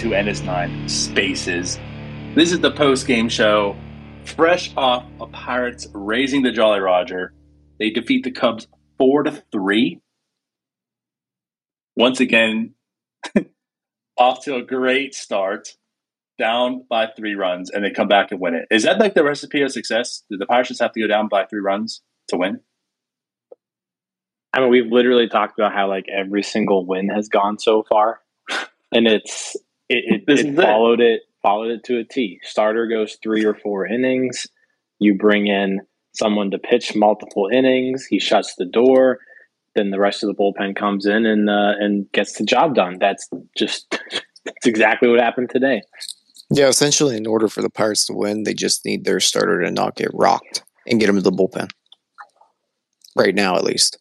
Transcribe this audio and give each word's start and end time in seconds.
to 0.00 0.12
NS9 0.12 0.88
Spaces. 0.88 1.78
This 2.34 2.52
is 2.52 2.60
the 2.60 2.70
post 2.70 3.06
game 3.06 3.28
show, 3.28 3.76
fresh 4.24 4.72
off 4.74 5.04
a 5.20 5.26
Pirates 5.26 5.88
raising 5.92 6.40
the 6.40 6.50
Jolly 6.50 6.80
Roger. 6.80 7.34
They 7.78 7.90
defeat 7.90 8.24
the 8.24 8.30
Cubs 8.30 8.66
four 8.96 9.24
to 9.24 9.42
three. 9.52 10.00
Once 11.96 12.18
again, 12.18 12.72
off 14.16 14.42
to 14.44 14.56
a 14.56 14.62
great 14.62 15.14
start, 15.14 15.76
down 16.38 16.86
by 16.88 17.08
three 17.14 17.34
runs, 17.34 17.68
and 17.68 17.84
they 17.84 17.90
come 17.90 18.08
back 18.08 18.32
and 18.32 18.40
win 18.40 18.54
it. 18.54 18.68
Is 18.70 18.84
that 18.84 18.98
like 18.98 19.12
the 19.12 19.22
recipe 19.22 19.60
of 19.60 19.70
success? 19.70 20.22
Do 20.30 20.38
the 20.38 20.46
Pirates 20.46 20.70
just 20.70 20.80
have 20.80 20.92
to 20.92 21.00
go 21.00 21.08
down 21.08 21.28
by 21.28 21.44
three 21.44 21.60
runs 21.60 22.00
to 22.28 22.38
win? 22.38 22.60
I 24.54 24.60
mean, 24.60 24.70
we've 24.70 24.90
literally 24.90 25.28
talked 25.28 25.58
about 25.58 25.74
how 25.74 25.90
like 25.90 26.06
every 26.08 26.42
single 26.42 26.86
win 26.86 27.10
has 27.10 27.28
gone 27.28 27.58
so 27.58 27.84
far, 27.86 28.20
and 28.92 29.06
it's 29.06 29.58
it, 29.90 30.22
it, 30.26 30.46
it 30.46 30.56
followed 30.56 31.00
it. 31.00 31.04
it 31.04 31.22
followed 31.42 31.70
it 31.70 31.84
to 31.84 31.98
a 31.98 32.04
T. 32.04 32.40
Starter 32.42 32.86
goes 32.86 33.18
three 33.22 33.44
or 33.44 33.54
four 33.54 33.86
innings. 33.86 34.46
You 34.98 35.16
bring 35.16 35.46
in 35.46 35.80
someone 36.12 36.50
to 36.52 36.58
pitch 36.58 36.94
multiple 36.94 37.48
innings. 37.52 38.06
He 38.06 38.20
shuts 38.20 38.54
the 38.56 38.64
door. 38.64 39.18
Then 39.74 39.90
the 39.90 40.00
rest 40.00 40.22
of 40.22 40.28
the 40.28 40.34
bullpen 40.34 40.76
comes 40.76 41.06
in 41.06 41.26
and 41.26 41.48
uh, 41.48 41.74
and 41.78 42.10
gets 42.12 42.38
the 42.38 42.44
job 42.44 42.74
done. 42.74 42.98
That's 43.00 43.28
just 43.56 43.90
that's 44.44 44.66
exactly 44.66 45.08
what 45.08 45.20
happened 45.20 45.50
today. 45.50 45.82
Yeah, 46.52 46.68
essentially, 46.68 47.16
in 47.16 47.26
order 47.26 47.48
for 47.48 47.62
the 47.62 47.70
Pirates 47.70 48.06
to 48.06 48.12
win, 48.12 48.42
they 48.42 48.54
just 48.54 48.84
need 48.84 49.04
their 49.04 49.20
starter 49.20 49.62
to 49.62 49.70
not 49.70 49.94
get 49.94 50.10
rocked 50.12 50.64
and 50.86 50.98
get 50.98 51.08
him 51.08 51.16
to 51.16 51.22
the 51.22 51.30
bullpen. 51.30 51.70
Right 53.16 53.34
now, 53.34 53.56
at 53.56 53.64
least. 53.64 53.98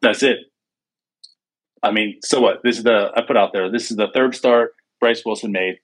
That's 0.00 0.22
it. 0.22 0.38
I 1.84 1.90
mean, 1.90 2.18
so 2.22 2.40
what? 2.40 2.62
This 2.64 2.78
is 2.78 2.84
the 2.84 3.12
I 3.14 3.20
put 3.20 3.36
out 3.36 3.52
there. 3.52 3.70
This 3.70 3.90
is 3.90 3.96
the 3.96 4.08
third 4.12 4.34
start 4.34 4.74
Bryce 5.00 5.22
Wilson 5.24 5.52
made 5.52 5.76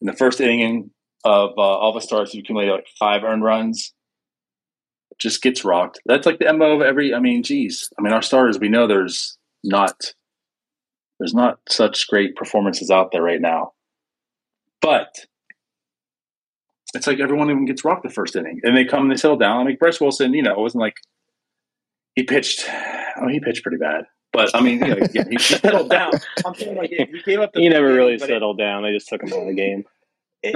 in 0.00 0.06
the 0.08 0.12
first 0.12 0.40
inning 0.40 0.90
of 1.24 1.50
uh, 1.56 1.60
all 1.60 1.92
the 1.92 2.00
starts. 2.00 2.34
You 2.34 2.40
accumulated 2.40 2.74
like 2.74 2.88
five 2.98 3.22
earned 3.22 3.44
runs. 3.44 3.94
Just 5.18 5.42
gets 5.42 5.64
rocked. 5.64 6.00
That's 6.06 6.26
like 6.26 6.40
the 6.40 6.52
mo 6.52 6.74
of 6.74 6.82
every. 6.82 7.14
I 7.14 7.20
mean, 7.20 7.42
geez. 7.44 7.88
I 7.98 8.02
mean, 8.02 8.12
our 8.12 8.22
starters. 8.22 8.58
We 8.58 8.68
know 8.68 8.86
there's 8.86 9.38
not 9.62 10.14
there's 11.20 11.34
not 11.34 11.60
such 11.68 12.08
great 12.08 12.34
performances 12.34 12.90
out 12.90 13.12
there 13.12 13.22
right 13.22 13.40
now, 13.40 13.74
but 14.80 15.26
it's 16.94 17.06
like 17.06 17.20
everyone 17.20 17.50
even 17.50 17.66
gets 17.66 17.84
rocked 17.84 18.02
the 18.02 18.10
first 18.10 18.34
inning, 18.34 18.60
and 18.64 18.76
they 18.76 18.84
come 18.84 19.02
and 19.02 19.10
they 19.12 19.16
settle 19.16 19.36
down. 19.36 19.66
Like 19.66 19.78
Bryce 19.78 20.00
Wilson, 20.00 20.34
you 20.34 20.42
know, 20.42 20.52
it 20.52 20.58
wasn't 20.58 20.80
like 20.80 20.96
he 22.16 22.24
pitched. 22.24 22.64
Oh, 23.16 23.28
he 23.28 23.38
pitched 23.38 23.62
pretty 23.62 23.78
bad. 23.78 24.06
But 24.32 24.54
I 24.54 24.60
mean, 24.60 24.78
you 24.84 24.94
know, 24.94 25.06
he, 25.12 25.20
he 25.30 25.38
settled 25.38 25.90
down. 25.90 26.12
I'm 26.44 26.54
saying 26.54 26.76
like 26.76 26.90
he 26.90 27.04
gave 27.24 27.40
up. 27.40 27.52
The 27.52 27.60
he 27.60 27.68
never 27.68 27.88
game, 27.88 27.96
really 27.96 28.18
settled 28.18 28.60
it, 28.60 28.62
down. 28.62 28.82
They 28.82 28.92
just 28.92 29.08
took 29.08 29.22
him 29.22 29.32
out 29.32 29.40
of 29.40 29.48
the 29.48 29.54
game. 29.54 29.84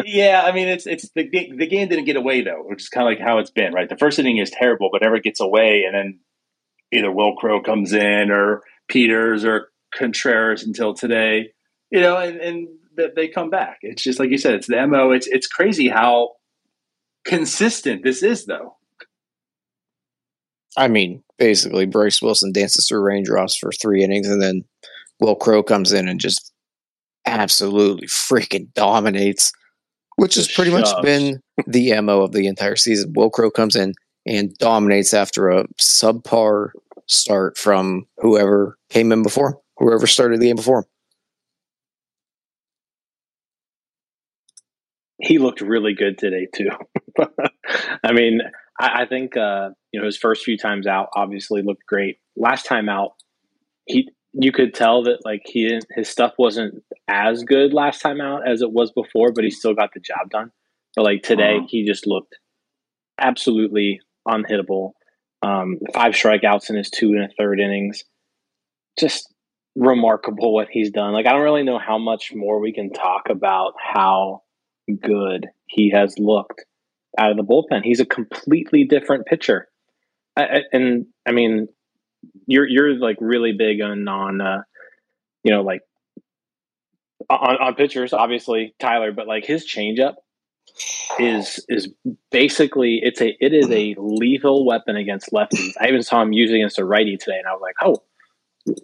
yeah, 0.05 0.43
I 0.45 0.53
mean, 0.53 0.69
it's 0.69 0.87
it's 0.87 1.11
the 1.15 1.29
the 1.29 1.67
game 1.67 1.89
didn't 1.89 2.05
get 2.05 2.17
away 2.17 2.43
though, 2.43 2.63
which 2.65 2.83
is 2.83 2.89
kind 2.89 3.07
of 3.07 3.11
like 3.11 3.27
how 3.27 3.39
it's 3.39 3.51
been, 3.51 3.73
right? 3.73 3.89
The 3.89 3.97
first 3.97 4.19
inning 4.19 4.39
is 4.39 4.51
terrible, 4.51 4.91
but 4.93 5.03
never 5.03 5.19
gets 5.19 5.41
away, 5.41 5.85
and 5.87 5.95
then 5.95 6.21
either 6.93 7.11
Wil 7.11 7.37
Crowe 7.37 7.61
comes 7.61 7.93
in 7.93 8.31
or 8.31 8.63
Peters 8.89 9.45
or 9.45 9.69
Contreras 9.95 10.63
until 10.63 10.95
today, 10.95 11.51
you 11.91 12.01
know, 12.01 12.17
and 12.17 12.39
and 12.39 12.69
they 13.17 13.29
come 13.29 13.51
back. 13.51 13.79
It's 13.83 14.03
just 14.03 14.19
like 14.19 14.31
you 14.31 14.39
said, 14.39 14.55
it's 14.55 14.69
the 14.69 14.87
mo. 14.87 15.11
It's 15.11 15.27
it's 15.27 15.47
crazy 15.47 15.89
how 15.89 16.33
consistent 17.25 18.05
this 18.05 18.23
is, 18.23 18.47
though. 18.47 18.77
I 20.77 20.89
mean, 20.89 21.23
basically, 21.39 21.87
Bryce 21.87 22.21
Wilson 22.21 22.53
dances 22.53 22.89
through 22.89 23.03
raindrops 23.03 23.57
for 23.57 23.71
three 23.73 24.03
innings, 24.03 24.29
and 24.29 24.43
then 24.43 24.65
Wil 25.21 25.37
Crowe 25.37 25.63
comes 25.63 25.93
in 25.93 26.09
and 26.09 26.21
just 26.21 26.53
absolutely 27.27 28.07
freaking 28.07 28.73
dominates, 28.75 29.53
which 30.17 30.35
has 30.35 30.51
pretty 30.51 30.71
much 30.71 30.89
been 31.03 31.41
the 31.67 32.01
MO 32.01 32.23
of 32.23 32.33
the 32.33 32.47
entire 32.47 32.77
season. 32.77 33.13
Wil 33.15 33.31
Crowe 33.31 33.51
comes 33.51 33.77
in 33.77 33.95
and 34.27 34.55
dominates 34.59 35.15
after 35.15 35.51
a 35.51 35.67
subpar 35.81 36.71
start 37.07 37.57
from 37.59 38.07
whoever 38.19 38.79
came 38.91 39.13
in 39.13 39.23
before, 39.23 39.61
whoever 39.77 40.07
started 40.07 40.41
the 40.41 40.47
game 40.47 40.57
before. 40.57 40.87
He 45.21 45.39
looked 45.39 45.61
really 45.61 45.95
good 45.95 46.19
today, 46.19 46.49
too. 46.53 46.71
I 48.05 48.13
mean, 48.13 48.41
I, 48.81 49.03
I 49.03 49.07
think 49.07 49.37
uh, 49.37 49.71
you 49.93 50.01
know 50.01 50.07
his 50.07 50.19
first 50.19 50.45
few 50.45 50.57
times 50.57 50.87
out 50.87 51.09
obviously 51.15 51.63
looked 51.63 51.87
great. 51.87 52.19
Last 52.37 52.67
time 52.67 52.89
out, 52.89 53.13
he 53.87 54.09
you 54.33 54.53
could 54.53 54.75
tell 54.75 55.05
that 55.05 55.25
like 55.25 55.43
he 55.45 55.81
his 55.95 56.09
stuff 56.09 56.33
wasn't 56.39 56.83
as 57.09 57.45
good 57.45 57.73
last 57.73 58.01
time 58.01 58.21
out 58.21 58.49
as 58.49 58.63
it 58.63 58.73
was 58.73 58.91
before, 58.93 59.33
but 59.33 59.45
he 59.45 59.51
still 59.51 59.75
got 59.75 59.91
the 59.95 60.01
job 60.01 60.31
done. 60.31 60.51
But 60.97 61.05
like 61.05 61.23
today, 61.23 61.57
uh-huh. 61.59 61.67
he 61.69 61.87
just 61.87 62.07
looked 62.07 62.37
absolutely 63.21 64.01
unhittable. 64.27 64.93
Um, 65.43 65.79
five 65.93 66.15
strikeouts 66.15 66.71
in 66.71 66.77
his 66.77 66.91
two 66.91 67.13
and 67.13 67.25
a 67.25 67.29
third 67.39 67.61
innings. 67.61 68.05
Just 68.99 69.33
remarkable 69.77 70.55
what 70.55 70.69
he's 70.71 70.91
done. 70.91 71.13
Like 71.13 71.27
I 71.27 71.33
don't 71.33 71.43
really 71.43 71.65
know 71.65 71.79
how 71.79 71.99
much 71.99 72.33
more 72.35 72.61
we 72.61 72.73
can 72.73 72.93
talk 72.93 73.29
about 73.29 73.75
how 73.79 74.43
good 75.01 75.49
he 75.67 75.91
has 75.91 76.15
looked 76.19 76.65
out 77.19 77.31
of 77.31 77.37
the 77.37 77.43
bullpen. 77.43 77.83
He's 77.85 78.01
a 78.01 78.07
completely 78.07 78.85
different 78.85 79.27
pitcher. 79.27 79.69
I, 80.37 80.63
and 80.73 81.07
I 81.27 81.33
mean, 81.33 81.69
you're 82.47 82.67
you're 82.67 82.99
like 82.99 83.17
really 83.21 83.53
big 83.53 83.81
on 83.81 84.07
on 84.09 84.41
uh, 84.41 84.63
you 85.43 85.53
know 85.53 85.63
like 85.63 85.83
on, 87.31 87.57
on 87.57 87.75
pitchers, 87.75 88.13
obviously 88.13 88.75
Tyler, 88.79 89.13
but 89.13 89.27
like 89.27 89.45
his 89.45 89.67
changeup 89.67 90.15
is 91.19 91.65
is 91.69 91.89
basically 92.31 93.01
it's 93.03 93.21
a 93.21 93.37
it 93.41 93.53
is 93.53 93.71
a 93.71 93.95
lethal 93.99 94.67
weapon 94.67 94.97
against 94.97 95.31
lefties. 95.31 95.73
I 95.81 95.89
even 95.89 96.03
saw 96.03 96.23
him 96.23 96.33
using 96.33 96.57
against 96.57 96.79
a 96.79 96.85
righty 96.85 97.17
today, 97.17 97.39
and 97.39 97.47
I 97.47 97.53
was 97.53 97.63
like, 97.63 97.77
oh, 97.83 98.03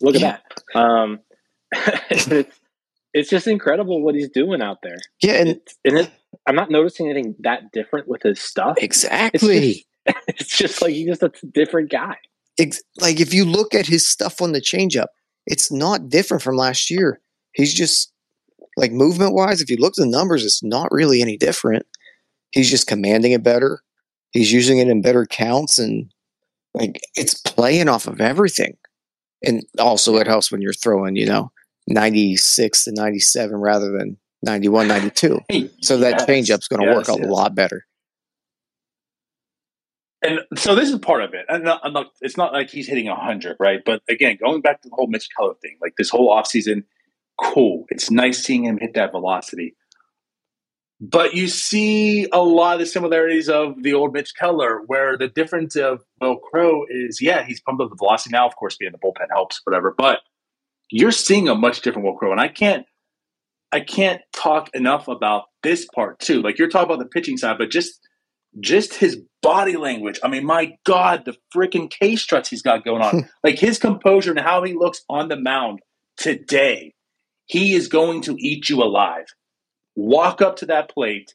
look 0.01 0.15
at 0.15 0.21
that. 0.21 0.79
Um, 0.79 1.21
it's 2.11 2.61
it's 3.13 3.31
just 3.31 3.47
incredible 3.47 4.03
what 4.03 4.15
he's 4.15 4.31
doing 4.31 4.63
out 4.63 4.79
there. 4.83 4.99
Yeah, 5.21 5.35
and, 5.35 5.49
it's, 5.51 5.77
and 5.85 5.99
it, 5.99 6.11
I'm 6.47 6.55
not 6.55 6.71
noticing 6.71 7.09
anything 7.09 7.37
that 7.41 7.73
different 7.73 8.09
with 8.09 8.23
his 8.23 8.41
stuff. 8.41 8.77
Exactly. 8.79 9.85
It's 10.07 10.15
just, 10.15 10.25
it's 10.29 10.59
just 10.59 10.83
like 10.83 10.93
he's 10.93 11.07
just 11.07 11.23
a 11.23 11.33
different 11.53 11.91
guy. 11.91 12.17
Ex- 12.59 12.83
like 13.01 13.21
if 13.21 13.33
you 13.33 13.45
look 13.45 13.75
at 13.75 13.87
his 13.87 14.07
stuff 14.09 14.41
on 14.41 14.53
the 14.53 14.61
changeup, 14.61 15.07
it's 15.47 15.71
not 15.71 16.09
different 16.09 16.43
from 16.43 16.57
last 16.57 16.91
year. 16.91 17.21
He's 17.53 17.75
just 17.75 18.13
like 18.77 18.93
movement 18.93 19.35
wise. 19.35 19.61
If 19.61 19.71
you 19.71 19.77
look 19.77 19.93
at 19.93 20.03
the 20.03 20.07
numbers, 20.07 20.45
it's 20.45 20.63
not 20.63 20.91
really 20.91 21.23
any 21.23 21.37
different. 21.37 21.87
He's 22.51 22.71
just 22.71 22.87
commanding 22.87 23.33
it 23.33 23.43
better. 23.43 23.81
He's 24.31 24.53
using 24.53 24.79
it 24.79 24.89
in 24.89 25.03
better 25.03 25.27
counts, 25.27 25.79
and 25.79 26.13
like 26.75 27.01
it's 27.17 27.35
playing 27.35 27.89
off 27.89 28.07
of 28.07 28.21
everything. 28.21 28.77
And 29.43 29.65
also, 29.79 30.17
it 30.17 30.27
helps 30.27 30.53
when 30.53 30.61
you're 30.61 30.73
throwing, 30.73 31.17
you 31.17 31.27
know, 31.27 31.51
96 31.89 32.85
to 32.85 32.93
97 32.93 33.57
rather 33.57 33.91
than 33.91 34.19
91, 34.43 34.89
92. 34.89 35.41
so 35.81 35.99
that 35.99 36.13
yes, 36.13 36.27
changeup's 36.27 36.69
going 36.69 36.81
to 36.81 36.87
yes, 36.87 36.97
work 36.97 37.09
a 37.09 37.21
yes. 37.21 37.31
lot 37.31 37.55
better. 37.55 37.87
And 40.23 40.41
so 40.57 40.75
this 40.75 40.91
is 40.91 40.99
part 40.99 41.23
of 41.23 41.33
it. 41.33 41.47
And 41.49 41.67
it's 42.21 42.37
not 42.37 42.53
like 42.53 42.71
he's 42.71 42.87
hitting 42.87 43.07
100, 43.07 43.57
right? 43.59 43.81
But 43.85 44.03
again, 44.09 44.37
going 44.43 44.61
back 44.61 44.83
to 44.83 44.89
the 44.89 44.95
whole 44.95 45.07
Mitch 45.07 45.29
Keller 45.37 45.55
thing, 45.63 45.79
like 45.81 45.95
this 45.97 46.11
whole 46.11 46.35
offseason, 46.35 46.85
cool. 47.41 47.87
It's 47.89 48.11
nice 48.11 48.45
seeing 48.45 48.65
him 48.65 48.79
hit 48.79 48.95
that 48.95 49.13
velocity. 49.13 49.77
But 51.01 51.33
you 51.33 51.49
see 51.49 52.29
a 52.31 52.43
lot 52.43 52.75
of 52.75 52.81
the 52.81 52.87
similarities 52.87 53.49
of 53.49 53.83
the 53.83 53.95
old 53.95 54.13
Mitch 54.13 54.35
Keller, 54.39 54.83
where 54.87 55.17
the 55.17 55.29
difference 55.29 55.75
of 55.75 56.05
Wil 56.21 56.37
Crowe 56.37 56.85
is, 56.91 57.23
yeah, 57.23 57.43
he's 57.43 57.61
pumped 57.63 57.83
up 57.83 57.89
the 57.89 57.97
velocity 57.97 58.33
now. 58.33 58.47
Of 58.47 58.57
course, 58.57 58.77
being 58.77 58.89
in 58.89 58.93
the 58.93 58.99
bullpen 58.99 59.29
helps, 59.31 59.63
whatever. 59.65 59.95
But 59.97 60.19
you're 60.91 61.13
seeing 61.13 61.49
a 61.49 61.55
much 61.55 61.81
different 61.81 62.05
Wil 62.05 62.17
Crowe. 62.17 62.33
and 62.33 62.41
I 62.41 62.49
can't 62.49 62.85
I 63.73 63.81
can't 63.81 64.21
talk 64.33 64.71
enough 64.75 65.09
about 65.09 65.45
this 65.63 65.87
part 65.95 66.19
too. 66.19 66.43
Like 66.43 66.59
you're 66.59 66.69
talking 66.69 66.93
about 66.93 66.99
the 66.99 67.09
pitching 67.09 67.37
side, 67.37 67.59
but 67.59 67.71
just 67.71 68.01
just 68.59 68.95
his 68.95 69.21
body 69.43 69.77
language. 69.77 70.19
I 70.25 70.29
mean, 70.29 70.45
my 70.45 70.73
God, 70.85 71.25
the 71.25 71.37
freaking 71.55 71.89
K 71.89 72.17
struts 72.17 72.49
he's 72.49 72.63
got 72.63 72.85
going 72.85 73.03
on. 73.03 73.29
like 73.45 73.59
his 73.59 73.79
composure 73.79 74.33
and 74.33 74.41
how 74.41 74.63
he 74.65 74.75
looks 74.75 75.03
on 75.09 75.29
the 75.29 75.37
mound 75.37 75.81
today. 76.17 76.95
He 77.47 77.75
is 77.75 77.89
going 77.89 78.23
to 78.23 78.37
eat 78.39 78.69
you 78.69 78.83
alive. 78.83 79.27
Walk 79.97 80.41
up 80.41 80.57
to 80.57 80.67
that 80.67 80.89
plate, 80.89 81.35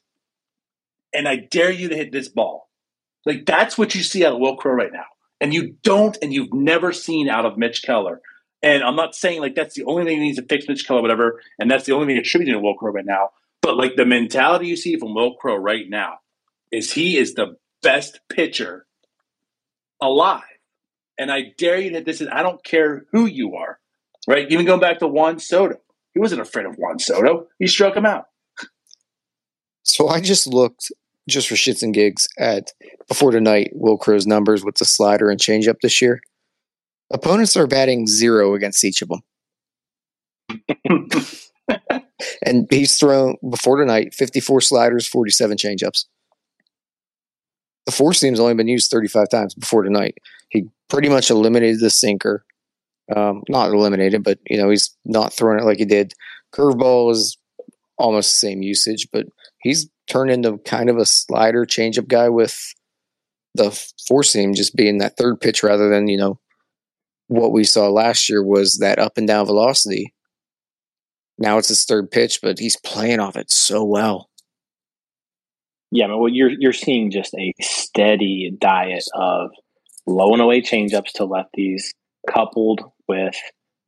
and 1.12 1.28
I 1.28 1.36
dare 1.36 1.70
you 1.70 1.88
to 1.88 1.96
hit 1.96 2.10
this 2.10 2.28
ball. 2.28 2.68
Like 3.24 3.44
that's 3.44 3.76
what 3.76 3.94
you 3.94 4.02
see 4.02 4.24
out 4.24 4.34
of 4.34 4.38
Wil 4.38 4.56
Crowe 4.56 4.72
right 4.72 4.92
now. 4.92 5.04
And 5.40 5.52
you 5.52 5.76
don't, 5.82 6.16
and 6.22 6.32
you've 6.32 6.54
never 6.54 6.92
seen 6.92 7.28
out 7.28 7.44
of 7.44 7.58
Mitch 7.58 7.82
Keller. 7.82 8.22
And 8.66 8.82
I'm 8.82 8.96
not 8.96 9.14
saying 9.14 9.40
like 9.40 9.54
that's 9.54 9.76
the 9.76 9.84
only 9.84 10.04
thing 10.04 10.16
he 10.18 10.24
needs 10.24 10.38
to 10.38 10.44
fix 10.44 10.66
Mitch 10.66 10.88
Keller, 10.88 11.00
whatever, 11.00 11.40
and 11.56 11.70
that's 11.70 11.84
the 11.84 11.92
only 11.92 12.08
thing 12.08 12.18
attributed 12.18 12.54
to 12.54 12.58
Wil 12.58 12.74
Crowe 12.74 12.90
right 12.90 13.06
now. 13.06 13.30
But 13.62 13.76
like 13.76 13.94
the 13.94 14.04
mentality 14.04 14.66
you 14.66 14.76
see 14.76 14.96
from 14.96 15.14
Wil 15.14 15.34
Crowe 15.34 15.54
right 15.54 15.88
now 15.88 16.14
is 16.72 16.92
he 16.92 17.16
is 17.16 17.34
the 17.34 17.58
best 17.80 18.18
pitcher 18.28 18.86
alive. 20.02 20.42
And 21.16 21.30
I 21.30 21.54
dare 21.56 21.78
you 21.78 21.92
that 21.92 22.06
this 22.06 22.20
is 22.20 22.26
I 22.26 22.42
don't 22.42 22.62
care 22.64 23.06
who 23.12 23.26
you 23.26 23.54
are. 23.54 23.78
right? 24.26 24.50
Even 24.50 24.66
going 24.66 24.80
back 24.80 24.98
to 24.98 25.06
Juan 25.06 25.38
Soto, 25.38 25.76
he 26.12 26.18
wasn't 26.18 26.40
afraid 26.40 26.66
of 26.66 26.74
Juan 26.74 26.98
Soto. 26.98 27.46
He 27.60 27.68
struck 27.68 27.96
him 27.96 28.04
out. 28.04 28.24
So 29.84 30.08
I 30.08 30.20
just 30.20 30.48
looked 30.48 30.90
just 31.28 31.46
for 31.46 31.54
shits 31.54 31.84
and 31.84 31.94
gigs 31.94 32.26
at 32.36 32.72
before 33.06 33.30
tonight 33.30 33.70
Wil 33.74 33.96
Crowe's 33.96 34.26
numbers 34.26 34.64
with 34.64 34.74
the 34.74 34.84
slider 34.84 35.30
and 35.30 35.38
changeup 35.38 35.76
this 35.82 36.02
year. 36.02 36.20
Opponents 37.12 37.56
are 37.56 37.66
batting 37.66 38.06
zero 38.06 38.54
against 38.54 38.84
each 38.84 39.02
of 39.02 39.08
them. 39.08 39.22
and 42.44 42.66
he's 42.70 42.98
thrown 42.98 43.36
before 43.48 43.78
tonight 43.78 44.14
54 44.14 44.60
sliders, 44.60 45.06
47 45.06 45.56
changeups. 45.56 46.04
The 47.86 47.92
four 47.92 48.12
seam's 48.12 48.40
only 48.40 48.54
been 48.54 48.68
used 48.68 48.90
35 48.90 49.28
times 49.28 49.54
before 49.54 49.82
tonight. 49.82 50.16
He 50.48 50.66
pretty 50.88 51.08
much 51.08 51.30
eliminated 51.30 51.80
the 51.80 51.90
sinker. 51.90 52.44
Um, 53.14 53.42
not 53.48 53.70
eliminated, 53.70 54.24
but 54.24 54.38
you 54.50 54.56
know 54.56 54.68
he's 54.68 54.96
not 55.04 55.32
throwing 55.32 55.60
it 55.60 55.64
like 55.64 55.78
he 55.78 55.84
did. 55.84 56.12
Curveball 56.52 57.12
is 57.12 57.38
almost 57.98 58.32
the 58.32 58.48
same 58.48 58.62
usage, 58.62 59.06
but 59.12 59.26
he's 59.60 59.88
turned 60.08 60.30
into 60.30 60.58
kind 60.58 60.90
of 60.90 60.96
a 60.96 61.06
slider 61.06 61.64
changeup 61.64 62.08
guy 62.08 62.28
with 62.28 62.74
the 63.54 63.70
four 64.06 64.24
seam 64.24 64.54
just 64.54 64.74
being 64.74 64.98
that 64.98 65.16
third 65.16 65.40
pitch 65.40 65.62
rather 65.62 65.88
than 65.88 66.08
you 66.08 66.16
know 66.18 66.40
what 67.28 67.52
we 67.52 67.64
saw 67.64 67.88
last 67.88 68.28
year 68.28 68.42
was 68.42 68.78
that 68.78 68.98
up 68.98 69.16
and 69.16 69.26
down 69.26 69.46
velocity. 69.46 70.14
Now 71.38 71.58
it's 71.58 71.68
his 71.68 71.84
third 71.84 72.10
pitch, 72.10 72.40
but 72.42 72.58
he's 72.58 72.78
playing 72.78 73.20
off 73.20 73.36
it 73.36 73.50
so 73.50 73.84
well. 73.84 74.30
Yeah, 75.90 76.06
well, 76.08 76.28
you're 76.28 76.50
you're 76.50 76.72
seeing 76.72 77.10
just 77.10 77.34
a 77.34 77.52
steady 77.60 78.52
diet 78.58 79.04
of 79.14 79.50
low 80.06 80.32
and 80.32 80.42
away 80.42 80.60
changeups 80.60 81.12
to 81.14 81.26
lefties, 81.26 81.82
coupled 82.28 82.80
with 83.08 83.36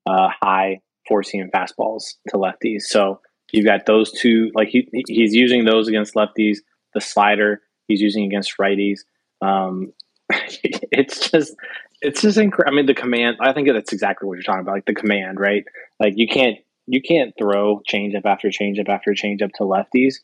uh, 0.07 0.29
high 0.41 0.81
four 1.09 1.23
seam 1.23 1.51
fastballs 1.55 2.03
to 2.29 2.37
lefties. 2.37 2.83
So 2.83 3.21
you've 3.53 3.67
got 3.67 3.87
those 3.87 4.13
two. 4.13 4.51
Like 4.55 4.69
he 4.69 4.89
he's 5.09 5.35
using 5.35 5.65
those 5.65 5.89
against 5.89 6.15
lefties. 6.15 6.59
The 6.95 7.01
slider 7.01 7.63
he's 7.89 8.01
using 8.01 8.25
against 8.25 8.59
righties. 8.59 9.01
Um, 9.41 9.93
it's 10.31 11.31
just 11.31 11.55
it's 12.01 12.23
just 12.23 12.39
incredible. 12.39 12.75
I 12.75 12.77
mean, 12.77 12.87
the 12.87 12.95
command. 12.95 13.37
I 13.41 13.53
think 13.53 13.69
that's 13.69 13.93
exactly 13.93 14.27
what 14.27 14.35
you're 14.35 14.43
talking 14.43 14.61
about. 14.61 14.75
Like 14.75 14.87
the 14.87 14.95
command, 14.95 15.41
right? 15.41 15.65
Like 15.99 16.15
you 16.17 16.29
can't 16.29 16.59
you 16.87 17.03
can't 17.03 17.35
throw 17.39 17.83
changeup 17.89 18.25
after 18.25 18.49
changeup 18.49 18.89
after 18.89 19.13
changeup 19.13 19.53
to 19.55 19.65
lefties 19.65 20.17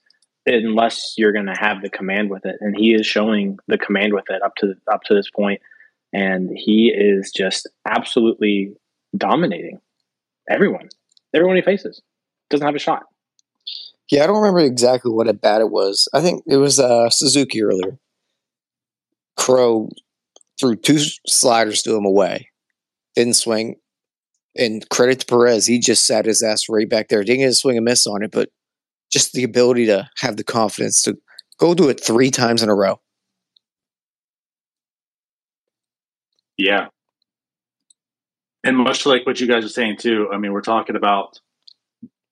unless 0.47 1.15
you're 1.17 1.33
going 1.33 1.47
to 1.47 1.57
have 1.59 1.83
the 1.83 1.91
command 1.91 2.31
with 2.31 2.45
it. 2.45 2.57
And 2.61 2.77
he 2.77 2.95
is 2.95 3.07
showing 3.07 3.59
the 3.67 3.79
command 3.79 4.13
with 4.13 4.25
it 4.29 4.43
up 4.43 4.55
to 4.57 4.75
up 4.93 5.03
to 5.05 5.15
this 5.15 5.31
point, 5.31 5.61
and 6.13 6.51
he 6.55 6.93
is 6.95 7.33
just 7.35 7.69
absolutely 7.87 8.75
dominating 9.17 9.81
everyone. 10.49 10.89
Everyone 11.35 11.57
he 11.57 11.63
faces 11.63 12.01
doesn't 12.51 12.67
have 12.67 12.77
a 12.77 12.81
shot. 12.81 13.05
Yeah, 14.11 14.25
I 14.25 14.27
don't 14.27 14.37
remember 14.37 14.61
exactly 14.61 15.11
what 15.11 15.29
at 15.29 15.41
bat 15.41 15.61
it 15.61 15.71
was. 15.71 16.09
I 16.13 16.21
think 16.21 16.45
it 16.47 16.59
was 16.59 16.79
uh, 16.79 17.09
Suzuki 17.11 17.63
earlier. 17.63 17.99
Crowe 19.37 19.89
threw 20.59 20.77
two 20.77 20.99
sliders 21.27 21.83
to 21.83 21.97
him 21.97 22.05
away, 22.05 22.51
didn't 23.15 23.35
swing. 23.35 23.77
And 24.57 24.89
credit 24.89 25.21
to 25.21 25.27
Perez, 25.27 25.67
he 25.67 25.81
just 25.81 26.07
sat 26.07 26.27
his 26.27 26.43
ass 26.43 26.69
right 26.69 26.89
back 26.89 27.09
there. 27.09 27.25
Didn't 27.25 27.41
get 27.41 27.49
a 27.49 27.55
swing 27.55 27.77
and 27.77 27.85
miss 27.85 28.07
on 28.07 28.23
it, 28.23 28.31
but 28.31 28.51
just 29.11 29.33
the 29.33 29.43
ability 29.43 29.87
to 29.87 30.09
have 30.19 30.37
the 30.37 30.45
confidence 30.45 31.03
to 31.03 31.17
go 31.59 31.75
do 31.75 31.89
it 31.89 32.05
three 32.05 32.31
times 32.31 32.63
in 32.63 32.69
a 32.69 32.75
row. 32.75 33.01
Yeah. 36.57 36.87
And 38.63 38.77
much 38.77 39.07
like 39.07 39.27
what 39.27 39.41
you 39.41 39.49
guys 39.49 39.65
are 39.65 39.69
saying 39.69 39.99
too, 39.99 40.29
I 40.33 40.39
mean, 40.39 40.53
we're 40.53 40.63
talking 40.63 40.97
about 40.97 41.41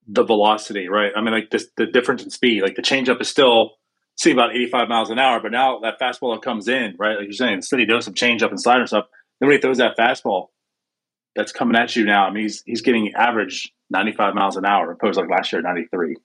the 0.07 0.25
velocity, 0.25 0.89
right? 0.89 1.13
I 1.15 1.21
mean, 1.21 1.33
like 1.33 1.51
this, 1.51 1.69
the 1.77 1.87
difference 1.87 2.23
in 2.23 2.31
speed, 2.31 2.63
like 2.63 2.77
the 2.77 2.83
changeup 2.83 3.21
is 3.21 3.29
still 3.29 3.73
see 4.17 4.31
about 4.31 4.55
85 4.55 4.89
miles 4.89 5.11
an 5.11 5.19
hour, 5.19 5.41
but 5.41 5.53
now 5.53 5.81
that 5.81 5.99
fastball 6.01 6.41
comes 6.41 6.69
in, 6.69 6.95
right? 6.99 7.17
Like 7.17 7.25
you're 7.25 7.33
saying, 7.33 7.63
steady 7.63 7.87
dose 7.87 8.07
of 8.07 8.15
change 8.15 8.43
up 8.43 8.51
and 8.51 8.61
slider 8.61 8.87
stuff. 8.87 9.07
Then 9.41 9.49
when 9.49 9.57
he 9.57 9.61
throws 9.61 9.79
that 9.79 9.97
fastball 9.97 10.49
that's 11.35 11.53
coming 11.53 11.77
at 11.77 11.97
you 11.97 12.05
now, 12.05 12.27
I 12.27 12.31
mean, 12.31 12.45
he's, 12.45 12.63
he's 12.67 12.83
getting 12.83 13.13
average 13.15 13.73
95 13.91 14.35
miles 14.35 14.57
an 14.57 14.65
hour 14.65 14.91
opposed 14.91 15.19
like 15.19 15.31
last 15.31 15.53
year, 15.53 15.63
93. 15.63 16.17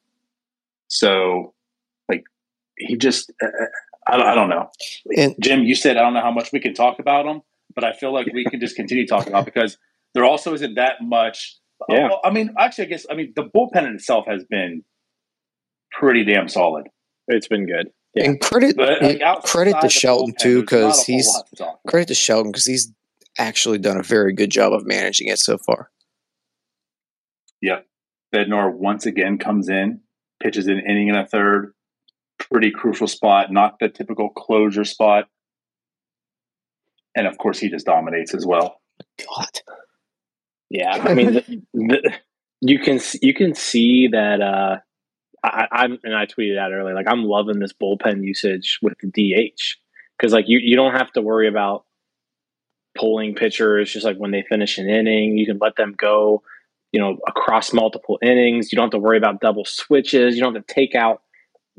So 0.89 1.53
like 2.09 2.23
he 2.77 2.97
just, 2.97 3.31
uh, 3.41 3.47
uh 3.47 3.65
I, 4.07 4.31
I 4.31 4.35
don't 4.35 4.49
know. 4.49 4.69
And 5.15 5.35
Jim, 5.41 5.63
you 5.63 5.75
said, 5.75 5.97
I 5.97 6.01
don't 6.01 6.13
know 6.13 6.21
how 6.21 6.31
much 6.31 6.51
we 6.53 6.59
can 6.59 6.73
talk 6.73 6.99
about 6.99 7.25
him, 7.25 7.41
but 7.75 7.83
I 7.83 7.93
feel 7.93 8.13
like 8.13 8.27
we 8.33 8.45
can 8.45 8.59
just 8.59 8.75
continue 8.75 9.05
talking 9.05 9.29
about 9.29 9.45
because 9.45 9.77
there 10.13 10.23
also 10.23 10.53
isn't 10.53 10.75
that 10.75 10.95
much. 11.01 11.57
Yeah. 11.89 12.09
I 12.23 12.31
mean, 12.31 12.53
actually, 12.57 12.85
I 12.85 12.87
guess, 12.87 13.05
I 13.09 13.15
mean, 13.15 13.33
the 13.35 13.43
bullpen 13.43 13.85
in 13.85 13.95
itself 13.95 14.25
has 14.27 14.43
been 14.45 14.83
pretty 15.91 16.23
damn 16.23 16.47
solid. 16.47 16.87
It's 17.27 17.47
been 17.47 17.65
good. 17.65 17.91
Yeah. 18.13 18.25
And 18.25 18.39
credit 18.39 18.75
but, 18.75 19.01
like, 19.01 19.21
credit 19.43 19.75
to 19.81 19.89
Shelton 19.89 20.33
bullpen, 20.33 20.37
too 20.37 20.61
because 20.61 21.05
he's 21.05 21.27
to 21.55 21.73
credit 21.87 22.07
to 22.07 22.15
Shelton 22.15 22.51
because 22.51 22.65
he's 22.65 22.91
actually 23.37 23.77
done 23.77 23.97
a 23.97 24.03
very 24.03 24.33
good 24.33 24.49
job 24.49 24.73
of 24.73 24.85
managing 24.85 25.27
it 25.27 25.39
so 25.39 25.57
far. 25.57 25.91
Yep. 27.61 27.85
Bednar 28.33 28.73
once 28.73 29.05
again 29.05 29.37
comes 29.37 29.69
in, 29.69 30.01
pitches 30.41 30.67
an 30.67 30.79
inning 30.79 31.09
and 31.09 31.17
a 31.17 31.25
third, 31.25 31.73
pretty 32.39 32.71
crucial 32.71 33.07
spot, 33.07 33.51
not 33.51 33.79
the 33.79 33.89
typical 33.89 34.29
closure 34.29 34.83
spot. 34.83 35.27
And 37.15 37.27
of 37.27 37.37
course, 37.37 37.59
he 37.59 37.69
just 37.69 37.85
dominates 37.85 38.33
as 38.33 38.45
well. 38.45 38.81
God. 39.17 39.49
Yeah, 40.69 40.91
I 40.91 41.13
mean, 41.13 41.33
the, 41.33 41.61
the, 41.73 42.13
you 42.61 42.79
can 42.79 42.99
you 43.21 43.33
can 43.33 43.55
see 43.55 44.09
that 44.11 44.41
uh, 44.41 44.77
I, 45.43 45.85
am 45.85 45.99
and 46.03 46.15
I 46.15 46.25
tweeted 46.25 46.57
out 46.57 46.71
earlier, 46.71 46.95
like 46.95 47.09
I'm 47.09 47.23
loving 47.23 47.59
this 47.59 47.73
bullpen 47.73 48.23
usage 48.23 48.79
with 48.81 48.93
the 49.01 49.07
DH 49.07 49.77
because 50.17 50.33
like 50.33 50.45
you 50.47 50.59
you 50.61 50.75
don't 50.75 50.93
have 50.93 51.11
to 51.13 51.21
worry 51.21 51.47
about 51.47 51.85
pulling 52.97 53.35
pitchers 53.35 53.91
just 53.91 54.05
like 54.05 54.17
when 54.17 54.31
they 54.31 54.43
finish 54.49 54.77
an 54.77 54.89
inning, 54.89 55.37
you 55.37 55.45
can 55.45 55.59
let 55.61 55.75
them 55.75 55.93
go, 55.97 56.41
you 56.91 56.99
know, 56.99 57.17
across 57.27 57.71
multiple 57.73 58.17
innings. 58.21 58.71
You 58.71 58.77
don't 58.77 58.85
have 58.85 58.91
to 58.91 58.99
worry 58.99 59.17
about 59.17 59.39
double 59.39 59.65
switches. 59.65 60.35
You 60.35 60.41
don't 60.41 60.55
have 60.55 60.65
to 60.65 60.73
take 60.73 60.95
out 60.95 61.21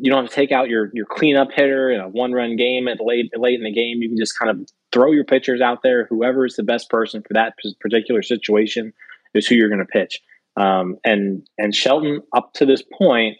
you 0.00 0.12
don't 0.12 0.22
have 0.22 0.30
to 0.30 0.36
take 0.36 0.52
out 0.52 0.68
your 0.68 0.90
your 0.94 1.06
cleanup 1.06 1.48
hitter 1.52 1.90
in 1.90 2.00
a 2.00 2.08
one 2.08 2.32
run 2.32 2.56
game 2.56 2.86
at 2.86 2.98
late 3.00 3.30
late 3.36 3.58
in 3.58 3.64
the 3.64 3.72
game. 3.72 4.00
You 4.00 4.08
can 4.08 4.18
just 4.18 4.38
kind 4.38 4.50
of 4.50 4.68
throw 4.92 5.10
your 5.12 5.24
pitchers 5.24 5.60
out 5.60 5.82
there. 5.82 6.06
Whoever 6.06 6.46
is 6.46 6.54
the 6.54 6.62
best 6.62 6.88
person 6.88 7.22
for 7.22 7.34
that 7.34 7.54
particular 7.80 8.22
situation 8.22 8.92
is 9.34 9.46
who 9.46 9.56
you're 9.56 9.68
going 9.68 9.80
to 9.80 9.84
pitch. 9.84 10.20
Um, 10.56 10.96
and 11.04 11.46
and 11.58 11.74
Shelton 11.74 12.22
up 12.34 12.52
to 12.54 12.66
this 12.66 12.82
point 12.96 13.38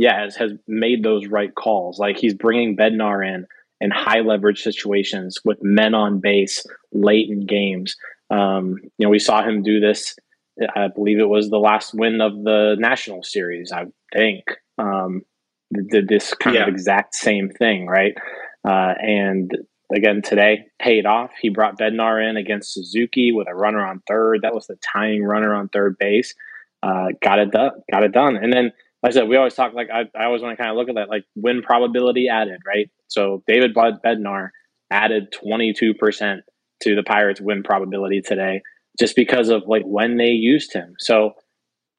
yeah, 0.00 0.18
has, 0.18 0.34
has 0.36 0.52
made 0.66 1.02
those 1.02 1.26
right 1.26 1.54
calls. 1.54 1.98
Like 1.98 2.16
he's 2.16 2.32
bringing 2.32 2.74
Bednar 2.74 3.26
in 3.26 3.46
in 3.82 3.90
high 3.90 4.20
leverage 4.20 4.62
situations 4.62 5.38
with 5.44 5.58
men 5.62 5.94
on 5.94 6.20
base 6.20 6.64
late 6.92 7.28
in 7.28 7.44
games. 7.44 7.96
Um, 8.30 8.76
you 8.96 9.06
know, 9.06 9.10
we 9.10 9.18
saw 9.18 9.42
him 9.42 9.62
do 9.62 9.78
this. 9.78 10.16
I 10.74 10.88
believe 10.88 11.18
it 11.18 11.28
was 11.28 11.50
the 11.50 11.58
last 11.58 11.92
win 11.92 12.22
of 12.22 12.32
the 12.44 12.76
national 12.78 13.22
series. 13.22 13.72
I 13.72 13.86
think 14.10 14.44
um, 14.78 15.20
did 15.90 16.08
this 16.08 16.32
kind 16.32 16.56
yeah. 16.56 16.62
of 16.62 16.68
exact 16.68 17.14
same 17.14 17.50
thing, 17.50 17.86
right? 17.86 18.14
Uh, 18.66 18.94
and 18.98 19.50
again 19.94 20.22
today 20.22 20.64
paid 20.80 21.04
off. 21.04 21.30
He 21.42 21.50
brought 21.50 21.78
Bednar 21.78 22.26
in 22.26 22.38
against 22.38 22.72
Suzuki 22.72 23.32
with 23.32 23.48
a 23.48 23.54
runner 23.54 23.86
on 23.86 24.00
third. 24.08 24.40
That 24.42 24.54
was 24.54 24.66
the 24.66 24.76
tying 24.76 25.24
runner 25.24 25.54
on 25.54 25.68
third 25.68 25.98
base. 25.98 26.34
Uh, 26.82 27.08
got 27.22 27.38
it 27.38 27.50
done. 27.50 27.72
Got 27.92 28.04
it 28.04 28.12
done. 28.12 28.36
And 28.36 28.50
then 28.50 28.72
like 29.02 29.12
I 29.12 29.14
said, 29.14 29.28
we 29.28 29.36
always 29.36 29.54
talk 29.54 29.72
like 29.72 29.88
I, 29.92 30.02
I 30.18 30.24
always 30.24 30.42
want 30.42 30.56
to 30.56 30.62
kind 30.62 30.70
of 30.70 30.76
look 30.76 30.88
at 30.88 30.96
that 30.96 31.08
like 31.08 31.24
win 31.34 31.62
probability 31.62 32.28
added, 32.28 32.60
right? 32.66 32.90
So 33.08 33.42
David 33.46 33.74
Bednar 33.74 34.50
added 34.90 35.32
22% 35.32 36.40
to 36.82 36.94
the 36.94 37.02
Pirates 37.02 37.40
win 37.40 37.62
probability 37.62 38.20
today 38.20 38.62
just 38.98 39.16
because 39.16 39.48
of 39.48 39.62
like 39.66 39.82
when 39.84 40.16
they 40.16 40.30
used 40.30 40.72
him. 40.72 40.94
So 40.98 41.32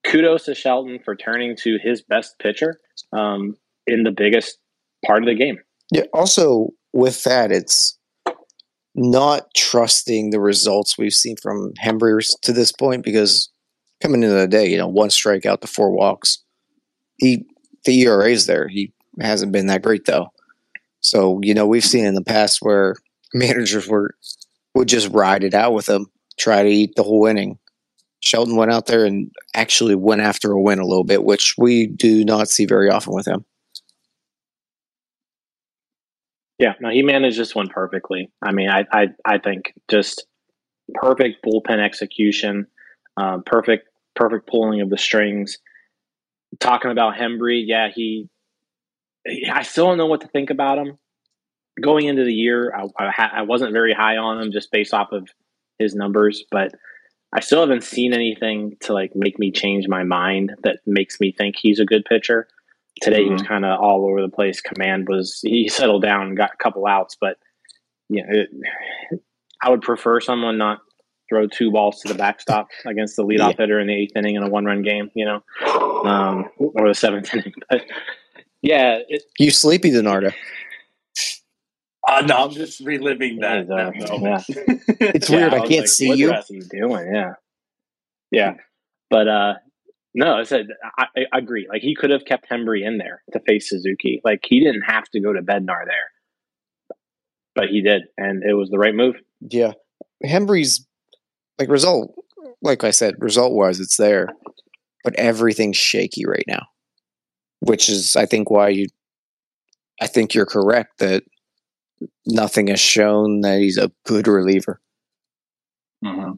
kudos 0.04 0.46
to 0.46 0.56
Shelton 0.56 1.00
for 1.04 1.16
turning 1.16 1.56
to 1.58 1.80
his 1.82 2.02
best 2.02 2.38
pitcher 2.40 2.80
um, 3.14 3.56
in 3.88 4.04
the 4.04 4.12
biggest 4.12 4.58
part 5.06 5.24
of 5.24 5.28
the 5.28 5.36
game. 5.36 5.58
Yeah. 5.92 6.04
Also, 6.14 6.70
with 6.94 7.24
that, 7.24 7.52
it's 7.52 7.98
not 8.94 9.48
trusting 9.56 10.30
the 10.30 10.40
results 10.40 10.98
we've 10.98 11.14
seen 11.14 11.36
from 11.42 11.74
Hembree 11.82 12.28
to 12.42 12.54
this 12.54 12.72
point 12.72 13.04
because 13.04 13.50
coming 14.02 14.24
into 14.24 14.36
the 14.36 14.48
day, 14.48 14.68
you 14.68 14.78
know, 14.78 14.88
one 14.88 15.10
strikeout 15.10 15.62
to 15.62 15.68
four 15.68 15.92
walks 15.92 16.41
he 17.22 17.46
the 17.86 18.02
ERA 18.02 18.30
is 18.30 18.48
there. 18.48 18.68
He 18.68 18.92
hasn't 19.22 19.54
been 19.54 19.68
that 19.68 19.84
great 19.84 20.06
though. 20.06 20.34
So 21.00 21.40
you 21.44 21.54
know 21.54 21.66
we've 21.66 21.86
seen 21.86 22.06
in 22.06 22.16
the 22.16 22.24
past 22.24 22.60
where 22.62 22.96
managers 23.34 23.88
were 23.88 24.16
would 24.76 24.90
just 24.90 25.10
ride 25.10 25.44
it 25.44 25.54
out 25.54 25.74
with 25.74 25.88
him, 25.88 26.08
try 26.38 26.64
to 26.64 26.70
eat 26.70 26.96
the 26.96 27.04
whole 27.04 27.26
inning. 27.26 27.58
Shelton 28.22 28.56
went 28.56 28.72
out 28.72 28.86
there 28.86 29.06
and 29.06 29.32
actually 29.56 29.96
went 29.96 30.22
after 30.22 30.52
a 30.52 30.62
win 30.62 30.80
a 30.80 30.86
little 30.86 31.04
bit, 31.04 31.24
which 31.24 31.56
we 31.58 31.88
do 31.88 32.24
not 32.24 32.50
see 32.50 32.66
very 32.66 32.90
often 32.90 33.14
with 33.14 33.28
him. 33.28 33.46
Yeah, 36.60 36.74
no, 36.80 36.90
he 36.90 37.02
managed 37.02 37.40
this 37.40 37.56
one 37.56 37.68
perfectly. 37.68 38.32
I 38.42 38.52
mean, 38.52 38.70
I 38.70 38.86
I, 38.92 39.08
I 39.26 39.38
think 39.40 39.74
just 39.90 40.26
perfect 40.94 41.44
bullpen 41.46 41.80
execution. 41.80 42.68
Um, 43.18 43.44
perfect, 43.46 43.88
perfect 44.16 44.48
pulling 44.48 44.82
of 44.82 44.90
the 44.90 44.98
strings. 44.98 45.58
Talking 46.62 46.92
about 46.92 47.16
Hembree, 47.16 47.64
yeah, 47.66 47.90
he. 47.94 48.30
I 49.52 49.64
still 49.64 49.88
don't 49.88 49.98
know 49.98 50.08
what 50.08 50.22
to 50.22 50.28
think 50.28 50.50
about 50.50 50.78
him. 50.78 50.98
Going 51.82 52.08
into 52.08 52.24
the 52.24 52.34
year, 52.34 52.74
I, 52.76 52.88
I, 52.98 53.30
I 53.38 53.42
wasn't 53.44 53.74
very 53.74 53.94
high 53.94 54.18
on 54.18 54.42
him 54.42 54.52
just 54.52 54.72
based 54.72 54.94
off 54.94 55.12
of 55.12 55.28
his 55.78 55.96
numbers, 55.96 56.44
but 56.50 56.74
I 57.34 57.40
still 57.40 57.62
haven't 57.62 57.84
seen 57.84 58.14
anything 58.14 58.78
to 58.82 58.94
like 58.94 59.12
make 59.16 59.40
me 59.40 59.52
change 59.52 59.88
my 59.88 60.04
mind 60.04 60.54
that 60.64 60.80
makes 60.86 61.20
me 61.20 61.32
think 61.32 61.56
he's 61.58 61.80
a 61.80 61.86
good 61.86 62.04
pitcher. 62.06 62.48
Today 63.02 63.20
mm-hmm. 63.20 63.26
he 63.26 63.32
was 63.34 63.42
mm-hmm. 63.42 63.54
kind 63.54 63.66
of 63.66 63.80
all 63.80 64.06
over 64.06 64.22
the 64.22 64.30
place. 64.30 64.60
Command 64.60 65.08
was 65.08 65.40
he 65.44 65.70
settled 65.70 66.04
down 66.04 66.28
and 66.28 66.38
got 66.38 66.52
a 66.54 66.64
couple 66.64 66.86
outs, 66.88 67.16
but 67.20 67.38
yeah, 68.10 68.24
I 69.64 69.70
would 69.70 69.82
prefer 69.82 70.20
someone 70.20 70.58
not 70.58 70.80
throw 71.32 71.48
two 71.48 71.72
balls 71.72 72.02
to 72.02 72.10
the 72.10 72.14
backstop 72.14 72.68
against 72.86 73.16
the 73.16 73.24
leadoff 73.24 73.52
yeah. 73.52 73.58
hitter 73.58 73.80
in 73.80 73.88
the 73.88 73.96
eighth 73.96 74.18
inning 74.18 74.36
in 74.36 74.44
a 74.44 74.50
one 74.50 74.66
run 74.66 74.82
game, 74.82 75.10
you 75.16 75.24
know, 75.24 75.42
um, 76.04 76.50
or 76.58 76.90
the 76.90 76.94
seventh 76.94 77.34
inning. 77.34 77.54
But 77.70 77.86
yeah, 78.62 79.00
it, 79.08 79.24
you 79.40 79.50
sleepy, 79.50 79.92
Donardo. 79.92 80.34
Uh, 82.08 82.22
no, 82.22 82.46
I'm 82.46 82.52
just 82.52 82.82
reliving 82.82 83.40
that. 83.40 83.68
that 83.70 83.96
yeah. 83.96 84.44
it's 85.00 85.30
yeah, 85.30 85.38
weird. 85.38 85.54
I, 85.54 85.58
I 85.58 85.60
can't 85.68 85.82
like, 85.82 85.88
see 85.88 86.10
what 86.10 86.18
you. 86.18 86.30
What 86.30 86.50
are 86.50 86.54
you 86.54 86.64
doing? 86.64 87.16
Yeah, 87.16 87.34
yeah. 88.30 88.54
But 89.10 89.28
uh, 89.30 89.54
no, 90.14 90.34
I 90.34 90.44
said 90.44 90.68
I, 90.98 91.06
I, 91.32 91.38
agree. 91.38 91.68
Like 91.70 91.82
he 91.82 91.96
could 91.96 92.10
have 92.10 92.26
kept 92.26 92.50
Hembree 92.50 92.86
in 92.86 92.98
there 92.98 93.24
to 93.32 93.40
face 93.40 93.70
Suzuki. 93.70 94.20
Like 94.26 94.42
he 94.44 94.60
didn't 94.60 94.82
have 94.82 95.06
to 95.12 95.22
go 95.22 95.32
to 95.32 95.42
Bednar 95.42 95.86
there, 95.86 96.98
but 97.56 97.70
he 97.70 97.82
did, 97.82 98.02
and 98.18 98.44
it 98.44 98.54
was 98.54 98.70
the 98.70 98.80
right 98.80 98.96
move. 98.96 99.16
Yeah, 99.40 99.74
Hembree's 100.24 100.86
like 101.62 101.70
result. 101.70 102.14
Like 102.62 102.84
I 102.84 102.92
said, 102.92 103.16
result 103.20 103.54
wise, 103.54 103.80
it's 103.80 103.98
there, 103.98 104.30
but 105.04 105.16
everything's 105.16 105.78
shaky 105.78 106.26
right 106.26 106.46
now, 106.48 106.68
which 107.60 107.90
is 107.90 108.16
I 108.16 108.26
think 108.26 108.50
why 108.50 108.70
you. 108.70 108.88
I 110.00 110.08
think 110.08 110.34
you're 110.34 110.48
correct 110.48 110.98
that 110.98 111.24
nothing 112.26 112.68
has 112.68 112.80
shown 112.80 113.42
that 113.42 113.60
he's 113.60 113.78
a 113.78 113.92
good 114.06 114.28
reliever. 114.28 114.82
Mm-hmm. 116.04 116.38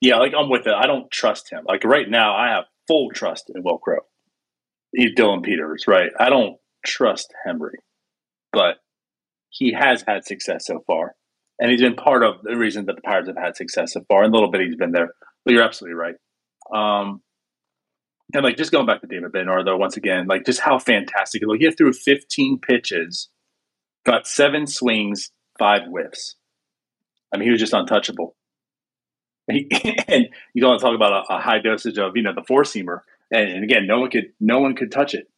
Yeah, 0.00 0.16
like 0.16 0.32
I'm 0.36 0.50
with 0.50 0.66
it. 0.66 0.74
I 0.74 0.86
don't 0.86 1.10
trust 1.10 1.50
him. 1.50 1.64
Like 1.66 1.84
right 1.84 2.08
now, 2.08 2.34
I 2.34 2.48
have 2.48 2.64
full 2.88 3.10
trust 3.14 3.50
in 3.54 3.62
Wil 3.62 3.78
Crowe. 3.78 4.06
He's 4.92 5.14
Dillon 5.14 5.42
Peters, 5.42 5.84
right? 5.86 6.10
I 6.18 6.28
don't 6.28 6.56
trust 6.84 7.32
Hembree, 7.46 7.78
but 8.52 8.78
he 9.50 9.72
has 9.72 10.02
had 10.06 10.24
success 10.24 10.66
so 10.66 10.82
far, 10.86 11.14
and 11.60 11.70
he's 11.70 11.80
been 11.80 11.94
part 11.94 12.24
of 12.24 12.42
the 12.42 12.56
reason 12.56 12.86
that 12.86 12.96
the 12.96 13.02
Pirates 13.02 13.28
have 13.28 13.36
had 13.36 13.56
success 13.56 13.92
so 13.92 14.04
far. 14.08 14.24
And 14.24 14.32
a 14.32 14.36
little 14.36 14.50
bit 14.50 14.62
he's 14.62 14.76
been 14.76 14.92
there, 14.92 15.10
but 15.44 15.54
you're 15.54 15.62
absolutely 15.62 15.94
right. 15.94 16.14
Um, 16.74 17.20
and 18.32 18.44
like 18.44 18.56
just 18.56 18.72
going 18.72 18.86
back 18.86 19.00
to 19.02 19.06
David 19.06 19.32
Bednar, 19.32 19.64
though, 19.64 19.76
once 19.76 19.96
again, 19.96 20.26
like 20.26 20.46
just 20.46 20.60
how 20.60 20.78
fantastic! 20.78 21.42
Like 21.46 21.60
he 21.60 21.70
threw 21.70 21.92
15 21.92 22.58
pitches 22.58 23.28
got 24.04 24.26
seven 24.26 24.66
swings, 24.66 25.30
five 25.58 25.82
whiffs. 25.86 26.36
I 27.32 27.36
mean, 27.36 27.46
he 27.46 27.50
was 27.50 27.60
just 27.60 27.72
untouchable. 27.72 28.36
He, 29.50 29.68
and 30.08 30.28
you 30.54 30.60
don't 30.60 30.70
want 30.70 30.80
to 30.80 30.86
talk 30.86 30.94
about 30.94 31.24
a, 31.28 31.34
a, 31.34 31.40
high 31.40 31.58
dosage 31.58 31.98
of 31.98 32.16
you 32.16 32.22
know 32.22 32.34
the 32.34 32.44
four 32.46 32.62
seamer, 32.62 33.00
and, 33.30 33.50
and 33.50 33.64
again, 33.64 33.86
no 33.86 34.00
one 34.00 34.10
could 34.10 34.32
no 34.40 34.60
one 34.60 34.74
could 34.74 34.92
touch 34.92 35.14
it. 35.14 35.28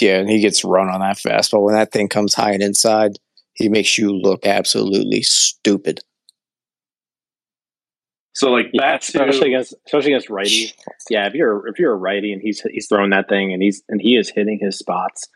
Yeah, 0.00 0.18
and 0.18 0.28
he 0.28 0.40
gets 0.40 0.64
run 0.64 0.88
on 0.88 1.00
that 1.00 1.16
fastball. 1.16 1.64
When 1.64 1.74
that 1.74 1.92
thing 1.92 2.08
comes 2.08 2.34
high 2.34 2.52
and 2.52 2.62
inside, 2.62 3.12
he 3.54 3.68
makes 3.68 3.98
you 3.98 4.12
look 4.12 4.46
absolutely 4.46 5.22
stupid. 5.22 6.00
So 8.32 8.50
like 8.50 8.66
yeah, 8.72 8.96
especially 8.96 9.48
against 9.48 9.74
especially 9.86 10.12
against 10.12 10.28
righties. 10.28 10.72
Yeah, 11.10 11.26
if 11.26 11.34
you're 11.34 11.66
if 11.66 11.78
you're 11.78 11.92
a 11.92 11.96
righty 11.96 12.32
and 12.32 12.40
he's 12.40 12.62
he's 12.70 12.86
throwing 12.86 13.10
that 13.10 13.28
thing 13.28 13.52
and 13.52 13.62
he's 13.62 13.82
and 13.88 14.00
he 14.00 14.16
is 14.16 14.30
hitting 14.30 14.58
his 14.60 14.78
spots 14.78 15.28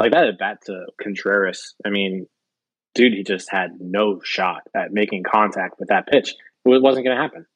like 0.00 0.12
that 0.12 0.26
at 0.26 0.38
bat 0.38 0.58
to 0.66 0.86
Contreras. 1.00 1.74
I 1.86 1.90
mean, 1.90 2.26
dude, 2.94 3.12
he 3.12 3.22
just 3.22 3.50
had 3.50 3.72
no 3.80 4.20
shot 4.24 4.62
at 4.74 4.92
making 4.92 5.22
contact 5.22 5.78
with 5.78 5.88
that 5.88 6.06
pitch. 6.08 6.34
It 6.64 6.82
wasn't 6.82 7.06
going 7.06 7.16
to 7.16 7.22
happen. 7.22 7.46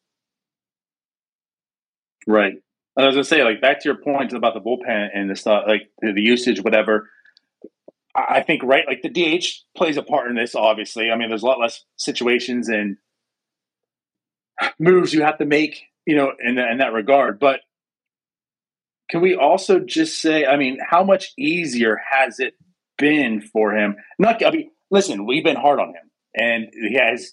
Right. 2.27 2.55
I 2.97 3.07
was 3.07 3.15
gonna 3.15 3.25
say, 3.25 3.43
like, 3.43 3.61
back 3.61 3.81
to 3.81 3.89
your 3.89 3.99
point 3.99 4.33
about 4.33 4.55
the 4.55 4.61
bullpen 4.61 5.09
and 5.13 5.29
the 5.29 5.37
stuff, 5.37 5.65
like 5.67 5.91
the, 6.01 6.13
the 6.13 6.23
usage, 6.23 6.63
whatever. 6.63 7.11
I 8.15 8.43
think 8.43 8.63
right, 8.63 8.85
like 8.87 9.03
the 9.03 9.09
DH 9.09 9.47
plays 9.77 9.97
a 9.97 10.03
part 10.03 10.31
in 10.31 10.37
this. 10.37 10.55
Obviously, 10.55 11.11
I 11.11 11.17
mean, 11.17 11.29
there's 11.29 11.43
a 11.43 11.47
lot 11.47 11.59
less 11.59 11.85
situations 11.97 12.69
and 12.69 12.97
moves 14.79 15.13
you 15.13 15.23
have 15.23 15.39
to 15.39 15.45
make, 15.45 15.83
you 16.07 16.15
know, 16.15 16.33
in, 16.39 16.57
in 16.59 16.79
that 16.79 16.93
regard. 16.93 17.41
But 17.41 17.61
can 19.11 19.21
we 19.21 19.35
also 19.35 19.81
just 19.81 20.21
say, 20.21 20.47
I 20.47 20.57
mean, 20.57 20.79
how 20.81 21.03
much 21.03 21.33
easier 21.37 22.01
has 22.11 22.39
it 22.39 22.55
been 22.99 23.41
for 23.41 23.73
him? 23.73 23.97
Not, 24.19 24.45
I 24.47 24.51
mean, 24.51 24.71
listen, 24.91 25.27
we've 25.27 25.45
been 25.45 25.57
hard 25.57 25.81
on 25.81 25.89
him, 25.89 26.11
and 26.35 26.69
he 26.73 26.97
has 26.97 27.33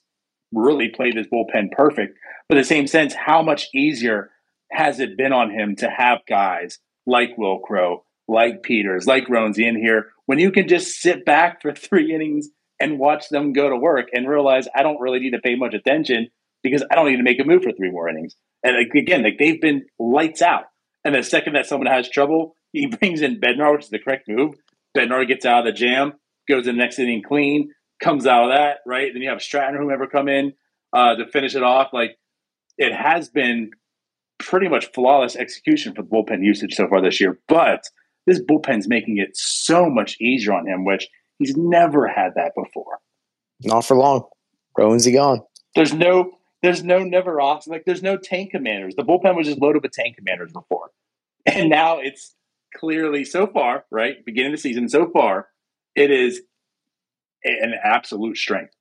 really 0.52 0.90
played 0.90 1.16
his 1.16 1.28
bullpen 1.28 1.72
perfect. 1.72 2.18
But 2.50 2.58
in 2.58 2.62
the 2.62 2.68
same 2.68 2.88
sense, 2.88 3.14
how 3.14 3.42
much 3.42 3.68
easier 3.74 4.32
has 4.72 5.00
it 5.00 5.18
been 5.18 5.34
on 5.34 5.52
him 5.52 5.76
to 5.78 5.90
have 5.90 6.20
guys 6.28 6.80
like 7.06 7.38
Wil 7.38 7.60
Crowe, 7.60 8.04
like 8.28 8.64
Peters, 8.64 9.06
like 9.08 9.28
Roansy 9.28 9.68
in 9.68 9.76
here 9.76 10.12
when 10.26 10.40
you 10.40 10.52
can 10.52 10.68
just 10.68 11.02
sit 11.02 11.26
back 11.26 11.62
for 11.62 11.74
three 11.76 12.14
innings 12.14 12.50
and 12.80 12.98
watch 12.98 13.30
them 13.30 13.54
go 13.54 13.70
to 13.70 13.78
work 13.78 14.08
and 14.14 14.28
realize 14.28 14.68
I 14.76 14.82
don't 14.84 15.00
really 15.00 15.20
need 15.20 15.32
to 15.32 15.40
pay 15.40 15.56
much 15.56 15.74
attention 15.74 16.30
because 16.64 16.84
I 16.90 16.96
don't 16.96 17.10
need 17.10 17.18
to 17.18 17.24
make 17.24 17.40
a 17.40 17.44
move 17.44 17.64
for 17.64 17.72
three 17.72 17.92
more 17.92 18.10
innings. 18.10 18.36
And 18.64 18.76
again, 18.96 19.24
like 19.24 19.38
they've 19.38 19.62
been 19.62 19.86
lights 20.00 20.42
out. 20.42 20.66
And 21.04 21.16
the 21.16 21.24
second 21.24 21.54
that 21.54 21.66
someone 21.66 21.88
has 21.88 22.10
trouble, 22.10 22.56
he 22.72 22.88
brings 22.88 23.22
in 23.22 23.40
Bednar, 23.40 23.74
which 23.74 23.86
is 23.86 23.90
the 23.90 24.00
correct 24.00 24.28
move. 24.28 24.56
Bednar 24.98 25.28
gets 25.28 25.46
out 25.46 25.68
of 25.68 25.74
the 25.74 25.78
jam, 25.78 26.14
goes 26.48 26.68
in 26.68 26.76
the 26.76 26.82
next 26.82 27.00
inning 27.00 27.24
clean, 27.24 27.72
comes 28.02 28.26
out 28.26 28.46
of 28.46 28.58
that, 28.58 28.78
right? 28.86 29.12
Then 29.14 29.22
you 29.22 29.30
have 29.30 29.42
Stratton 29.42 29.76
or 29.76 29.82
whomever 29.82 30.08
come 30.08 30.28
in 30.28 30.54
uh, 30.94 31.16
to 31.16 31.28
finish 31.28 31.56
it 31.56 31.64
off. 31.64 31.90
Like 31.94 32.18
it 32.78 32.94
has 32.94 33.30
been 33.30 33.72
pretty 34.42 34.68
much 34.68 34.92
flawless 34.94 35.36
execution 35.36 35.94
for 35.94 36.02
the 36.02 36.08
bullpen 36.08 36.44
usage 36.44 36.74
so 36.74 36.88
far 36.88 37.02
this 37.02 37.20
year. 37.20 37.40
But 37.48 37.84
this 38.28 38.42
bullpen's 38.42 38.88
making 38.88 39.18
it 39.18 39.36
so 39.36 39.90
much 39.90 40.20
easier 40.20 40.54
on 40.54 40.68
him, 40.68 40.86
which 40.86 41.08
he's 41.40 41.56
never 41.56 42.08
had 42.08 42.32
that 42.36 42.54
before. 42.56 43.00
Not 43.64 43.86
for 43.86 43.98
long. 43.98 44.24
Rowan's 44.78 45.08
gone. 45.08 45.42
There's 45.76 45.94
no 45.94 46.32
there's 46.62 46.84
no 46.84 47.00
never 47.00 47.42
off. 47.42 47.68
Like 47.68 47.84
there's 47.86 48.04
no 48.04 48.18
tank 48.18 48.52
commanders. 48.52 48.96
The 48.96 49.04
bullpen 49.04 49.36
was 49.36 49.48
just 49.48 49.62
loaded 49.62 49.82
with 49.84 49.92
tank 49.92 50.18
commanders 50.18 50.52
before, 50.52 50.92
and 51.46 51.70
now 51.70 52.00
it's 52.00 52.36
clearly 52.76 53.26
so 53.26 53.48
far 53.48 53.86
right 53.92 54.24
beginning 54.26 54.54
of 54.54 54.58
the 54.58 54.62
season. 54.62 54.90
So 54.90 55.10
far, 55.12 55.48
it 55.96 56.12
is 56.12 56.42
an 57.44 57.74
absolute 57.84 58.38
strength. 58.38 58.74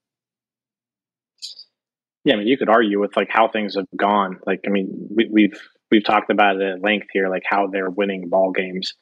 Yeah, 2.24 2.34
I 2.34 2.38
mean, 2.38 2.48
you 2.48 2.58
could 2.58 2.68
argue 2.68 3.00
with 3.00 3.16
like 3.16 3.28
how 3.30 3.48
things 3.48 3.76
have 3.76 3.86
gone. 3.96 4.38
Like, 4.46 4.60
I 4.66 4.70
mean, 4.70 5.08
we, 5.14 5.28
we've 5.30 5.60
we've 5.90 6.04
talked 6.04 6.30
about 6.30 6.56
it 6.56 6.62
at 6.62 6.82
length 6.82 7.08
here, 7.12 7.28
like 7.28 7.44
how 7.46 7.66
they're 7.66 7.90
winning 7.90 8.28
ball 8.28 8.52
games 8.52 8.94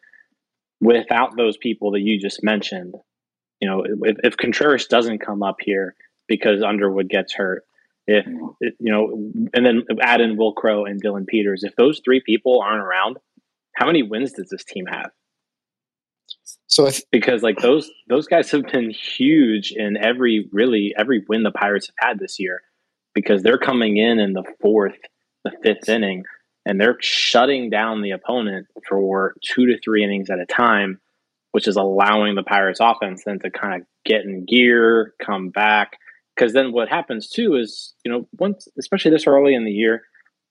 without 0.80 1.36
those 1.36 1.56
people 1.56 1.92
that 1.92 2.00
you 2.00 2.20
just 2.20 2.42
mentioned. 2.42 2.94
You 3.60 3.68
know, 3.68 3.84
if, 4.02 4.16
if 4.22 4.36
Contreras 4.36 4.86
doesn't 4.86 5.18
come 5.18 5.42
up 5.42 5.56
here 5.60 5.96
because 6.28 6.62
Underwood 6.62 7.08
gets 7.08 7.34
hurt, 7.34 7.64
if 8.06 8.24
you 8.78 8.92
know, 8.92 9.32
and 9.52 9.66
then 9.66 9.82
add 10.00 10.20
in 10.20 10.36
Wil 10.36 10.52
Crowe 10.52 10.84
and 10.84 11.00
Dillon 11.00 11.26
Peters. 11.26 11.64
If 11.64 11.74
those 11.74 12.00
three 12.04 12.22
people 12.24 12.60
aren't 12.60 12.82
around, 12.82 13.16
how 13.74 13.86
many 13.86 14.04
wins 14.04 14.32
does 14.32 14.48
this 14.48 14.62
team 14.62 14.86
have? 14.86 15.10
So 16.68 16.88
because 17.10 17.42
like 17.42 17.58
those 17.58 17.90
those 18.08 18.26
guys 18.28 18.50
have 18.52 18.64
been 18.70 18.90
huge 18.90 19.72
in 19.74 19.96
every 19.96 20.48
really 20.52 20.94
every 20.96 21.24
win 21.28 21.42
the 21.42 21.50
Pirates 21.50 21.88
have 21.88 22.10
had 22.10 22.18
this 22.20 22.38
year 22.38 22.62
because 23.18 23.42
they're 23.42 23.58
coming 23.58 23.96
in 23.96 24.20
in 24.20 24.32
the 24.32 24.44
fourth, 24.60 24.96
the 25.42 25.50
fifth 25.60 25.88
inning, 25.88 26.22
and 26.64 26.80
they're 26.80 26.96
shutting 27.00 27.68
down 27.68 28.00
the 28.00 28.12
opponent 28.12 28.68
for 28.88 29.34
two 29.42 29.66
to 29.66 29.76
three 29.82 30.04
innings 30.04 30.30
at 30.30 30.38
a 30.38 30.46
time, 30.46 31.00
which 31.50 31.66
is 31.66 31.74
allowing 31.74 32.36
the 32.36 32.44
Pirates 32.44 32.78
offense 32.80 33.24
then 33.26 33.40
to 33.40 33.50
kind 33.50 33.80
of 33.80 33.86
get 34.04 34.20
in 34.20 34.44
gear, 34.46 35.14
come 35.20 35.48
back. 35.48 35.98
Because 36.36 36.52
then 36.52 36.70
what 36.70 36.88
happens 36.88 37.28
too 37.28 37.56
is 37.56 37.92
you 38.04 38.12
know 38.12 38.28
once 38.38 38.68
especially 38.78 39.10
this 39.10 39.26
early 39.26 39.56
in 39.56 39.64
the 39.64 39.72
year 39.72 40.02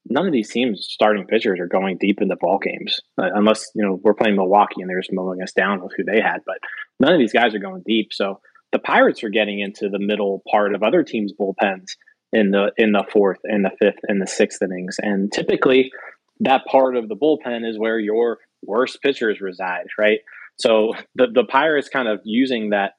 none 0.09 0.25
of 0.25 0.33
these 0.33 0.49
teams 0.49 0.85
starting 0.89 1.25
pitchers 1.25 1.61
are 1.61 1.67
going 1.67 1.97
deep 1.97 2.21
into 2.21 2.35
ball 2.35 2.59
games 2.59 2.99
uh, 3.17 3.29
unless 3.33 3.71
you 3.73 3.81
know 3.81 3.97
we're 4.03 4.13
playing 4.13 4.35
milwaukee 4.35 4.81
and 4.81 4.89
they're 4.89 4.99
just 4.99 5.13
mowing 5.13 5.41
us 5.41 5.53
down 5.53 5.81
with 5.81 5.93
who 5.95 6.03
they 6.03 6.19
had 6.19 6.39
but 6.45 6.57
none 6.99 7.13
of 7.13 7.19
these 7.19 7.31
guys 7.31 7.55
are 7.55 7.59
going 7.59 7.83
deep. 7.85 8.09
So 8.11 8.41
the 8.73 8.79
pirates 8.79 9.23
are 9.23 9.29
getting 9.29 9.61
into 9.61 9.87
the 9.87 9.99
middle 9.99 10.43
part 10.51 10.75
of 10.75 10.83
other 10.83 11.03
teams 11.03 11.31
bullpens 11.31 11.91
in 12.33 12.51
the 12.51 12.71
in 12.77 12.91
the 12.91 13.03
fourth 13.11 13.39
and 13.43 13.63
the 13.63 13.71
fifth 13.79 13.99
and 14.07 14.21
the 14.21 14.27
sixth 14.27 14.61
innings 14.61 14.97
and 14.99 15.31
typically 15.31 15.91
that 16.39 16.65
part 16.65 16.95
of 16.95 17.07
the 17.07 17.15
bullpen 17.15 17.67
is 17.67 17.79
where 17.79 17.99
your 17.99 18.39
worst 18.63 19.01
pitchers 19.01 19.39
reside 19.41 19.87
right 19.97 20.19
so 20.57 20.93
the, 21.15 21.27
the 21.33 21.43
pirates 21.43 21.89
kind 21.89 22.07
of 22.07 22.19
using 22.23 22.71
that 22.71 22.93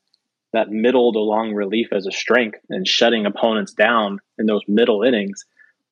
that 0.53 0.71
middle 0.71 1.13
to 1.13 1.19
long 1.19 1.53
relief 1.55 1.89
as 1.93 2.07
a 2.07 2.13
strength 2.13 2.59
and 2.71 2.87
shutting 2.87 3.27
opponents 3.27 3.73
down 3.73 4.19
in 4.39 4.47
those 4.47 4.63
middle 4.67 5.03
innings. 5.03 5.45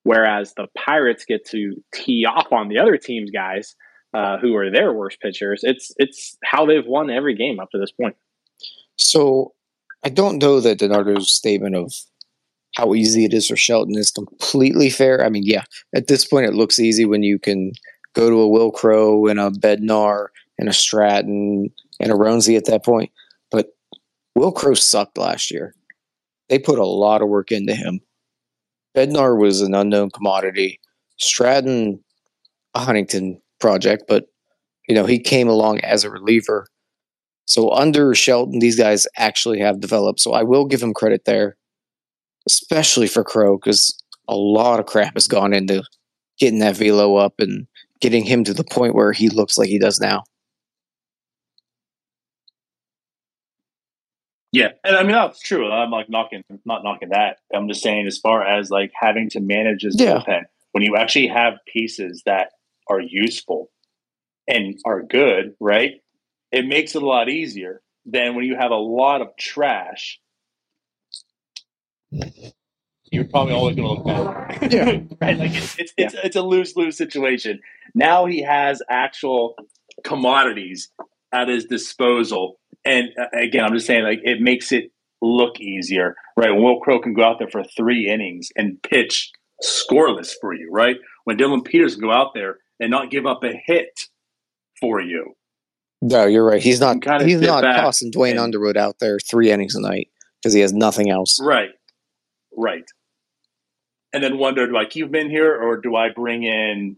Whereas 0.03 0.55
the 0.55 0.69
Pirates 0.77 1.25
get 1.25 1.45
to 1.47 1.83
tee 1.93 2.27
off 2.27 2.53
on 2.53 2.69
the 2.69 2.79
other 2.79 2.97
team's 2.97 3.31
guys 3.31 3.75
uh, 4.15 4.39
who 4.39 4.55
are 4.57 4.71
their 4.71 4.93
worst 4.93 5.21
pitchers. 5.21 5.61
It's 5.63 5.93
it's 5.97 6.39
how 6.45 6.65
they've 6.65 6.87
won 6.87 7.11
every 7.11 7.35
game 7.35 7.59
up 7.61 7.71
to 7.73 7.79
this 7.79 7.91
point. 7.91 8.17
So 8.97 9.53
I 10.05 10.09
don't 10.09 10.39
know 10.39 10.61
that 10.61 10.79
DiNardo's 10.79 11.31
statement 11.31 11.75
of 11.75 11.93
how 12.77 12.93
easy 12.93 13.25
it 13.25 13.33
is 13.33 13.49
for 13.49 13.57
Shelton 13.57 13.97
is 13.97 14.11
completely 14.11 14.91
fair. 14.91 15.25
I 15.25 15.31
mean, 15.31 15.45
yeah, 15.45 15.65
at 15.95 16.09
this 16.09 16.27
point 16.27 16.45
it 16.45 16.53
looks 16.53 16.79
easy 16.79 17.07
when 17.07 17.23
you 17.23 17.39
can 17.39 17.73
go 18.15 18.29
to 18.29 18.37
a 18.37 18.49
Wil 18.49 18.71
Crowe 18.71 19.27
and 19.27 19.41
a 19.41 19.51
Bednar 19.51 20.27
and 20.59 20.69
a 20.69 20.75
Stratton 20.75 21.71
and 22.01 22.13
a 22.13 22.15
Roansy 22.15 22.55
at 22.55 22.67
that 22.67 22.85
point. 22.85 23.11
But 23.51 23.69
Wil 24.35 24.53
Crowe 24.53 24.75
sucked 24.75 25.17
last 25.17 25.51
year. 25.51 25.75
They 26.51 26.59
put 26.59 26.79
a 26.79 26.85
lot 26.85 27.23
of 27.23 27.29
work 27.29 27.51
into 27.51 27.75
him. 27.75 28.01
Bednar 28.95 29.41
was 29.41 29.63
an 29.63 29.75
unknown 29.75 30.11
commodity. 30.11 30.79
Stratton, 31.17 32.05
a 32.75 32.81
Huntington 32.81 33.41
project, 33.59 34.05
but 34.07 34.27
you 34.87 34.95
know 34.95 35.07
he 35.07 35.19
came 35.19 35.49
along 35.49 35.81
as 35.81 36.05
a 36.05 36.11
reliever. 36.11 36.67
So 37.47 37.73
under 37.73 38.15
Shelton, 38.15 38.59
these 38.59 38.77
guys 38.79 39.07
actually 39.17 39.61
have 39.61 39.81
developed. 39.81 40.21
So 40.21 40.33
I 40.33 40.43
will 40.43 40.67
give 40.67 40.83
him 40.83 40.93
credit 40.93 41.25
there, 41.25 41.57
especially 42.47 43.07
for 43.07 43.25
Crowe, 43.25 43.57
because 43.59 43.97
a 44.29 44.37
lot 44.37 44.81
of 44.81 44.87
crap 44.87 45.15
has 45.15 45.27
gone 45.27 45.53
into 45.53 45.83
getting 46.39 46.59
that 46.61 46.77
velo 46.77 47.17
up 47.17 47.35
and 47.39 47.67
getting 48.01 48.25
him 48.25 48.45
to 48.45 48.55
the 48.55 48.65
point 48.65 48.95
where 48.95 49.13
he 49.13 49.29
looks 49.29 49.57
like 49.57 49.69
he 49.69 49.79
does 49.79 50.01
now. 50.01 50.25
Yeah, 54.53 54.69
and 54.85 54.97
I 54.97 55.03
mean 55.03 55.13
that's 55.13 55.41
true. 55.41 55.71
I'm 55.71 55.91
like 55.91 56.09
knocking, 56.09 56.43
not 56.65 56.83
knocking 56.83 57.11
that. 57.11 57.39
I'm 57.55 57.69
just 57.69 57.83
saying, 57.83 58.07
as 58.07 58.19
far 58.19 58.47
as 58.47 58.71
like 58.71 58.91
having 58.99 59.29
to 59.31 59.41
manage 59.41 59.83
his 59.83 60.01
Yeah. 60.01 60.23
bullpen, 60.27 60.45
when 60.73 60.83
you 60.83 60.97
actually 60.97 61.27
have 61.29 61.55
pieces 61.71 62.23
that 62.27 62.53
are 62.89 63.01
useful 63.01 63.71
and 64.49 64.79
are 64.87 65.03
good, 65.03 65.55
right? 65.61 66.01
It 66.53 66.67
makes 66.67 66.95
it 66.95 67.03
a 67.03 67.07
lot 67.07 67.29
easier 67.29 67.83
than 68.07 68.35
when 68.35 68.45
you 68.45 68.57
have 68.57 68.71
a 68.71 68.77
lot 68.77 69.21
of 69.21 69.29
trash. 69.39 70.21
You're 73.13 73.25
probably 73.25 73.55
always 73.55 73.77
going 73.77 73.87
to 73.89 73.95
look 73.95 74.05
bad, 74.05 74.73
Yeah. 74.73 74.85
right? 75.21 75.39
Like 75.39 75.55
it's 75.55 75.79
it's 75.79 75.93
it's, 75.97 76.15
it's 76.15 76.37
a 76.37 76.43
lose 76.43 76.75
lose 76.77 76.97
situation. 76.97 77.61
Now 77.95 78.27
he 78.27 78.43
has 78.43 78.83
actual 78.91 79.55
commodities 80.05 80.91
at 81.33 81.49
his 81.49 81.65
disposal, 81.67 82.59
and 82.85 83.11
uh, 83.21 83.27
again, 83.39 83.65
I'm 83.65 83.73
just 83.75 83.87
saying, 83.87 84.05
like 84.05 84.21
it 84.25 84.41
makes 84.41 84.73
it 84.73 84.91
look 85.23 85.61
easier, 85.61 86.17
right? 86.37 86.51
Wil 86.51 86.81
Crowe 86.81 87.01
can 87.01 87.15
go 87.15 87.23
out 87.23 87.39
there 87.39 87.49
for 87.49 87.63
three 87.65 88.09
innings 88.09 88.49
and 88.57 88.83
pitch 88.83 89.31
scoreless 89.65 90.33
for 90.41 90.53
you, 90.53 90.69
right? 90.73 90.97
When 91.25 91.37
Dillon 91.37 91.63
Peters 91.63 91.95
can 91.95 92.03
go 92.05 92.13
out 92.13 92.33
there 92.35 92.59
and 92.81 92.91
not 92.91 93.11
give 93.11 93.25
up 93.25 93.43
a 93.45 93.53
hit 93.67 94.01
for 94.81 95.01
you. 95.01 95.33
No, 96.03 96.27
you're 96.27 96.45
right. 96.45 96.63
He's 96.63 96.81
not. 96.81 97.01
kinda 97.01 97.25
He's 97.25 97.41
not 97.41 97.63
back 97.63 97.77
tossing 97.81 98.11
Duane 98.11 98.33
and- 98.33 98.41
Underwood 98.41 98.77
out 98.77 98.99
there 98.99 99.19
three 99.19 99.51
innings 99.51 99.75
a 99.75 99.81
night 99.81 100.09
because 100.43 100.53
he 100.53 100.61
has 100.61 100.73
nothing 100.73 101.09
else. 101.11 101.41
Right. 101.43 101.71
Right. 102.57 102.85
And 104.13 104.25
then 104.25 104.39
wonder, 104.39 104.67
do 104.67 104.77
I 104.77 104.87
keep 104.87 105.07
him 105.07 105.15
in 105.15 105.31
here 105.31 105.55
or 105.55 105.77
do 105.77 105.95
I 105.95 106.09
bring 106.09 106.43
in? 106.43 106.97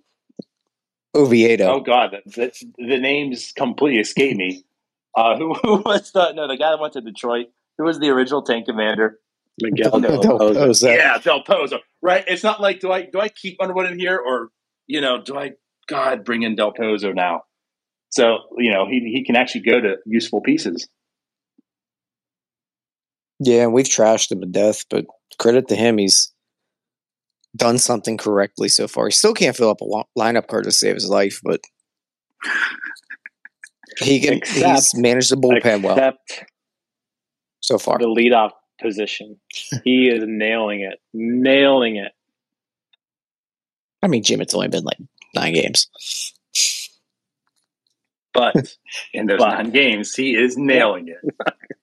Oviedo. 1.15 1.67
Oh 1.67 1.81
God, 1.81 2.13
that, 2.13 2.23
that's 2.35 2.63
the 2.77 2.99
names 2.99 3.53
completely 3.57 4.01
escape 4.01 4.37
me. 4.37 4.65
Uh, 5.17 5.37
who, 5.37 5.55
who 5.63 5.77
was 5.79 6.13
the 6.13 6.33
no 6.33 6.47
the 6.47 6.57
guy 6.57 6.71
that 6.71 6.81
went 6.81 6.93
to 6.93 7.01
Detroit? 7.01 7.47
Who 7.79 7.85
was 7.85 7.99
the 7.99 8.11
original 8.11 8.43
tank 8.43 8.67
commander? 8.67 9.19
Miguel 9.61 10.01
Del 10.01 10.21
Del 10.21 10.39
Pozo. 10.39 10.55
Pozo. 10.55 10.97
Yeah, 10.97 11.19
Del 11.19 11.43
Pozo. 11.43 11.79
Right. 12.01 12.25
It's 12.29 12.45
not 12.45 12.61
like 12.61 12.81
do 12.81 12.93
I 12.93 13.03
do 13.03 13.19
I 13.19 13.29
keep 13.29 13.61
Underwood 13.61 13.91
in 13.91 13.99
here 13.99 14.17
or 14.17 14.51
you 14.87 15.01
know 15.01 15.21
do 15.21 15.37
I 15.37 15.53
God 15.89 16.25
bring 16.25 16.43
in 16.43 16.55
Del 16.55 16.73
Pozo 16.73 17.13
now? 17.15 17.43
So 18.11 18.39
you 18.57 18.71
know 18.71 18.87
he 18.87 19.01
he 19.13 19.25
can 19.25 19.35
actually 19.35 19.63
go 19.63 19.81
to 19.81 19.97
useful 20.07 20.41
pieces. 20.41 20.89
Yeah, 23.41 23.63
and 23.65 23.73
we've 23.73 23.87
trashed 23.87 24.33
him 24.33 24.41
to 24.41 24.47
death, 24.47 24.85
but 24.91 25.07
credit 25.39 25.69
to 25.69 25.77
him, 25.77 25.99
he's 25.99 26.33
done 27.57 27.79
something 27.79 28.17
correctly 28.17 28.69
so 28.69 28.87
far. 28.89 29.07
He 29.07 29.13
still 29.13 29.35
can't 29.35 29.57
fill 29.57 29.71
up 29.71 29.81
a 29.81 29.85
lo- 29.85 30.09
lineup 30.19 30.47
card 30.49 30.65
to 30.65 30.73
save 30.73 30.95
his 30.95 31.09
life, 31.09 31.41
but 31.43 31.61
he 33.99 34.21
can. 34.21 34.41
he's 34.47 34.95
managed 34.95 35.31
the 35.33 35.37
bullpen 35.37 35.83
well 35.83 36.13
so 37.61 37.79
far. 37.79 37.99
the 37.99 38.07
leadoff 38.07 38.53
position. 38.81 39.39
He 39.85 40.09
is 40.09 40.23
nailing 40.27 40.81
it. 40.83 41.01
Nailing 41.13 41.97
it. 41.97 42.13
I 44.03 44.07
mean, 44.07 44.23
Jim, 44.23 44.41
it's 44.41 44.55
only 44.55 44.69
been 44.69 44.85
like 44.85 44.99
nine 45.35 45.55
games. 45.55 45.89
But 48.33 48.55
in 49.13 49.27
those 49.27 49.39
But- 49.39 49.55
nine 49.63 49.71
games, 49.71 50.15
he 50.15 50.37
is 50.37 50.57
nailing 50.57 51.09
it. 51.09 51.19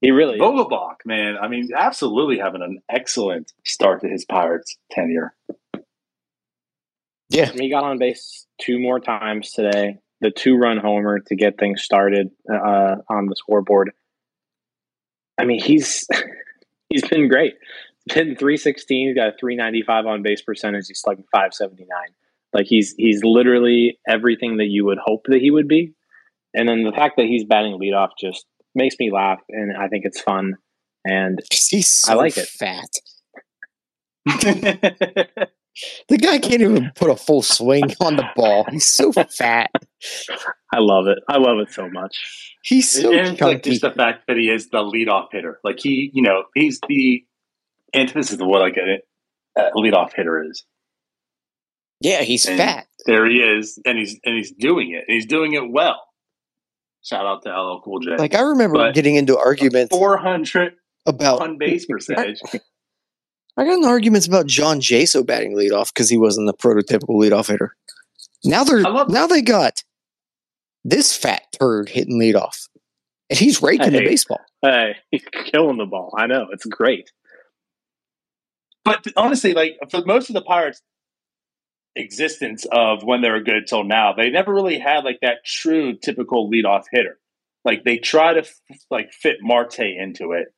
He 0.00 0.10
really 0.10 0.36
is. 0.36 0.40
Vogelbach, 0.40 0.96
man, 1.04 1.36
I 1.40 1.48
mean, 1.48 1.68
absolutely 1.76 2.38
having 2.38 2.62
an 2.62 2.80
excellent 2.88 3.52
start 3.66 4.00
to 4.00 4.08
his 4.08 4.24
Pirates 4.24 4.76
tenure. 4.90 5.34
Yeah, 7.28 7.46
He 7.46 7.70
got 7.70 7.84
on 7.84 7.98
base 7.98 8.46
two 8.60 8.80
more 8.80 8.98
times 8.98 9.52
today. 9.52 9.98
The 10.20 10.30
two 10.30 10.56
run 10.56 10.78
homer 10.78 11.20
to 11.20 11.36
get 11.36 11.58
things 11.58 11.82
started 11.82 12.30
uh, 12.52 12.96
on 13.08 13.26
the 13.26 13.36
scoreboard. 13.36 13.92
I 15.38 15.44
mean, 15.44 15.62
he's 15.62 16.06
he's 16.90 17.06
been 17.08 17.28
great. 17.28 17.54
He's 18.04 18.14
hitting 18.14 18.36
three 18.36 18.56
sixteen. 18.56 19.08
He's 19.08 19.16
got 19.16 19.34
a 19.34 19.36
three 19.38 19.56
ninety 19.56 19.82
five 19.82 20.06
on 20.06 20.22
base 20.22 20.42
percentage. 20.42 20.88
He's 20.88 21.00
slugging 21.00 21.24
five 21.32 21.54
seventy 21.54 21.86
nine. 21.88 22.10
Like 22.52 22.66
he's 22.66 22.94
he's 22.98 23.22
literally 23.22 23.98
everything 24.06 24.58
that 24.58 24.66
you 24.66 24.84
would 24.86 24.98
hope 24.98 25.24
that 25.28 25.40
he 25.40 25.50
would 25.50 25.68
be. 25.68 25.94
And 26.52 26.68
then 26.68 26.82
the 26.82 26.92
fact 26.92 27.16
that 27.16 27.26
he's 27.26 27.44
batting 27.44 27.78
leadoff 27.78 28.10
just 28.18 28.44
makes 28.74 28.96
me 28.98 29.10
laugh, 29.12 29.40
and 29.48 29.76
I 29.76 29.88
think 29.88 30.04
it's 30.04 30.20
fun. 30.20 30.54
And 31.04 31.38
he's 31.50 31.88
so 31.88 32.12
I 32.12 32.14
like 32.16 32.36
it. 32.36 32.46
fat. 32.48 32.88
The 36.08 36.18
guy 36.18 36.38
can't 36.38 36.60
even 36.60 36.90
put 36.96 37.10
a 37.10 37.16
full 37.16 37.42
swing 37.42 37.84
on 38.00 38.16
the 38.16 38.28
ball. 38.36 38.66
He's 38.70 38.86
so 38.86 39.12
fat. 39.12 39.70
I 40.72 40.78
love 40.78 41.06
it. 41.06 41.18
I 41.28 41.38
love 41.38 41.58
it 41.60 41.72
so 41.72 41.88
much. 41.88 42.56
He's 42.62 42.90
so 42.90 43.10
and 43.12 43.28
it's 43.28 43.40
like 43.40 43.62
chunky. 43.62 43.70
just 43.70 43.82
the 43.82 43.92
fact 43.92 44.24
that 44.26 44.36
he 44.36 44.50
is 44.50 44.68
the 44.68 44.78
leadoff 44.78 45.28
hitter. 45.32 45.58
Like 45.64 45.78
he, 45.80 46.10
you 46.12 46.22
know, 46.22 46.42
he's 46.54 46.80
the 46.88 47.24
antithesis 47.94 48.40
of 48.40 48.46
what 48.46 48.60
like 48.60 48.76
a, 48.76 49.60
a 49.60 49.72
leadoff 49.76 50.12
hitter 50.14 50.42
is. 50.44 50.64
yeah, 52.00 52.22
he's 52.22 52.46
And 52.46 52.58
fat. 52.58 52.86
There 53.06 53.26
he 53.26 53.36
is, 53.38 53.80
and 53.86 53.96
he's 53.96 54.18
and 54.24 54.36
he's 54.36 54.52
doing 54.52 54.90
it. 54.90 55.04
And 55.08 55.14
he's 55.14 55.26
doing 55.26 55.54
it 55.54 55.70
well. 55.70 56.02
Shout 57.02 57.24
out 57.26 57.42
to 57.42 57.50
LL 57.50 57.80
Cool 57.82 58.00
J. 58.00 58.16
Like 58.16 58.34
I 58.34 58.40
remember 58.40 58.78
But- 58.78 58.94
getting 58.94 59.16
into 59.16 59.38
arguments 59.38 59.94
four 59.94 60.16
hundred 60.18 60.74
about 61.06 61.40
on 61.40 61.58
base 61.58 61.86
percentage. 61.86 62.40
I 63.56 63.64
got 63.64 63.78
in 63.78 63.84
arguments 63.84 64.26
about 64.26 64.46
John 64.46 64.80
Jaso 64.80 65.24
batting 65.26 65.56
leadoff 65.56 65.92
because 65.92 66.08
he 66.08 66.16
wasn't 66.16 66.46
the 66.46 66.54
prototypical 66.54 67.16
leadoff 67.20 67.48
hitter. 67.48 67.74
Now 68.44 68.64
they're 68.64 68.80
now 69.08 69.26
they 69.26 69.42
got 69.42 69.82
this 70.84 71.14
fat 71.16 71.42
turd 71.58 71.88
hitting 71.88 72.18
leadoff, 72.18 72.68
and 73.28 73.38
he's 73.38 73.60
raking 73.62 73.92
the 73.92 74.00
baseball. 74.00 74.40
Hey, 74.62 74.96
he's 75.10 75.24
killing 75.32 75.78
the 75.78 75.86
ball. 75.86 76.14
I 76.16 76.26
know 76.26 76.46
it's 76.52 76.64
great. 76.64 77.10
But 78.84 79.04
honestly, 79.16 79.52
like 79.52 79.78
for 79.90 80.02
most 80.06 80.30
of 80.30 80.34
the 80.34 80.42
Pirates' 80.42 80.80
existence 82.00 82.66
of 82.70 83.02
when 83.02 83.22
they 83.22 83.30
were 83.30 83.40
good 83.40 83.66
till 83.66 83.84
now, 83.84 84.12
they 84.12 84.30
never 84.30 84.52
really 84.52 84.78
had 84.78 85.04
like 85.04 85.20
that 85.22 85.44
true 85.44 85.96
typical 85.96 86.50
leadoff 86.50 86.84
hitter. 86.90 87.18
Like 87.64 87.84
they 87.84 87.98
try 87.98 88.34
to 88.34 88.40
f- 88.40 88.60
like 88.90 89.12
fit 89.12 89.36
Marte 89.42 89.80
into 89.80 90.32
it, 90.32 90.54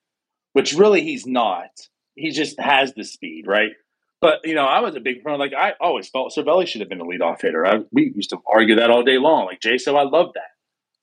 which 0.52 0.72
really 0.72 1.02
he's 1.02 1.26
not. 1.26 1.70
He 2.14 2.30
just 2.30 2.60
has 2.60 2.94
the 2.94 3.04
speed, 3.04 3.44
right? 3.46 3.72
But 4.20 4.40
you 4.44 4.54
know, 4.54 4.66
I 4.66 4.80
was 4.80 4.94
a 4.94 5.00
big 5.00 5.22
fan. 5.22 5.38
Like 5.38 5.52
I 5.52 5.74
always 5.80 6.08
felt 6.08 6.32
Cervelli 6.32 6.66
should 6.66 6.80
have 6.80 6.88
been 6.88 7.00
a 7.00 7.04
leadoff 7.04 7.42
hitter. 7.42 7.66
I, 7.66 7.80
we 7.90 8.12
used 8.14 8.30
to 8.30 8.38
argue 8.46 8.76
that 8.76 8.90
all 8.90 9.02
day 9.02 9.18
long. 9.18 9.46
Like 9.46 9.60
Jay, 9.60 9.78
so 9.78 9.96
I 9.96 10.04
love 10.04 10.30
that. 10.34 10.50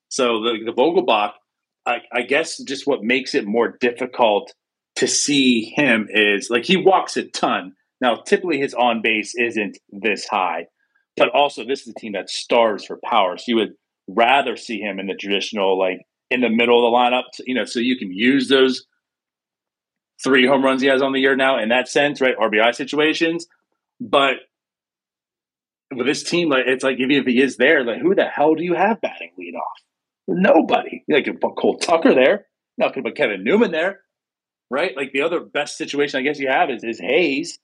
So 0.08 0.42
the 0.42 0.60
the 0.66 0.72
Vogelbach, 0.72 1.34
I, 1.86 1.98
I 2.14 2.22
guess, 2.22 2.58
just 2.58 2.88
what 2.88 3.04
makes 3.04 3.36
it 3.36 3.46
more 3.46 3.78
difficult 3.80 4.54
to 4.96 5.08
see 5.08 5.66
him 5.76 6.08
is 6.10 6.50
like 6.50 6.66
he 6.66 6.78
walks 6.78 7.18
a 7.18 7.24
ton. 7.24 7.74
Now, 8.02 8.16
typically 8.16 8.60
his 8.60 8.74
on 8.74 9.02
base 9.02 9.36
isn't 9.36 9.78
this 9.90 10.26
high, 10.28 10.68
but 11.18 11.30
also 11.30 11.66
this 11.66 11.82
is 11.82 11.94
a 11.96 12.00
team 12.00 12.14
that 12.14 12.30
starves 12.30 12.86
for 12.86 13.00
power. 13.04 13.38
So 13.38 13.46
you 13.48 13.56
would 13.58 13.74
rather 14.08 14.56
see 14.56 14.80
him 14.80 15.00
in 15.00 15.08
the 15.08 15.16
traditional, 15.16 15.78
like 15.78 16.00
in 16.30 16.42
the 16.42 16.50
middle 16.50 16.86
of 16.86 16.92
the 16.92 16.96
lineup, 16.96 17.24
you 17.46 17.56
know, 17.56 17.66
so 17.66 17.80
you 17.80 17.98
can 17.98 18.12
use 18.12 18.48
those 18.48 18.86
three 20.24 20.46
home 20.46 20.64
runs 20.64 20.82
he 20.82 20.88
has 20.88 21.02
on 21.02 21.14
the 21.14 21.20
year 21.20 21.36
now 21.36 21.60
in 21.60 21.70
that 21.70 21.88
sense, 21.88 22.22
right? 22.22 22.38
RBI 22.38 22.74
situations. 22.76 23.48
But 24.00 24.36
with 25.94 26.06
this 26.06 26.24
team, 26.24 26.50
like 26.50 26.64
it's 26.68 26.84
like 26.84 27.00
even 27.00 27.18
if 27.18 27.26
he 27.26 27.42
is 27.42 27.58
there, 27.58 27.84
like 27.84 28.02
who 28.02 28.16
the 28.16 28.26
hell 28.26 28.56
do 28.56 28.64
you 28.64 28.76
have 28.76 29.02
batting 29.02 29.32
leadoff? 29.40 29.84
Nobody. 30.28 31.04
Like 31.10 31.26
you 31.26 31.34
put 31.34 31.56
Cole 31.58 31.78
Tucker 31.78 32.14
there. 32.14 32.46
Now, 32.78 32.90
could 32.90 33.04
put 33.04 33.18
Kevin 33.18 33.44
Newman 33.44 33.72
there, 33.72 34.00
right? 34.70 34.96
Like 34.96 35.12
the 35.12 35.24
other 35.24 35.42
best 35.42 35.78
situation 35.78 36.18
I 36.18 36.24
guess 36.24 36.40
you 36.40 36.48
have 36.48 36.70
is, 36.70 36.84
is 36.84 37.00
Hayes, 37.00 37.60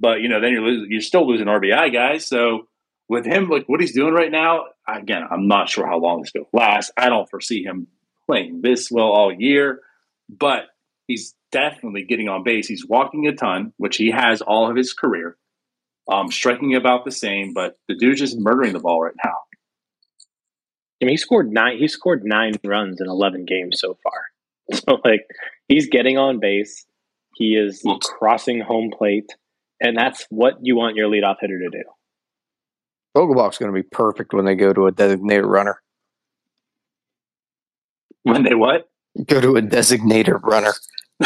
but 0.00 0.20
you 0.20 0.28
know 0.28 0.40
then 0.40 0.52
you're 0.52 0.62
losing, 0.62 0.90
you're 0.90 1.00
still 1.00 1.26
losing 1.26 1.46
RBI 1.46 1.92
guys. 1.92 2.26
So 2.26 2.68
with 3.08 3.24
him, 3.24 3.48
like 3.48 3.68
what 3.68 3.80
he's 3.80 3.94
doing 3.94 4.14
right 4.14 4.30
now, 4.30 4.66
again, 4.86 5.22
I'm 5.30 5.48
not 5.48 5.68
sure 5.68 5.86
how 5.86 5.98
long 5.98 6.22
this 6.22 6.32
will 6.34 6.48
last. 6.52 6.92
I 6.96 7.08
don't 7.08 7.28
foresee 7.28 7.62
him 7.62 7.86
playing 8.26 8.60
this 8.62 8.90
well 8.90 9.06
all 9.06 9.32
year, 9.32 9.80
but 10.28 10.64
he's 11.06 11.34
definitely 11.50 12.04
getting 12.04 12.28
on 12.28 12.44
base. 12.44 12.68
He's 12.68 12.86
walking 12.86 13.26
a 13.26 13.34
ton, 13.34 13.72
which 13.78 13.96
he 13.96 14.10
has 14.10 14.42
all 14.42 14.70
of 14.70 14.76
his 14.76 14.92
career. 14.92 15.36
Um, 16.10 16.30
striking 16.30 16.74
about 16.74 17.04
the 17.04 17.10
same, 17.10 17.52
but 17.52 17.76
the 17.86 17.94
dude's 17.94 18.20
just 18.20 18.38
murdering 18.38 18.72
the 18.72 18.80
ball 18.80 19.02
right 19.02 19.14
now. 19.24 19.34
I 21.00 21.04
mean, 21.04 21.10
he 21.10 21.16
scored 21.18 21.52
nine. 21.52 21.78
He 21.78 21.86
scored 21.86 22.24
nine 22.24 22.54
runs 22.64 23.00
in 23.00 23.08
eleven 23.08 23.44
games 23.44 23.80
so 23.80 23.98
far. 24.02 24.22
So 24.86 25.00
like, 25.02 25.26
he's 25.66 25.88
getting 25.88 26.18
on 26.18 26.40
base. 26.40 26.84
He 27.36 27.56
is 27.56 27.82
crossing 28.02 28.60
home 28.60 28.90
plate, 28.90 29.34
and 29.80 29.96
that's 29.96 30.26
what 30.30 30.54
you 30.60 30.76
want 30.76 30.96
your 30.96 31.08
leadoff 31.08 31.36
hitter 31.40 31.58
to 31.58 31.70
do. 31.70 31.82
Vogelbach's 33.16 33.58
going 33.58 33.72
to 33.72 33.76
be 33.76 33.82
perfect 33.90 34.32
when 34.32 34.44
they 34.44 34.54
go 34.54 34.72
to 34.72 34.86
a 34.86 34.92
designated 34.92 35.46
runner. 35.46 35.80
When 38.22 38.42
they 38.44 38.54
what? 38.54 38.88
Go 39.26 39.40
to 39.40 39.56
a 39.56 39.62
designated 39.62 40.36
runner. 40.42 40.72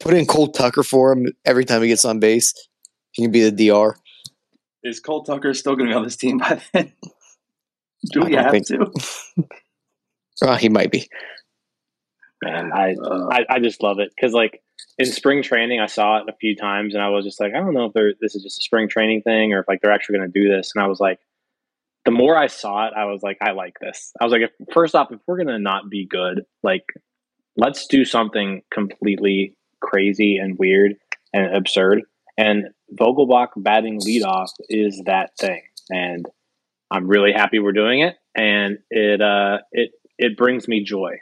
Put 0.00 0.14
in 0.14 0.26
Cole 0.26 0.48
Tucker 0.48 0.82
for 0.82 1.12
him 1.12 1.26
every 1.44 1.64
time 1.64 1.82
he 1.82 1.88
gets 1.88 2.04
on 2.04 2.20
base. 2.20 2.54
He 3.12 3.22
can 3.22 3.30
be 3.32 3.48
the 3.48 3.68
DR. 3.68 3.96
Is 4.82 5.00
Cole 5.00 5.24
Tucker 5.24 5.52
still 5.54 5.76
going 5.76 5.88
to 5.88 5.92
be 5.92 5.96
on 5.96 6.04
this 6.04 6.16
team 6.16 6.38
by 6.38 6.60
then? 6.72 6.92
Do 8.12 8.20
we 8.20 8.34
have 8.34 8.52
think, 8.52 8.66
to? 8.68 8.92
uh, 10.42 10.56
he 10.56 10.68
might 10.68 10.92
be. 10.92 11.08
Man, 12.42 12.72
I, 12.72 12.94
uh, 12.94 13.28
I, 13.30 13.56
I 13.56 13.58
just 13.58 13.82
love 13.82 13.98
it 13.98 14.12
because 14.14 14.32
like 14.32 14.62
in 14.98 15.06
spring 15.06 15.42
training, 15.42 15.80
I 15.80 15.86
saw 15.86 16.18
it 16.18 16.24
a 16.28 16.36
few 16.40 16.56
times, 16.56 16.94
and 16.94 17.02
I 17.02 17.08
was 17.08 17.24
just 17.24 17.40
like, 17.40 17.54
I 17.54 17.58
don't 17.58 17.74
know 17.74 17.92
if 17.94 18.18
this 18.20 18.34
is 18.34 18.42
just 18.42 18.58
a 18.58 18.62
spring 18.62 18.88
training 18.88 19.22
thing 19.22 19.52
or 19.52 19.60
if 19.60 19.68
like 19.68 19.80
they're 19.80 19.92
actually 19.92 20.18
going 20.18 20.32
to 20.32 20.40
do 20.40 20.48
this. 20.48 20.72
And 20.74 20.82
I 20.82 20.88
was 20.88 20.98
like, 20.98 21.20
the 22.04 22.10
more 22.10 22.36
I 22.36 22.46
saw 22.46 22.86
it, 22.86 22.94
I 22.96 23.04
was 23.04 23.22
like, 23.22 23.38
I 23.40 23.52
like 23.52 23.74
this. 23.80 24.12
I 24.20 24.24
was 24.24 24.32
like, 24.32 24.42
if, 24.42 24.50
first 24.72 24.94
off, 24.94 25.12
if 25.12 25.20
we're 25.26 25.36
going 25.36 25.48
to 25.48 25.58
not 25.58 25.90
be 25.90 26.06
good, 26.06 26.42
like 26.62 26.84
let's 27.56 27.86
do 27.86 28.04
something 28.04 28.62
completely 28.72 29.56
crazy 29.80 30.36
and 30.36 30.58
weird 30.58 30.94
and 31.32 31.54
absurd. 31.54 32.02
And 32.36 32.68
Vogelbach 32.98 33.48
batting 33.56 34.00
leadoff 34.00 34.48
is 34.68 35.02
that 35.06 35.30
thing. 35.38 35.62
And 35.90 36.26
I'm 36.90 37.06
really 37.06 37.32
happy 37.32 37.58
we're 37.58 37.72
doing 37.72 38.00
it. 38.00 38.16
And 38.34 38.78
it 38.90 39.20
uh 39.20 39.58
it 39.72 39.90
it 40.18 40.36
brings 40.36 40.66
me 40.68 40.82
joy. 40.82 41.18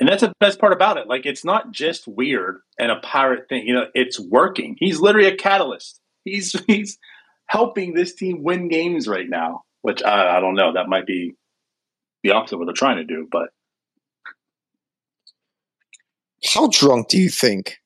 And 0.00 0.08
that's 0.08 0.22
the 0.22 0.32
best 0.40 0.58
part 0.58 0.72
about 0.72 0.96
it. 0.96 1.06
Like 1.06 1.26
it's 1.26 1.44
not 1.44 1.70
just 1.70 2.08
weird 2.08 2.60
and 2.78 2.90
a 2.90 3.00
pirate 3.00 3.48
thing. 3.48 3.66
You 3.66 3.74
know, 3.74 3.86
it's 3.94 4.18
working. 4.18 4.76
He's 4.78 4.98
literally 4.98 5.28
a 5.28 5.36
catalyst. 5.36 6.00
He's 6.24 6.52
he's 6.66 6.98
helping 7.46 7.94
this 7.94 8.14
team 8.14 8.42
win 8.42 8.68
games 8.68 9.06
right 9.06 9.28
now. 9.28 9.62
Which 9.82 10.02
I, 10.02 10.38
I 10.38 10.40
don't 10.40 10.54
know. 10.54 10.72
That 10.72 10.88
might 10.88 11.06
be 11.06 11.34
the 12.22 12.32
opposite 12.32 12.56
of 12.56 12.60
what 12.60 12.66
they're 12.66 12.74
trying 12.74 12.98
to 12.98 13.04
do, 13.04 13.26
but 13.30 13.48
how 16.44 16.68
drunk 16.68 17.08
do 17.08 17.18
you 17.18 17.28
think 17.28 17.78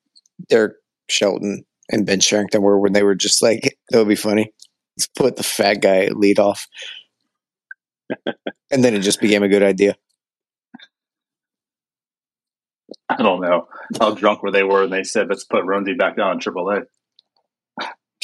Derek 0.48 0.74
Shelton 1.08 1.64
and 1.90 2.06
Ben 2.06 2.20
Cherington 2.20 2.62
were 2.62 2.78
when 2.78 2.92
they 2.92 3.02
were 3.02 3.14
just 3.14 3.42
like, 3.42 3.76
that 3.90 3.98
would 3.98 4.08
be 4.08 4.16
funny. 4.16 4.52
Let's 4.96 5.08
put 5.08 5.36
the 5.36 5.42
fat 5.42 5.80
guy 5.80 6.08
lead 6.08 6.38
off. 6.38 6.66
and 8.70 8.84
then 8.84 8.94
it 8.94 9.00
just 9.00 9.20
became 9.20 9.42
a 9.42 9.48
good 9.48 9.62
idea. 9.62 9.96
I 13.08 13.22
don't 13.22 13.40
know 13.40 13.68
how 14.00 14.14
drunk 14.14 14.42
were 14.42 14.50
they 14.50 14.62
were 14.62 14.84
and 14.84 14.92
they 14.92 15.04
said, 15.04 15.28
let's 15.28 15.44
put 15.44 15.64
Roansy 15.64 15.96
back 15.96 16.16
down 16.16 16.32
in 16.32 16.38
AAA. 16.38 16.84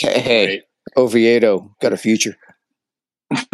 Okay, 0.02 0.20
hey. 0.20 0.62
Oviedo 0.96 1.74
got 1.80 1.92
a 1.92 1.96
future. 1.96 2.36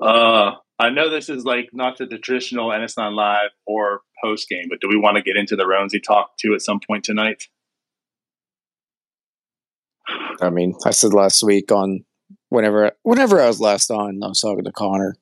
uh, 0.00 0.52
I 0.78 0.90
know 0.90 1.10
this 1.10 1.28
is 1.28 1.44
like 1.44 1.68
not 1.72 1.98
the 1.98 2.06
traditional 2.06 2.70
NS9 2.70 3.14
Live 3.14 3.50
or 3.66 4.00
post 4.24 4.48
game, 4.48 4.64
but 4.68 4.80
do 4.80 4.88
we 4.88 4.96
want 4.96 5.16
to 5.16 5.22
get 5.22 5.36
into 5.36 5.54
the 5.54 5.64
Roansy 5.64 6.02
talk 6.02 6.36
too 6.38 6.54
at 6.54 6.62
some 6.62 6.80
point 6.84 7.04
tonight? 7.04 7.44
I 10.40 10.50
mean, 10.50 10.74
I 10.84 10.90
said 10.90 11.12
last 11.12 11.42
week 11.42 11.70
on 11.70 12.04
whenever 12.48 12.92
whenever 13.02 13.40
I 13.40 13.46
was 13.46 13.60
last 13.60 13.90
on, 13.90 14.22
I 14.22 14.28
was 14.28 14.40
talking 14.40 14.64
to 14.64 14.72
Connor. 14.72 15.14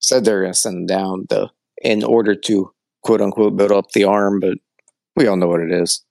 Said 0.00 0.24
they're 0.24 0.42
going 0.42 0.52
to 0.52 0.58
send 0.58 0.88
down 0.88 1.26
the 1.28 1.50
in 1.82 2.02
order 2.04 2.34
to 2.34 2.72
quote 3.02 3.20
unquote 3.20 3.56
build 3.56 3.72
up 3.72 3.90
the 3.92 4.04
arm, 4.04 4.40
but 4.40 4.58
we 5.16 5.26
all 5.26 5.36
know 5.36 5.48
what 5.48 5.60
it 5.60 5.72
is. 5.72 6.04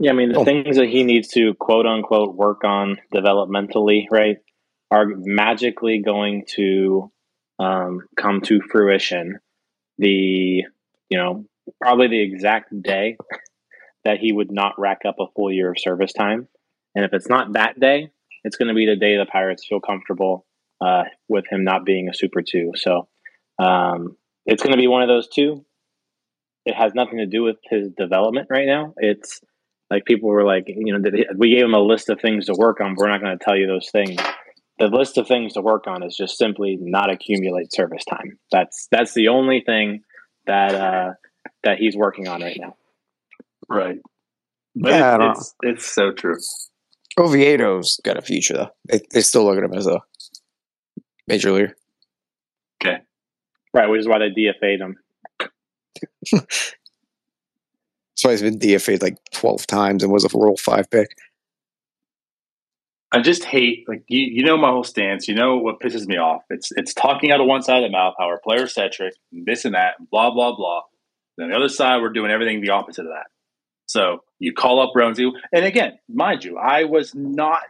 Yeah, 0.00 0.10
I 0.10 0.14
mean 0.14 0.32
the 0.32 0.38
oh. 0.40 0.44
things 0.44 0.76
that 0.76 0.88
he 0.88 1.04
needs 1.04 1.28
to 1.28 1.54
quote 1.54 1.86
unquote 1.86 2.34
work 2.34 2.64
on 2.64 2.98
developmentally, 3.14 4.06
right? 4.10 4.38
are 4.94 5.06
magically 5.16 6.00
going 6.04 6.44
to 6.46 7.10
um, 7.58 8.02
come 8.16 8.40
to 8.42 8.60
fruition 8.60 9.38
the 9.98 10.62
you 11.08 11.18
know 11.18 11.44
probably 11.80 12.08
the 12.08 12.22
exact 12.22 12.70
day 12.82 13.16
that 14.04 14.18
he 14.18 14.32
would 14.32 14.50
not 14.50 14.78
rack 14.78 15.00
up 15.06 15.16
a 15.20 15.26
full 15.34 15.52
year 15.52 15.70
of 15.70 15.78
service 15.78 16.12
time 16.12 16.48
and 16.94 17.04
if 17.04 17.12
it's 17.12 17.28
not 17.28 17.52
that 17.52 17.78
day 17.78 18.08
it's 18.42 18.56
going 18.56 18.68
to 18.68 18.74
be 18.74 18.86
the 18.86 18.96
day 18.96 19.16
the 19.16 19.26
pirates 19.26 19.66
feel 19.66 19.80
comfortable 19.80 20.46
uh, 20.80 21.04
with 21.28 21.44
him 21.50 21.64
not 21.64 21.84
being 21.84 22.08
a 22.08 22.14
super 22.14 22.42
two 22.42 22.72
so 22.74 23.08
um, 23.58 24.16
it's 24.46 24.62
going 24.62 24.72
to 24.72 24.80
be 24.80 24.88
one 24.88 25.02
of 25.02 25.08
those 25.08 25.28
two 25.28 25.64
it 26.66 26.74
has 26.74 26.94
nothing 26.94 27.18
to 27.18 27.26
do 27.26 27.42
with 27.42 27.56
his 27.68 27.90
development 27.96 28.48
right 28.50 28.66
now 28.66 28.94
it's 28.96 29.40
like 29.90 30.04
people 30.04 30.28
were 30.28 30.44
like 30.44 30.64
you 30.66 30.96
know 30.96 31.10
we 31.36 31.54
gave 31.54 31.64
him 31.64 31.74
a 31.74 31.78
list 31.80 32.08
of 32.08 32.20
things 32.20 32.46
to 32.46 32.54
work 32.56 32.80
on 32.80 32.94
we're 32.96 33.08
not 33.08 33.20
going 33.20 33.36
to 33.36 33.44
tell 33.44 33.56
you 33.56 33.66
those 33.66 33.90
things 33.90 34.18
the 34.78 34.86
list 34.86 35.18
of 35.18 35.26
things 35.26 35.52
to 35.54 35.60
work 35.60 35.86
on 35.86 36.02
is 36.02 36.16
just 36.16 36.36
simply 36.36 36.76
not 36.80 37.10
accumulate 37.10 37.72
service 37.72 38.04
time. 38.04 38.38
That's 38.50 38.88
that's 38.90 39.14
the 39.14 39.28
only 39.28 39.62
thing 39.64 40.02
that 40.46 40.74
uh, 40.74 41.12
that 41.62 41.78
he's 41.78 41.96
working 41.96 42.28
on 42.28 42.42
right 42.42 42.58
now. 42.58 42.76
Right. 43.68 43.98
But 44.74 44.90
yeah, 44.90 45.30
it's, 45.30 45.54
it's 45.62 45.86
so 45.86 46.12
true. 46.12 46.36
Oviedo's 47.16 48.00
got 48.04 48.16
a 48.16 48.22
future 48.22 48.54
though. 48.54 48.70
They, 48.88 49.00
they 49.12 49.20
still 49.20 49.44
look 49.44 49.56
at 49.56 49.64
him 49.64 49.74
as 49.74 49.86
a 49.86 50.00
major 51.28 51.52
leaguer. 51.52 51.76
Okay. 52.82 52.98
Right, 53.74 53.88
which 53.88 54.00
is 54.00 54.08
why 54.08 54.20
they 54.20 54.30
DFA'd 54.30 54.80
him. 54.80 54.96
That's 56.32 56.74
why 58.22 58.30
he's 58.30 58.42
been 58.42 58.58
DFA'd 58.58 59.02
like 59.02 59.18
twelve 59.32 59.66
times 59.66 60.02
and 60.02 60.12
was 60.12 60.24
a 60.24 60.28
Rule 60.32 60.56
Five 60.56 60.88
pick. 60.90 61.16
I 63.10 63.20
just 63.20 63.44
hate 63.44 63.84
like 63.88 64.04
you, 64.08 64.20
you 64.20 64.44
know 64.44 64.56
my 64.56 64.70
whole 64.70 64.84
stance. 64.84 65.28
You 65.28 65.34
know 65.34 65.56
what 65.56 65.80
pisses 65.80 66.06
me 66.06 66.16
off? 66.16 66.42
It's 66.50 66.70
it's 66.76 66.94
talking 66.94 67.32
out 67.32 67.40
of 67.40 67.46
one 67.46 67.62
side 67.62 67.82
of 67.82 67.90
the 67.90 67.92
mouth 67.92 68.14
how 68.18 68.26
our 68.26 68.40
player 68.40 68.66
centric, 68.66 69.14
this 69.32 69.64
and 69.64 69.74
that, 69.74 69.94
and 69.98 70.08
blah 70.08 70.30
blah 70.30 70.54
blah. 70.54 70.82
Then 71.36 71.50
the 71.50 71.56
other 71.56 71.68
side, 71.68 72.00
we're 72.00 72.12
doing 72.12 72.30
everything 72.30 72.60
the 72.60 72.70
opposite 72.70 73.02
of 73.02 73.12
that. 73.12 73.26
So 73.86 74.24
you 74.38 74.52
call 74.52 74.80
up 74.80 74.92
Roansy, 74.96 75.30
and 75.52 75.64
again, 75.64 75.98
mind 76.08 76.44
you, 76.44 76.58
I 76.58 76.84
was 76.84 77.14
not 77.14 77.62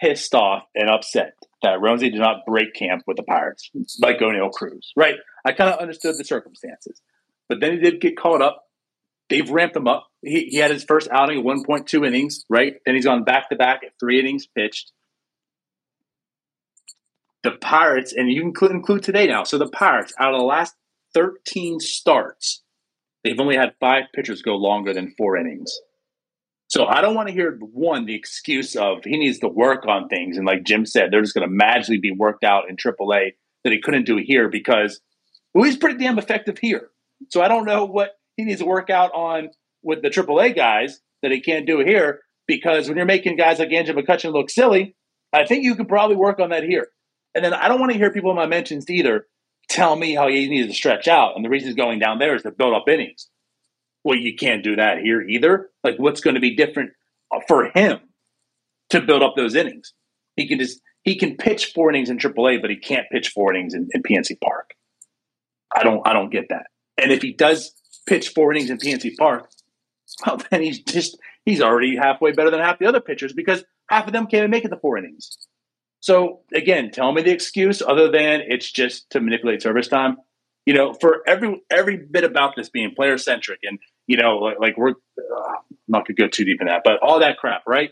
pissed 0.00 0.34
off 0.34 0.64
and 0.74 0.88
upset 0.88 1.34
that 1.64 1.80
Roansy 1.80 2.10
did 2.12 2.20
not 2.20 2.46
break 2.46 2.74
camp 2.74 3.02
with 3.06 3.16
the 3.16 3.22
Pirates 3.22 3.70
like 4.00 4.18
Oneil 4.18 4.52
Cruz. 4.52 4.92
Right? 4.96 5.16
I 5.44 5.52
kind 5.52 5.70
of 5.70 5.80
understood 5.80 6.16
the 6.16 6.24
circumstances, 6.24 7.00
but 7.48 7.60
then 7.60 7.72
he 7.72 7.78
did 7.78 8.00
get 8.00 8.16
caught 8.16 8.40
up 8.40 8.64
they've 9.28 9.50
ramped 9.50 9.76
him 9.76 9.88
up. 9.88 10.08
He, 10.22 10.48
he 10.50 10.56
had 10.58 10.70
his 10.70 10.84
first 10.84 11.08
outing 11.10 11.38
at 11.38 11.44
1.2 11.44 12.06
innings, 12.06 12.44
right? 12.48 12.74
Then 12.84 12.94
he's 12.94 13.04
gone 13.04 13.24
back 13.24 13.48
to 13.50 13.56
back 13.56 13.80
at 13.84 13.92
three 13.98 14.20
innings 14.20 14.46
pitched. 14.46 14.92
The 17.42 17.52
Pirates, 17.52 18.12
and 18.12 18.30
you 18.30 18.52
can 18.52 18.70
include 18.70 19.02
today 19.02 19.26
now. 19.26 19.44
So 19.44 19.58
the 19.58 19.68
Pirates, 19.68 20.14
out 20.18 20.32
of 20.32 20.40
the 20.40 20.46
last 20.46 20.74
13 21.14 21.78
starts, 21.80 22.62
they've 23.22 23.38
only 23.38 23.56
had 23.56 23.74
five 23.80 24.04
pitchers 24.14 24.40
go 24.40 24.56
longer 24.56 24.94
than 24.94 25.14
four 25.18 25.36
innings. 25.36 25.78
So 26.68 26.86
I 26.86 27.00
don't 27.02 27.14
want 27.14 27.28
to 27.28 27.34
hear 27.34 27.58
one 27.60 28.06
the 28.06 28.14
excuse 28.14 28.74
of 28.74 29.04
he 29.04 29.18
needs 29.18 29.38
to 29.40 29.48
work 29.48 29.86
on 29.86 30.08
things, 30.08 30.36
and 30.36 30.46
like 30.46 30.64
Jim 30.64 30.86
said, 30.86 31.10
they're 31.10 31.20
just 31.20 31.34
going 31.34 31.48
to 31.48 31.54
magically 31.54 31.98
be 31.98 32.10
worked 32.10 32.44
out 32.44 32.68
in 32.68 32.76
AAA 32.76 33.32
that 33.64 33.72
he 33.72 33.80
couldn't 33.80 34.06
do 34.06 34.16
here 34.22 34.48
because 34.48 35.00
well, 35.54 35.64
he's 35.64 35.76
pretty 35.76 35.98
damn 35.98 36.18
effective 36.18 36.58
here. 36.58 36.90
So 37.30 37.40
I 37.42 37.48
don't 37.48 37.64
know 37.64 37.84
what 37.84 38.12
he 38.36 38.44
needs 38.44 38.60
to 38.60 38.66
work 38.66 38.90
out 38.90 39.12
on 39.14 39.50
with 39.82 40.02
the 40.02 40.10
AAA 40.10 40.56
guys 40.56 41.00
that 41.22 41.30
he 41.30 41.40
can't 41.40 41.66
do 41.66 41.78
here 41.80 42.20
because 42.46 42.88
when 42.88 42.96
you're 42.96 43.06
making 43.06 43.36
guys 43.36 43.58
like 43.58 43.72
Andrew 43.72 43.94
McCutchen 43.94 44.32
look 44.32 44.50
silly, 44.50 44.96
I 45.32 45.46
think 45.46 45.64
you 45.64 45.74
could 45.74 45.88
probably 45.88 46.16
work 46.16 46.40
on 46.40 46.50
that 46.50 46.64
here. 46.64 46.88
And 47.34 47.44
then 47.44 47.54
I 47.54 47.68
don't 47.68 47.80
want 47.80 47.92
to 47.92 47.98
hear 47.98 48.12
people 48.12 48.30
in 48.30 48.36
my 48.36 48.46
mentions 48.46 48.88
either 48.90 49.26
tell 49.68 49.96
me 49.96 50.14
how 50.14 50.28
he 50.28 50.48
needs 50.48 50.68
to 50.68 50.74
stretch 50.74 51.08
out. 51.08 51.36
And 51.36 51.44
the 51.44 51.48
reason 51.48 51.68
he's 51.68 51.76
going 51.76 51.98
down 51.98 52.18
there 52.18 52.34
is 52.34 52.42
to 52.42 52.50
build 52.50 52.74
up 52.74 52.88
innings. 52.88 53.28
Well, 54.04 54.18
you 54.18 54.36
can't 54.36 54.62
do 54.62 54.76
that 54.76 54.98
here 54.98 55.22
either. 55.22 55.70
Like, 55.82 55.98
what's 55.98 56.20
going 56.20 56.34
to 56.34 56.40
be 56.40 56.54
different 56.54 56.90
uh, 57.34 57.40
for 57.48 57.70
him 57.74 57.98
to 58.90 59.00
build 59.00 59.22
up 59.22 59.34
those 59.36 59.54
innings? 59.54 59.94
He 60.36 60.46
can 60.46 60.58
just 60.58 60.80
he 61.02 61.16
can 61.16 61.36
pitch 61.36 61.72
four 61.74 61.90
innings 61.90 62.10
in 62.10 62.18
AAA, 62.18 62.60
but 62.60 62.70
he 62.70 62.76
can't 62.76 63.06
pitch 63.10 63.30
four 63.30 63.54
innings 63.54 63.74
in, 63.74 63.88
in 63.92 64.02
PNC 64.02 64.40
Park. 64.42 64.70
I 65.74 65.82
don't 65.82 66.06
I 66.06 66.12
don't 66.12 66.30
get 66.30 66.48
that. 66.50 66.66
And 66.98 67.10
if 67.10 67.22
he 67.22 67.32
does 67.32 67.72
pitch 68.06 68.30
four 68.30 68.52
innings 68.52 68.70
in 68.70 68.78
PNC 68.78 69.16
Park, 69.16 69.50
well 70.26 70.40
then 70.50 70.62
he's 70.62 70.80
just 70.82 71.18
he's 71.44 71.60
already 71.60 71.96
halfway 71.96 72.32
better 72.32 72.50
than 72.50 72.60
half 72.60 72.78
the 72.78 72.86
other 72.86 73.00
pitchers 73.00 73.32
because 73.32 73.64
half 73.88 74.06
of 74.06 74.12
them 74.12 74.26
can't 74.26 74.40
even 74.40 74.50
make 74.50 74.64
it 74.64 74.70
the 74.70 74.78
four 74.78 74.98
innings. 74.98 75.36
So 76.00 76.40
again, 76.54 76.90
tell 76.90 77.12
me 77.12 77.22
the 77.22 77.32
excuse 77.32 77.80
other 77.80 78.10
than 78.10 78.42
it's 78.46 78.70
just 78.70 79.08
to 79.10 79.20
manipulate 79.20 79.62
service 79.62 79.88
time. 79.88 80.18
You 80.66 80.74
know, 80.74 80.94
for 80.94 81.22
every 81.26 81.62
every 81.70 81.96
bit 81.96 82.24
about 82.24 82.56
this 82.56 82.68
being 82.68 82.94
player 82.94 83.18
centric 83.18 83.60
and 83.62 83.78
you 84.06 84.16
know, 84.16 84.38
like, 84.38 84.60
like 84.60 84.76
we're 84.76 84.90
uh, 84.90 85.52
not 85.88 86.06
gonna 86.06 86.16
go 86.16 86.28
too 86.28 86.44
deep 86.44 86.60
in 86.60 86.66
that, 86.66 86.82
but 86.84 86.98
all 87.02 87.20
that 87.20 87.38
crap, 87.38 87.62
right? 87.66 87.90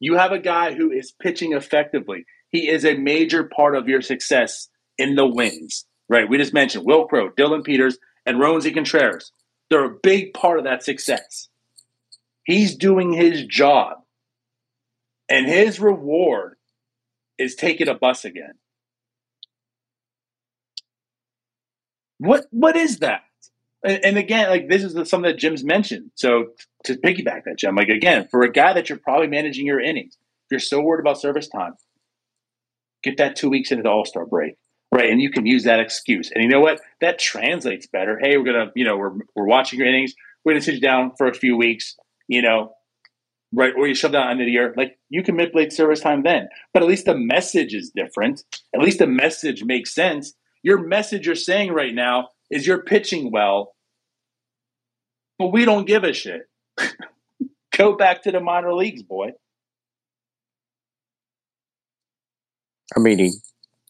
You 0.00 0.14
have 0.14 0.32
a 0.32 0.38
guy 0.38 0.74
who 0.74 0.90
is 0.90 1.12
pitching 1.20 1.52
effectively. 1.52 2.26
He 2.50 2.68
is 2.68 2.84
a 2.84 2.96
major 2.96 3.44
part 3.44 3.74
of 3.76 3.88
your 3.88 4.02
success 4.02 4.68
in 4.98 5.14
the 5.14 5.26
wins, 5.26 5.86
right? 6.08 6.28
We 6.28 6.38
just 6.38 6.54
mentioned 6.54 6.84
Wil 6.86 7.06
Crowe, 7.06 7.30
Dillon 7.36 7.62
Peters, 7.62 7.98
and 8.24 8.38
Roansy 8.38 8.72
Contreras. 8.72 9.32
They're 9.70 9.84
a 9.84 9.98
big 10.02 10.32
part 10.34 10.58
of 10.58 10.64
that 10.64 10.82
success. 10.82 11.48
He's 12.44 12.76
doing 12.76 13.12
his 13.12 13.44
job, 13.46 13.98
and 15.28 15.46
his 15.46 15.80
reward 15.80 16.56
is 17.38 17.56
taking 17.56 17.88
a 17.88 17.94
bus 17.94 18.24
again. 18.24 18.54
What 22.18 22.46
what 22.50 22.76
is 22.76 22.98
that? 22.98 23.22
And, 23.86 24.04
and 24.04 24.18
again, 24.18 24.50
like 24.50 24.68
this 24.68 24.82
is 24.82 24.94
the, 24.94 25.06
something 25.06 25.30
that 25.30 25.38
Jim's 25.38 25.64
mentioned. 25.64 26.10
So 26.16 26.48
to 26.84 26.94
piggyback 26.94 27.44
that, 27.44 27.56
Jim, 27.58 27.76
like 27.76 27.88
again, 27.88 28.26
for 28.30 28.42
a 28.42 28.50
guy 28.50 28.72
that 28.72 28.88
you're 28.88 28.98
probably 28.98 29.28
managing 29.28 29.66
your 29.66 29.80
innings, 29.80 30.16
if 30.46 30.50
you're 30.50 30.60
so 30.60 30.80
worried 30.80 31.00
about 31.00 31.20
service 31.20 31.48
time, 31.48 31.74
get 33.02 33.16
that 33.18 33.36
two 33.36 33.48
weeks 33.48 33.70
into 33.70 33.84
the 33.84 33.88
All 33.88 34.04
Star 34.04 34.26
break, 34.26 34.56
right? 34.92 35.10
And 35.10 35.20
you 35.20 35.30
can 35.30 35.46
use 35.46 35.64
that 35.64 35.80
excuse. 35.80 36.30
And 36.34 36.42
you 36.42 36.50
know 36.50 36.60
what? 36.60 36.80
That 37.00 37.18
translates 37.18 37.86
better. 37.86 38.18
Hey, 38.20 38.36
we're 38.36 38.44
gonna, 38.44 38.72
you 38.74 38.84
know, 38.84 38.96
we're 38.96 39.12
we're 39.34 39.46
watching 39.46 39.78
your 39.78 39.88
innings. 39.88 40.14
We're 40.44 40.52
gonna 40.52 40.62
sit 40.62 40.74
you 40.74 40.80
down 40.80 41.12
for 41.16 41.28
a 41.28 41.34
few 41.34 41.56
weeks. 41.56 41.96
You 42.28 42.42
know, 42.42 42.72
right? 43.52 43.72
Or 43.76 43.86
you 43.86 43.94
shove 43.94 44.12
that 44.12 44.26
under 44.26 44.44
the 44.44 44.50
year. 44.50 44.74
Like 44.76 44.98
you 45.08 45.22
can 45.22 45.36
manipulate 45.36 45.72
service 45.72 46.00
time 46.00 46.22
then, 46.22 46.48
but 46.72 46.82
at 46.82 46.88
least 46.88 47.06
the 47.06 47.16
message 47.16 47.74
is 47.74 47.90
different. 47.94 48.42
At 48.74 48.80
least 48.80 48.98
the 48.98 49.06
message 49.06 49.62
makes 49.64 49.94
sense. 49.94 50.34
Your 50.62 50.78
message 50.78 51.26
you're 51.26 51.36
saying 51.36 51.72
right 51.72 51.94
now 51.94 52.30
is 52.50 52.66
you're 52.66 52.82
pitching 52.82 53.30
well, 53.30 53.75
but 55.38 55.48
we 55.48 55.64
don't 55.64 55.86
give 55.86 56.04
a 56.04 56.12
shit. 56.12 56.48
Go 57.76 57.96
back 57.96 58.22
to 58.22 58.32
the 58.32 58.40
minor 58.40 58.72
leagues, 58.74 59.02
boy. 59.02 59.32
I 62.96 63.00
mean, 63.00 63.18
he, 63.18 63.32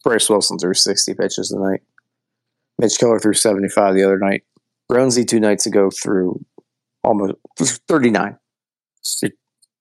Bryce 0.03 0.29
Wilson 0.29 0.57
threw 0.57 0.73
60 0.73 1.13
pitches 1.13 1.49
tonight. 1.49 1.81
Mitch 2.79 2.97
Keller 2.99 3.19
threw 3.19 3.33
75 3.33 3.95
the 3.95 4.03
other 4.03 4.19
night. 4.19 4.43
Roansy 4.91 5.27
two 5.27 5.39
nights 5.39 5.65
ago 5.65 5.89
threw 5.89 6.43
almost 7.03 7.33
39. 7.87 8.37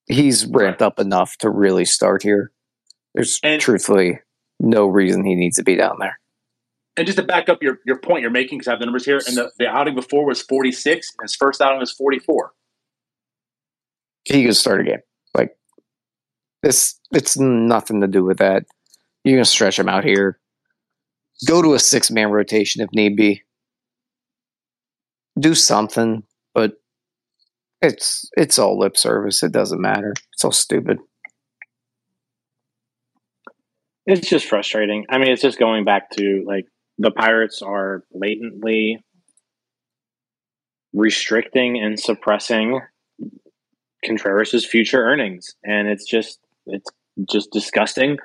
He's 0.06 0.46
ramped 0.46 0.82
up 0.82 1.00
enough 1.00 1.36
to 1.38 1.50
really 1.50 1.84
start 1.84 2.22
here. 2.22 2.52
There's 3.14 3.40
and, 3.42 3.60
truthfully 3.60 4.20
no 4.60 4.86
reason 4.86 5.24
he 5.24 5.34
needs 5.34 5.56
to 5.56 5.64
be 5.64 5.76
down 5.76 5.96
there. 5.98 6.18
And 6.96 7.06
just 7.06 7.18
to 7.18 7.24
back 7.24 7.48
up 7.48 7.62
your, 7.62 7.78
your 7.84 7.98
point 7.98 8.22
you're 8.22 8.30
making, 8.30 8.58
because 8.58 8.68
I 8.68 8.70
have 8.72 8.80
the 8.80 8.86
numbers 8.86 9.04
here, 9.04 9.20
and 9.26 9.36
the, 9.36 9.50
the 9.58 9.66
outing 9.66 9.94
before 9.94 10.24
was 10.24 10.40
46, 10.42 11.12
and 11.18 11.24
his 11.24 11.36
first 11.36 11.60
outing 11.60 11.78
was 11.78 11.92
44. 11.92 12.52
He 14.24 14.44
could 14.44 14.56
start 14.56 14.80
a 14.80 14.84
game. 14.84 15.00
Like, 15.34 15.56
this, 16.62 16.98
it's 17.12 17.38
nothing 17.38 18.00
to 18.00 18.06
do 18.06 18.24
with 18.24 18.38
that. 18.38 18.64
You're 19.24 19.36
going 19.36 19.44
to 19.44 19.50
stretch 19.50 19.78
him 19.78 19.88
out 19.88 20.04
here. 20.04 20.38
Go 21.46 21.60
to 21.60 21.74
a 21.74 21.78
six 21.78 22.10
man 22.10 22.30
rotation 22.30 22.82
if 22.82 22.88
need 22.92 23.16
be. 23.16 23.42
Do 25.38 25.54
something, 25.54 26.22
but 26.54 26.74
it's 27.82 28.30
it's 28.36 28.58
all 28.58 28.78
lip 28.78 28.96
service. 28.96 29.42
It 29.42 29.52
doesn't 29.52 29.80
matter. 29.80 30.14
It's 30.32 30.44
all 30.44 30.52
stupid. 30.52 30.98
It's 34.06 34.26
just 34.28 34.46
frustrating. 34.46 35.04
I 35.10 35.18
mean, 35.18 35.30
it's 35.30 35.42
just 35.42 35.58
going 35.58 35.84
back 35.84 36.10
to 36.12 36.44
like 36.46 36.64
the 36.98 37.10
Pirates 37.10 37.62
are 37.62 38.04
blatantly 38.12 39.04
restricting 40.92 41.78
and 41.78 42.00
suppressing 42.00 42.80
Contreras' 44.04 44.64
future 44.64 45.02
earnings, 45.02 45.54
and 45.64 45.88
it's 45.88 46.06
just 46.06 46.38
it's 46.66 46.90
just 47.30 47.50
disgusting. 47.52 48.18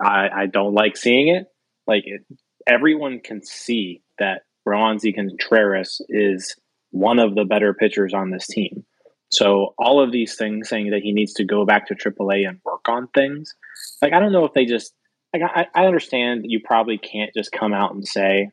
I, 0.00 0.28
I 0.34 0.46
don't 0.46 0.74
like 0.74 0.96
seeing 0.96 1.28
it. 1.28 1.46
Like 1.86 2.04
it, 2.06 2.22
everyone 2.66 3.20
can 3.20 3.42
see 3.44 4.02
that 4.18 4.42
Roansy 4.66 5.14
Contreras 5.14 6.00
is 6.08 6.56
one 6.90 7.18
of 7.18 7.34
the 7.34 7.44
better 7.44 7.74
pitchers 7.74 8.14
on 8.14 8.30
this 8.30 8.46
team. 8.46 8.84
So 9.30 9.74
all 9.78 10.02
of 10.02 10.10
these 10.10 10.36
things 10.36 10.68
saying 10.68 10.90
that 10.90 11.02
he 11.02 11.12
needs 11.12 11.34
to 11.34 11.44
go 11.44 11.64
back 11.64 11.86
to 11.86 11.94
AAA 11.94 12.48
and 12.48 12.60
work 12.64 12.88
on 12.88 13.08
things, 13.08 13.54
like 14.02 14.12
I 14.12 14.18
don't 14.18 14.32
know 14.32 14.44
if 14.44 14.52
they 14.52 14.64
just 14.64 14.92
I, 15.34 15.66
I 15.74 15.86
understand 15.86 16.46
you 16.48 16.60
probably 16.60 16.98
can't 16.98 17.32
just 17.34 17.52
come 17.52 17.72
out 17.72 17.94
and 17.94 18.06
say, 18.06 18.50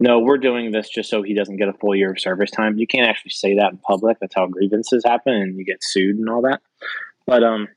no, 0.00 0.18
we're 0.18 0.38
doing 0.38 0.72
this 0.72 0.88
just 0.88 1.10
so 1.10 1.22
he 1.22 1.34
doesn't 1.34 1.58
get 1.58 1.68
a 1.68 1.74
full 1.74 1.94
year 1.94 2.12
of 2.12 2.20
service 2.20 2.50
time. 2.50 2.78
You 2.78 2.86
can't 2.86 3.08
actually 3.08 3.32
say 3.32 3.56
that 3.56 3.72
in 3.72 3.78
public. 3.78 4.18
That's 4.20 4.34
how 4.34 4.46
grievances 4.46 5.04
happen 5.04 5.34
and 5.34 5.58
you 5.58 5.64
get 5.64 5.82
sued 5.82 6.16
and 6.16 6.28
all 6.28 6.42
that. 6.42 6.62
But 7.26 7.44
um, 7.44 7.68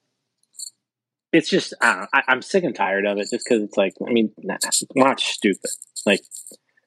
it's 1.33 1.49
just 1.49 1.73
I 1.81 2.07
I, 2.13 2.23
am 2.31 2.41
sick 2.41 2.63
and 2.63 2.75
tired 2.75 3.05
of 3.05 3.17
it 3.17 3.27
just 3.29 3.45
because 3.45 3.61
it's 3.63 3.75
like 3.75 3.93
I 4.07 4.11
mean, 4.11 4.31
nah, 4.41 4.57
not 4.95 5.19
stupid. 5.19 5.69
Like, 6.05 6.21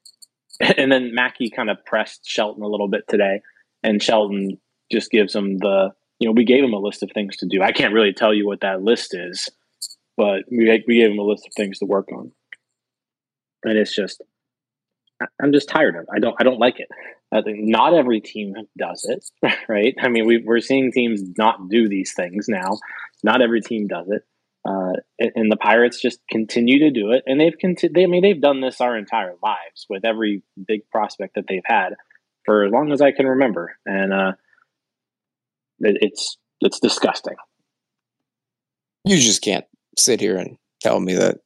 and 0.61 0.91
then 0.91 1.15
Mackey 1.15 1.51
kind 1.51 1.69
of 1.69 1.85
pressed 1.85 2.23
Shelton 2.27 2.63
a 2.63 2.69
little 2.69 2.89
bit 2.89 3.05
today, 3.09 3.43
and 3.83 4.03
Shelton 4.03 4.59
just 4.91 5.11
gives 5.11 5.35
him 5.35 5.59
the 5.59 5.91
you 6.19 6.29
know 6.29 6.33
we 6.33 6.45
gave 6.45 6.65
him 6.65 6.73
a 6.73 6.79
list 6.79 7.03
of 7.03 7.11
things 7.13 7.37
to 7.39 7.47
do. 7.47 7.61
I 7.61 7.73
can't 7.73 7.93
really 7.93 8.13
tell 8.15 8.33
you 8.33 8.47
what 8.47 8.61
that 8.63 8.83
list 8.83 9.15
is, 9.15 9.51
but 10.17 10.45
we 10.51 10.83
we 10.87 10.99
gave 10.99 11.11
him 11.11 11.19
a 11.19 11.23
list 11.23 11.47
of 11.47 11.55
things 11.55 11.79
to 11.79 11.87
work 11.87 12.09
on, 12.13 12.33
and 13.65 13.79
it's 13.79 13.95
just 13.95 14.23
I'm 15.41 15.53
just 15.53 15.69
tired 15.69 15.97
of. 15.97 16.03
it. 16.03 16.09
I 16.15 16.19
don't 16.19 16.37
I 16.39 16.45
don't 16.45 16.59
like 16.59 16.81
it. 16.81 16.89
I 17.33 17.43
think 17.43 17.59
not 17.61 17.95
every 17.95 18.21
team 18.21 18.55
does 18.79 19.05
it, 19.09 19.25
right? 19.69 19.95
I 20.01 20.09
mean, 20.09 20.27
we 20.27 20.43
we're 20.45 20.61
seeing 20.61 20.93
teams 20.93 21.23
not 21.37 21.69
do 21.69 21.89
these 21.89 22.13
things 22.15 22.47
now. 22.49 22.79
Not 23.23 23.43
every 23.43 23.61
team 23.61 23.89
does 23.89 24.09
it, 24.09 24.23
uh, 24.67 24.93
and, 25.19 25.33
and, 25.35 25.53
the 25.53 25.57
Pirates 25.57 26.01
just 26.01 26.21
continue 26.31 26.81
to 26.81 26.91
do 26.91 27.13
it, 27.13 27.23
and 27.27 27.41
they've 27.41 27.57
conti- 27.59 27.89
they, 27.93 28.05
I 28.05 28.07
mean, 28.07 28.23
they've 28.23 28.41
done 28.41 28.61
this 28.61 28.81
our 28.81 28.97
entire 28.97 29.35
lives 29.43 29.87
with 29.89 30.05
every 30.05 30.43
big 30.67 30.89
prospect 30.91 31.35
that 31.35 31.47
they've 31.49 31.63
had 31.65 31.95
for 32.45 32.65
as 32.65 32.73
long 32.73 32.93
as 32.93 33.01
I 33.01 33.13
can 33.13 33.27
remember, 33.27 33.77
and 33.87 34.13
uh, 34.13 34.33
it, 35.81 35.99
it's 36.01 36.37
it's 36.61 36.79
disgusting. 36.79 37.37
You 39.05 39.17
just 39.19 39.43
can't 39.43 39.65
sit 39.97 40.21
here 40.21 40.37
and 40.37 40.59
tell 40.81 41.01
me 41.01 41.15
that 41.15 41.39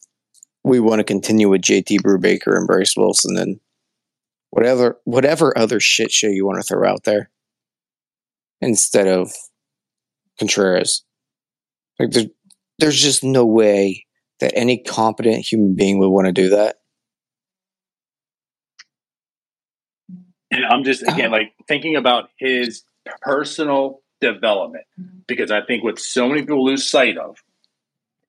we 0.65 0.81
want 0.81 0.99
to 0.99 1.05
continue 1.05 1.49
with 1.49 1.63
JT 1.63 2.01
Brubaker 2.01 2.57
and 2.57 2.67
Bryce 2.67 2.97
Wilson 2.97 3.37
and 3.37 3.61
whatever 4.51 5.01
whatever 5.05 5.57
other 5.57 5.81
shit 5.81 6.11
show 6.11 6.27
you 6.27 6.45
want 6.45 6.61
to 6.61 6.67
throw 6.67 6.89
out 6.89 7.05
there 7.05 7.31
instead 8.61 9.07
of 9.07 9.33
Contreras. 10.39 11.05
Like 11.99 12.11
there's 12.11 12.27
there's 12.79 13.01
just 13.01 13.23
no 13.23 13.45
way 13.45 14.07
that 14.41 14.53
any 14.55 14.79
competent 14.79 15.45
human 15.45 15.75
being 15.75 15.99
would 15.99 16.09
want 16.09 16.27
to 16.27 16.33
do 16.33 16.51
that. 16.51 16.77
And 20.51 20.65
I'm 20.65 20.83
just 20.83 21.03
again 21.03 21.31
like 21.31 21.53
thinking 21.69 21.97
about 21.97 22.31
his 22.39 22.83
personal 23.23 24.01
development 24.21 24.85
mm-hmm. 25.01 25.19
because 25.27 25.51
I 25.51 25.63
think 25.63 25.85
what 25.85 25.99
so 25.99 26.29
many 26.29 26.43
people 26.43 26.65
lose 26.65 26.89
sight 26.89 27.17
of 27.17 27.39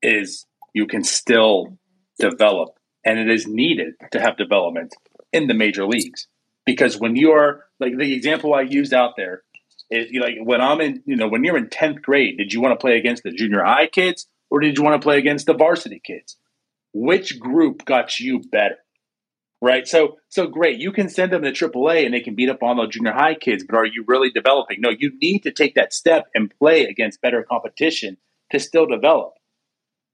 is 0.02 0.46
you 0.74 0.86
can 0.86 1.04
still 1.04 1.78
develop 2.18 2.70
and 3.04 3.18
it 3.18 3.30
is 3.30 3.46
needed 3.46 3.94
to 4.12 4.20
have 4.20 4.36
development 4.36 4.94
in 5.32 5.46
the 5.46 5.54
major 5.54 5.86
leagues 5.86 6.28
because 6.66 6.98
when 6.98 7.16
you're 7.16 7.64
like 7.80 7.96
the 7.96 8.14
example 8.14 8.54
I 8.54 8.62
used 8.62 8.92
out 8.92 9.14
there 9.16 9.42
is 9.90 10.08
like 10.18 10.34
when 10.42 10.60
I'm 10.60 10.80
in 10.80 11.02
you 11.06 11.16
know 11.16 11.28
when 11.28 11.44
you're 11.44 11.56
in 11.56 11.68
10th 11.68 12.02
grade 12.02 12.38
did 12.38 12.52
you 12.52 12.60
want 12.60 12.78
to 12.78 12.82
play 12.82 12.96
against 12.96 13.22
the 13.22 13.32
junior 13.32 13.64
high 13.64 13.86
kids 13.86 14.26
or 14.50 14.60
did 14.60 14.76
you 14.76 14.84
want 14.84 15.00
to 15.00 15.04
play 15.04 15.18
against 15.18 15.46
the 15.46 15.54
varsity 15.54 16.00
kids 16.04 16.36
which 16.92 17.40
group 17.40 17.84
got 17.84 18.20
you 18.20 18.40
better 18.50 18.76
right? 19.62 19.86
So 19.86 20.18
so 20.28 20.46
great. 20.46 20.78
You 20.78 20.92
can 20.92 21.08
send 21.08 21.32
them 21.32 21.42
to 21.42 21.52
AAA 21.52 22.04
and 22.04 22.12
they 22.12 22.20
can 22.20 22.34
beat 22.34 22.50
up 22.50 22.62
on 22.62 22.76
the 22.76 22.86
junior 22.88 23.12
high 23.12 23.34
kids, 23.34 23.64
but 23.66 23.76
are 23.76 23.86
you 23.86 24.04
really 24.06 24.30
developing? 24.30 24.80
No, 24.80 24.90
you 24.90 25.12
need 25.22 25.44
to 25.44 25.52
take 25.52 25.76
that 25.76 25.94
step 25.94 26.26
and 26.34 26.52
play 26.58 26.84
against 26.84 27.22
better 27.22 27.42
competition 27.48 28.18
to 28.50 28.58
still 28.58 28.86
develop. 28.86 29.34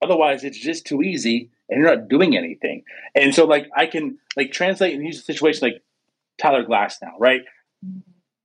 Otherwise, 0.01 0.45
it's 0.45 0.59
just 0.59 0.87
too 0.87 1.03
easy 1.03 1.51
and 1.69 1.81
you're 1.81 1.95
not 1.95 2.09
doing 2.09 2.37
anything. 2.37 2.83
And 3.15 3.35
so, 3.35 3.45
like, 3.45 3.69
I 3.77 3.87
can 3.87 4.19
like 4.37 4.53
translate 4.53 4.95
and 4.95 5.05
use 5.05 5.19
a 5.19 5.23
situation 5.23 5.69
like 5.69 5.83
Tyler 6.41 6.65
Glasnow, 6.65 7.13
right? 7.19 7.43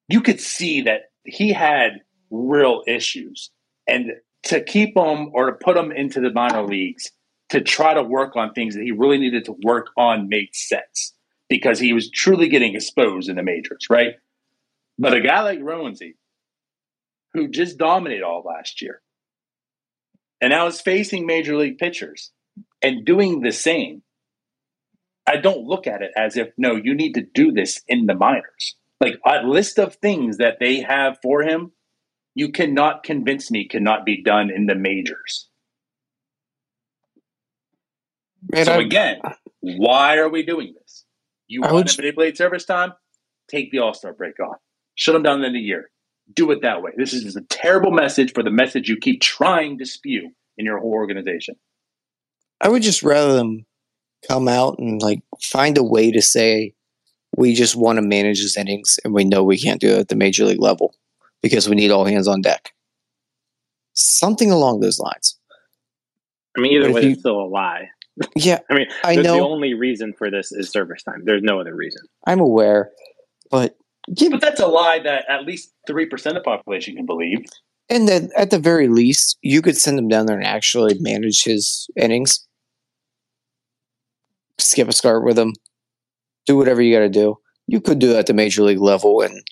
You 0.10 0.22
could 0.22 0.40
see 0.40 0.82
that 0.82 1.12
he 1.24 1.54
had 1.54 2.02
real 2.30 2.84
issues, 2.88 3.52
and 3.88 4.14
to 4.44 4.62
keep 4.62 4.98
him 4.98 5.30
or 5.34 5.46
to 5.46 5.54
put 5.54 5.78
him 5.78 5.92
into 5.92 6.20
the 6.20 6.32
minor 6.32 6.64
leagues 6.64 7.12
to 7.50 7.62
try 7.62 7.94
to 7.94 8.04
work 8.04 8.36
on 8.36 8.52
things 8.52 8.74
that 8.74 8.84
he 8.84 8.92
really 8.92 9.20
needed 9.20 9.46
to 9.46 9.56
work 9.64 9.92
on 9.96 10.28
made 10.28 10.54
sense 10.54 11.14
because 11.50 11.80
he 11.80 11.94
was 11.94 12.10
truly 12.10 12.50
getting 12.50 12.76
exposed 12.76 13.30
in 13.30 13.36
the 13.36 13.44
majors, 13.44 13.88
right? 13.90 14.16
But 14.98 15.14
a 15.14 15.22
guy 15.22 15.44
like 15.44 15.60
Roansy, 15.60 16.16
who 17.34 17.48
just 17.48 17.78
dominated 17.78 18.24
all 18.24 18.42
last 18.44 18.82
year, 18.82 19.03
and 20.44 20.52
now 20.52 20.68
is 20.68 20.82
facing 20.82 21.26
major 21.26 21.56
league 21.56 21.78
pitchers 21.78 22.32
and 22.82 23.06
doing 23.06 23.40
the 23.40 23.54
same, 23.54 24.04
I 25.26 25.38
don't 25.38 25.66
look 25.66 25.88
at 25.88 26.02
it 26.02 26.12
as 26.18 26.36
if, 26.36 26.50
no, 26.58 26.76
you 26.76 26.94
need 26.94 27.14
to 27.14 27.22
do 27.22 27.54
this 27.54 27.82
in 27.88 28.08
the 28.08 28.14
minors. 28.14 28.76
Like 29.00 29.22
a 29.26 29.48
list 29.48 29.80
of 29.80 29.96
things 29.96 30.40
that 30.40 30.58
they 30.60 30.82
have 30.82 31.18
for 31.24 31.44
him, 31.44 31.72
you 32.36 32.52
cannot 32.52 33.04
convince 33.04 33.52
me 33.52 33.70
cannot 33.70 34.06
be 34.06 34.22
done 34.22 34.52
in 34.54 34.66
the 34.66 34.76
majors. 34.76 35.48
Man, 38.52 38.66
so 38.66 38.74
I, 38.74 38.82
again, 38.82 39.22
why 39.62 40.18
are 40.18 40.28
we 40.28 40.44
doing 40.44 40.74
this? 40.78 41.06
You 41.48 41.64
I 41.64 41.72
want 41.72 41.88
to 41.88 42.02
manipulate 42.02 42.36
service 42.36 42.66
time? 42.66 42.92
Take 43.50 43.72
the 43.72 43.80
All 43.80 43.94
Star 43.94 44.12
break 44.12 44.42
off. 44.42 44.58
Shut 44.96 45.14
them 45.14 45.24
down 45.24 45.42
in 45.42 45.54
the 45.54 45.60
year. 45.60 45.90
Do 46.32 46.52
it 46.52 46.62
that 46.62 46.82
way. 46.82 46.92
This 46.96 47.14
is 47.14 47.36
a 47.36 47.42
terrible 47.42 47.92
message 47.92 48.34
for 48.34 48.44
the 48.44 48.52
message 48.52 48.90
you 48.90 48.98
keep 48.98 49.22
trying 49.22 49.78
to 49.80 49.86
spew 49.86 50.32
in 50.58 50.66
your 50.66 50.80
whole 50.80 50.94
organization. 50.94 51.56
I 52.62 52.70
would 52.70 52.82
just 52.82 53.04
rather 53.04 53.34
them 53.34 53.66
come 54.28 54.48
out 54.48 54.80
and 54.80 55.02
like 55.02 55.22
find 55.42 55.78
a 55.78 55.84
way 55.84 56.12
to 56.12 56.22
say 56.22 56.74
we 57.36 57.54
just 57.54 57.76
want 57.76 57.98
to 57.98 58.02
manage 58.02 58.42
his 58.42 58.58
innings 58.58 59.00
and 59.04 59.14
we 59.14 59.24
know 59.24 59.44
we 59.44 59.58
can't 59.58 59.82
do 59.82 59.90
it 59.90 60.00
at 60.00 60.08
the 60.08 60.16
major 60.16 60.46
league 60.46 60.62
level 60.62 60.96
because 61.42 61.68
we 61.68 61.76
need 61.76 61.92
all 61.92 62.06
hands 62.06 62.28
on 62.28 62.42
deck. 62.42 62.72
Something 63.94 64.52
along 64.52 64.80
those 64.80 65.00
lines. 65.00 65.38
I 66.58 66.62
mean, 66.62 66.74
either 66.74 66.92
way, 66.92 67.04
you, 67.04 67.10
it's 67.12 67.20
still 67.20 67.42
a 67.42 67.48
lie. 67.48 67.90
Yeah, 68.36 68.60
I 68.70 68.76
mean, 68.76 68.88
I 69.04 69.16
know 69.16 69.38
the 69.38 69.42
only 69.42 69.74
reason 69.74 70.14
for 70.14 70.30
this 70.30 70.52
is 70.52 70.70
service 70.70 71.02
time. 71.02 71.24
There's 71.26 71.42
no 71.42 71.60
other 71.60 71.76
reason. 71.76 72.04
I'm 72.28 72.40
aware, 72.40 72.92
but 73.50 73.76
but 74.08 74.42
that's 74.42 74.60
a 74.60 74.68
lie 74.68 75.00
that 75.00 75.26
at 75.30 75.46
least 75.46 75.74
three 75.88 76.06
percent 76.06 76.38
of 76.38 76.44
the 76.44 76.50
population 76.50 76.96
can 76.96 77.06
believe. 77.06 77.46
And 77.90 78.08
then, 78.08 78.30
at 78.36 78.50
the 78.50 78.60
very 78.60 78.88
least, 78.88 79.38
you 79.42 79.62
could 79.62 79.78
send 79.78 80.00
him 80.00 80.08
down 80.08 80.26
there 80.26 80.38
and 80.38 80.46
actually 80.46 80.98
manage 81.00 81.44
his 81.44 81.88
innings. 81.96 82.48
Skip 84.58 84.88
a 84.88 84.94
start 84.94 85.26
with 85.26 85.38
him. 85.38 85.54
Do 86.46 86.58
whatever 86.58 86.82
you 86.82 86.94
got 86.94 87.02
to 87.02 87.10
do. 87.10 87.38
You 87.68 87.82
could 87.82 88.00
do 88.00 88.08
that 88.10 88.20
at 88.20 88.26
the 88.28 88.34
major 88.34 88.64
league 88.64 88.80
level, 88.80 89.22
and 89.22 89.44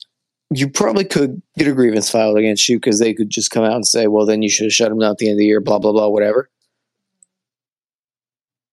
you 0.54 0.70
probably 0.70 1.06
could 1.06 1.42
get 1.58 1.68
a 1.68 1.74
grievance 1.74 2.10
filed 2.10 2.38
against 2.38 2.68
you 2.68 2.78
because 2.78 3.00
they 3.00 3.14
could 3.14 3.30
just 3.30 3.52
come 3.52 3.64
out 3.64 3.76
and 3.76 3.86
say, 3.86 4.08
"Well, 4.08 4.26
then 4.26 4.42
you 4.42 4.50
should 4.50 4.66
have 4.66 4.74
shut 4.74 4.92
him 4.92 5.00
down 5.00 5.12
at 5.12 5.18
the 5.18 5.28
end 5.28 5.36
of 5.36 5.40
the 5.40 5.46
year." 5.46 5.62
Blah 5.62 5.80
blah 5.80 5.92
blah, 5.92 6.08
whatever. 6.08 6.50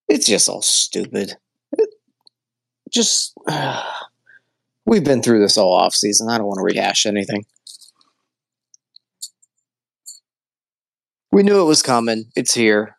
It's 0.08 0.26
just 0.26 0.48
all 0.48 0.62
stupid. 0.62 1.36
It 1.72 1.90
just 2.90 3.34
uh, 3.46 3.82
we've 4.88 5.04
been 5.04 5.22
through 5.22 5.40
this 5.40 5.58
all 5.58 5.74
off 5.74 5.94
season. 5.94 6.30
I 6.30 6.38
don't 6.38 6.46
want 6.46 6.58
to 6.58 6.64
rehash 6.64 7.04
anything. 7.04 7.44
We 11.30 11.42
knew 11.42 11.60
it 11.60 11.66
was 11.66 11.82
coming. 11.82 12.24
It's 12.34 12.54
here. 12.54 12.96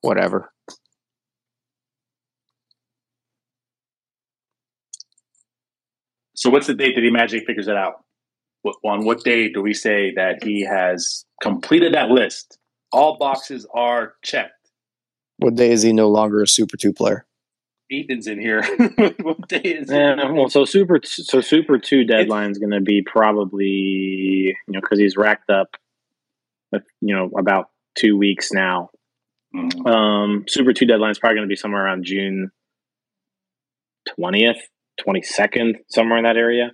Whatever. 0.00 0.52
So, 6.34 6.50
what's 6.50 6.66
the 6.66 6.74
date 6.74 6.96
that 6.96 7.04
he 7.04 7.10
magically 7.10 7.46
figures 7.46 7.68
it 7.68 7.76
out? 7.76 8.04
What, 8.62 8.76
on 8.84 9.04
what 9.04 9.22
day 9.24 9.48
do 9.48 9.62
we 9.62 9.72
say 9.72 10.12
that 10.16 10.42
he 10.42 10.62
has 10.62 11.24
completed 11.40 11.94
that 11.94 12.10
list? 12.10 12.58
All 12.92 13.16
boxes 13.16 13.66
are 13.74 14.14
checked. 14.22 14.52
What 15.38 15.54
day 15.54 15.70
is 15.70 15.82
he 15.82 15.92
no 15.92 16.08
longer 16.10 16.42
a 16.42 16.48
Super 16.48 16.76
Two 16.76 16.92
player? 16.92 17.26
Ethan's 17.90 18.26
in 18.26 18.40
here. 18.40 18.62
what 19.22 19.48
day 19.48 19.60
is 19.60 19.90
it? 19.90 20.32
well, 20.32 20.48
so 20.48 20.64
Super 20.64 21.00
so 21.04 21.40
Super 21.40 21.78
Two 21.78 22.04
deadline 22.04 22.50
is 22.50 22.58
going 22.58 22.72
to 22.72 22.80
be 22.80 23.02
probably 23.02 23.64
you 23.64 24.54
know 24.68 24.80
because 24.80 24.98
he's 24.98 25.16
racked 25.16 25.50
up, 25.50 25.76
you 26.72 27.14
know, 27.14 27.30
about 27.38 27.70
two 27.94 28.16
weeks 28.16 28.52
now. 28.52 28.90
Mm-hmm. 29.54 29.86
Um, 29.86 30.44
Super 30.48 30.72
Two 30.72 30.86
deadline 30.86 31.12
is 31.12 31.18
probably 31.18 31.36
going 31.36 31.48
to 31.48 31.52
be 31.52 31.56
somewhere 31.56 31.84
around 31.84 32.04
June 32.04 32.50
twentieth, 34.16 34.68
twenty 35.00 35.22
second, 35.22 35.76
somewhere 35.88 36.18
in 36.18 36.24
that 36.24 36.36
area. 36.36 36.72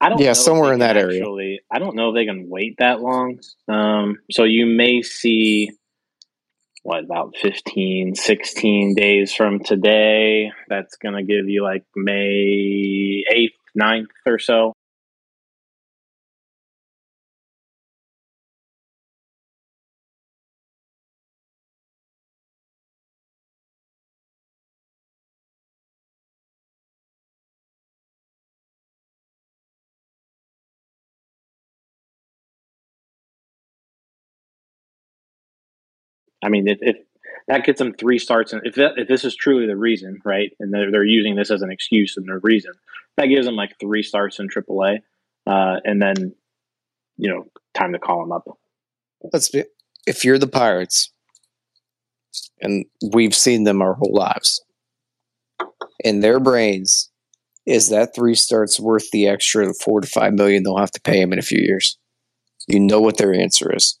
I 0.00 0.08
don't. 0.08 0.20
Yeah, 0.20 0.32
somewhere 0.32 0.72
in 0.72 0.80
that 0.80 0.96
actually, 0.96 1.20
area. 1.20 1.58
I 1.70 1.78
don't 1.78 1.96
know 1.96 2.10
if 2.10 2.14
they 2.14 2.26
can 2.26 2.48
wait 2.48 2.76
that 2.78 3.00
long. 3.00 3.40
Um, 3.68 4.18
so 4.30 4.44
you 4.44 4.66
may 4.66 5.02
see 5.02 5.70
what 6.86 7.02
about 7.02 7.34
15 7.42 8.14
16 8.14 8.94
days 8.94 9.34
from 9.34 9.58
today. 9.58 10.52
That's 10.68 10.96
going 10.96 11.16
to 11.16 11.24
give 11.24 11.48
you 11.48 11.64
like 11.64 11.82
may 11.96 13.24
8th 13.28 13.58
9th 13.76 14.04
or 14.24 14.38
so 14.38 14.72
I 36.46 36.48
mean, 36.48 36.68
if, 36.68 36.78
if 36.80 36.96
that 37.48 37.64
gets 37.64 37.80
them 37.80 37.92
three 37.92 38.20
starts, 38.20 38.52
and 38.52 38.62
if 38.64 38.76
that, 38.76 38.92
if 38.96 39.08
this 39.08 39.24
is 39.24 39.34
truly 39.34 39.66
the 39.66 39.76
reason, 39.76 40.20
right, 40.24 40.52
and 40.60 40.72
they're, 40.72 40.92
they're 40.92 41.04
using 41.04 41.34
this 41.34 41.50
as 41.50 41.60
an 41.60 41.72
excuse 41.72 42.16
and 42.16 42.28
their 42.28 42.38
reason, 42.38 42.72
that 43.16 43.26
gives 43.26 43.46
them 43.46 43.56
like 43.56 43.72
three 43.80 44.02
starts 44.02 44.38
in 44.38 44.48
AAA, 44.48 44.98
uh, 45.48 45.80
and 45.84 46.00
then 46.00 46.34
you 47.16 47.30
know, 47.30 47.46
time 47.74 47.92
to 47.92 47.98
call 47.98 48.20
them 48.20 48.30
up. 48.30 48.46
Let's 49.32 49.48
be, 49.48 49.64
if 50.06 50.24
you're 50.24 50.38
the 50.38 50.46
Pirates, 50.46 51.10
and 52.60 52.84
we've 53.12 53.34
seen 53.34 53.64
them 53.64 53.82
our 53.82 53.94
whole 53.94 54.14
lives, 54.14 54.62
in 56.04 56.20
their 56.20 56.38
brains, 56.38 57.10
is 57.64 57.88
that 57.88 58.14
three 58.14 58.36
starts 58.36 58.78
worth 58.78 59.10
the 59.10 59.26
extra 59.26 59.72
four 59.74 60.00
to 60.00 60.06
five 60.06 60.34
million 60.34 60.62
they'll 60.62 60.76
have 60.76 60.92
to 60.92 61.00
pay 61.00 61.20
him 61.20 61.32
in 61.32 61.40
a 61.40 61.42
few 61.42 61.60
years? 61.60 61.98
You 62.68 62.78
know 62.78 63.00
what 63.00 63.16
their 63.16 63.34
answer 63.34 63.74
is. 63.74 63.98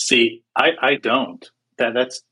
See, 0.00 0.42
I 0.56 0.70
I 0.80 0.94
don't. 0.96 1.48
That 1.78 1.94
that's 1.94 2.22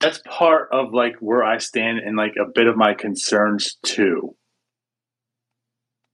that's 0.00 0.20
part 0.26 0.68
of 0.72 0.92
like 0.92 1.16
where 1.20 1.42
I 1.42 1.58
stand 1.58 1.98
and 1.98 2.16
like 2.16 2.34
a 2.36 2.50
bit 2.52 2.66
of 2.66 2.76
my 2.76 2.94
concerns 2.94 3.76
too. 3.82 4.36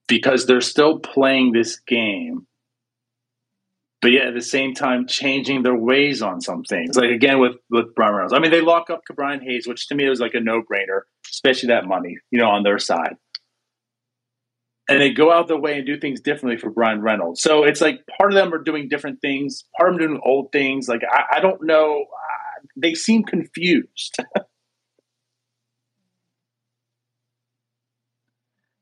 Because 0.09 0.47
they're 0.47 0.61
still 0.61 0.99
playing 0.99 1.53
this 1.53 1.79
game, 1.79 2.47
but 4.03 4.11
yet 4.11 4.27
at 4.27 4.35
the 4.35 4.41
same 4.41 4.75
time 4.75 5.07
changing 5.07 5.63
their 5.63 5.77
ways 5.77 6.21
on 6.21 6.41
some 6.41 6.65
things. 6.65 6.97
Like 6.97 7.11
again 7.11 7.39
with 7.39 7.57
with 7.71 7.95
Bryan 7.95 8.15
Reynolds. 8.15 8.33
I 8.33 8.41
mean, 8.41 8.51
they 8.51 8.61
lock 8.61 8.91
up 8.91 9.03
Brian 9.15 9.41
Hayes, 9.41 9.67
which 9.67 9.87
to 9.89 9.95
me 9.95 10.09
was 10.09 10.21
like 10.21 10.35
a 10.35 10.41
no 10.41 10.63
brainer, 10.63 11.03
especially 11.31 11.69
that 11.69 11.87
money, 11.87 12.19
you 12.31 12.39
know, 12.41 12.51
on 12.51 12.65
their 12.65 12.79
side 12.79 13.17
and 14.91 15.01
they 15.01 15.11
go 15.13 15.33
out 15.33 15.49
their 15.49 15.57
way 15.57 15.79
and 15.79 15.87
do 15.87 15.99
things 15.99 16.21
differently 16.21 16.59
for 16.59 16.71
Bryan 16.71 17.01
Reynolds. 17.01 17.41
So 17.41 17.65
it's 17.65 17.81
like 17.81 18.01
part 18.19 18.33
of 18.33 18.37
them 18.37 18.53
are 18.53 18.63
doing 18.63 18.89
different 18.89 19.21
things, 19.21 19.65
part 19.79 19.93
of 19.93 19.99
them 19.99 20.09
doing 20.09 20.21
old 20.25 20.53
things. 20.53 20.89
Like 20.89 21.03
I, 21.11 21.37
I 21.37 21.41
don't 21.41 21.63
know, 21.63 22.03
uh, 22.03 22.67
they 22.77 22.95
seem 22.95 23.23
confused. 23.23 24.17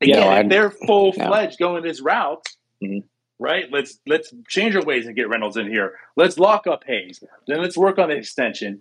Again, 0.01 0.23
yeah, 0.23 0.41
if 0.41 0.49
they're 0.49 0.71
full 0.71 1.13
fledged 1.13 1.59
going 1.59 1.83
this 1.83 2.01
route, 2.01 2.47
mm-hmm. 2.83 3.01
right? 3.41 3.65
Let's 3.71 3.99
let's 4.07 4.33
change 4.49 4.77
our 4.77 4.85
ways 4.85 5.07
and 5.07 5.17
get 5.17 5.29
Reynolds 5.29 5.57
in 5.57 5.69
here. 5.69 5.95
Let's 6.17 6.39
lock 6.39 6.69
up 6.69 6.85
Hayes. 6.87 7.21
Then 7.49 7.61
let's 7.61 7.77
work 7.77 7.99
on 7.99 8.09
the 8.11 8.15
extension. 8.15 8.81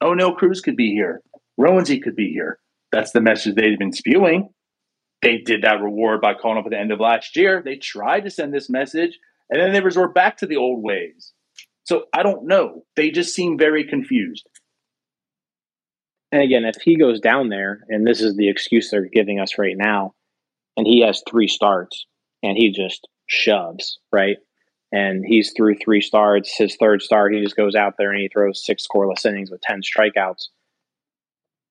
Oh 0.00 0.14
no, 0.14 0.34
Cruz 0.34 0.60
could 0.60 0.76
be 0.76 0.90
here. 0.90 1.22
Roansy 1.58 2.02
could 2.02 2.16
be 2.16 2.32
here. 2.32 2.58
That's 2.92 3.12
the 3.12 3.20
message 3.20 3.54
they've 3.54 3.78
been 3.78 3.92
spewing. 3.92 4.50
They 5.22 5.38
did 5.38 5.62
that 5.62 5.80
reward 5.80 6.20
by 6.20 6.34
calling 6.34 6.58
up 6.58 6.66
at 6.66 6.70
the 6.70 6.78
end 6.78 6.92
of 6.92 7.00
last 7.00 7.36
year. 7.36 7.62
They 7.64 7.76
tried 7.76 8.24
to 8.24 8.30
send 8.30 8.52
this 8.52 8.68
message, 8.68 9.18
and 9.50 9.60
then 9.60 9.72
they 9.72 9.80
resort 9.80 10.14
back 10.14 10.36
to 10.38 10.46
the 10.46 10.56
old 10.56 10.82
ways. 10.82 11.32
So 11.84 12.04
I 12.12 12.22
don't 12.22 12.46
know. 12.46 12.84
They 12.96 13.10
just 13.10 13.34
seem 13.34 13.58
very 13.58 13.84
confused. 13.84 14.48
And 16.32 16.42
again, 16.42 16.64
if 16.64 16.82
he 16.82 16.98
goes 16.98 17.20
down 17.20 17.48
there, 17.48 17.80
and 17.88 18.06
this 18.06 18.20
is 18.20 18.36
the 18.36 18.48
excuse 18.48 18.90
they're 18.90 19.08
giving 19.08 19.40
us 19.40 19.58
right 19.58 19.76
now, 19.76 20.14
and 20.76 20.86
he 20.86 21.00
has 21.00 21.22
three 21.28 21.48
starts 21.48 22.06
and 22.42 22.56
he 22.56 22.70
just 22.70 23.08
shoves, 23.26 23.98
right? 24.12 24.36
And 24.92 25.24
he's 25.26 25.52
through 25.56 25.76
three 25.76 26.00
starts. 26.00 26.56
His 26.56 26.76
third 26.76 27.02
start, 27.02 27.32
he 27.32 27.42
just 27.42 27.56
goes 27.56 27.74
out 27.74 27.94
there 27.98 28.10
and 28.10 28.20
he 28.20 28.28
throws 28.28 28.64
six 28.64 28.86
scoreless 28.86 29.24
innings 29.24 29.50
with 29.50 29.60
10 29.62 29.80
strikeouts 29.82 30.48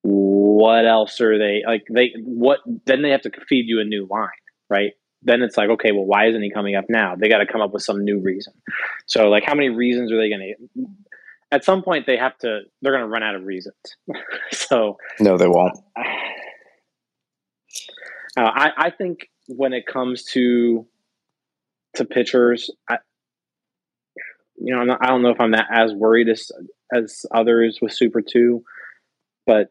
what 0.08 0.86
else 0.86 1.20
are 1.20 1.38
they 1.38 1.64
like 1.66 1.84
they 1.91 2.14
what 2.24 2.60
then 2.86 3.01
they 3.01 3.10
have 3.10 3.22
to 3.22 3.32
feed 3.49 3.66
you 3.68 3.80
a 3.80 3.84
new 3.84 4.08
line 4.10 4.30
right 4.70 4.91
then 5.26 5.41
it's 5.41 5.58
like, 5.58 5.70
okay, 5.70 5.91
well, 5.91 6.06
why 6.06 6.28
isn't 6.28 6.41
he 6.41 6.51
coming 6.51 6.76
up 6.76 6.86
now? 6.88 7.16
They 7.16 7.28
got 7.28 7.39
to 7.39 7.47
come 7.47 7.60
up 7.60 7.74
with 7.74 7.82
some 7.82 8.06
new 8.06 8.20
reason. 8.22 8.53
So, 9.08 9.30
like, 9.30 9.43
how 9.43 9.56
many 9.56 9.70
reasons 9.70 10.12
are 10.12 10.18
they 10.18 10.30
going 10.30 10.56
to? 10.76 10.86
At 11.51 11.66
some 11.66 11.82
point, 11.82 12.06
they 12.06 12.18
have 12.18 12.38
to. 12.39 12.62
They're 12.82 12.91
going 12.91 13.03
to 13.03 13.10
run 13.10 13.24
out 13.24 13.36
of 13.36 13.43
reasons. 13.43 13.76
so, 14.51 14.97
No, 15.20 15.38
they 15.38 15.47
won't. 15.47 15.78
uh, 15.97 16.01
I, 18.38 18.72
I 18.78 18.89
think 18.91 19.30
when 19.47 19.74
it 19.74 19.88
comes 19.88 20.24
to 20.34 20.86
to 21.95 22.06
pitchers, 22.06 22.70
I, 22.88 22.97
you 24.58 24.76
know, 24.76 24.82
I'm 24.82 24.88
not, 24.88 24.99
I 25.01 25.08
don't 25.08 25.24
know 25.24 25.30
if 25.30 25.41
I'm 25.41 25.51
that 25.51 25.68
as 25.72 25.91
worried 25.91 26.30
as 26.30 26.51
as 26.93 27.26
others 27.34 27.80
with 27.82 27.93
Super 27.93 28.22
Two, 28.22 28.64
but 29.47 29.70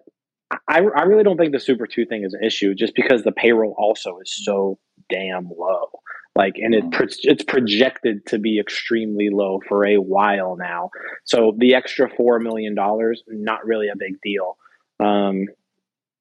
I, 0.51 0.80
I 0.80 1.03
really 1.03 1.24
don't 1.24 1.36
think 1.36 1.53
the 1.53 1.61
Super 1.61 1.86
Two 1.86 2.07
thing 2.07 2.24
is 2.24 2.34
an 2.34 2.45
issue, 2.45 2.74
just 2.74 2.95
because 2.95 3.22
the 3.22 3.32
payroll 3.32 3.74
also 3.78 4.18
is 4.18 4.45
so 4.45 4.78
damn 5.09 5.49
low. 5.57 5.88
Like, 6.36 6.57
and 6.57 6.74
it 6.74 6.90
pro- 6.90 7.07
it's 7.22 7.45
projected 7.45 8.26
to 8.26 8.38
be 8.38 8.59
extremely 8.59 9.30
low 9.30 9.61
for 9.68 9.86
a 9.86 9.99
while 9.99 10.57
now. 10.57 10.90
So 11.24 11.55
the 11.57 11.74
extra 11.74 12.09
four 12.09 12.40
million 12.40 12.74
dollars, 12.74 13.22
not 13.28 13.64
really 13.64 13.88
a 13.88 13.97
big 13.97 14.20
deal. 14.20 14.57
Um, 14.99 15.47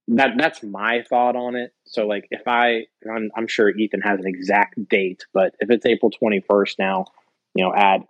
that 0.10 0.32
that's 0.38 0.62
my 0.62 1.04
thought 1.10 1.36
on 1.36 1.56
it. 1.56 1.74
So 1.86 2.06
like 2.06 2.28
if 2.30 2.48
I 2.48 2.86
I'm, 3.10 3.32
I'm 3.36 3.48
sure 3.48 3.70
Ethan 3.70 4.02
has 4.02 4.20
an 4.20 4.28
exact 4.28 4.76
date, 4.90 5.26
but 5.34 5.56
if 5.60 5.70
it's 5.70 5.86
April 5.86 6.12
21st 6.12 6.76
now, 6.78 7.06
you 7.56 7.64
know, 7.64 7.74
add 7.74 8.02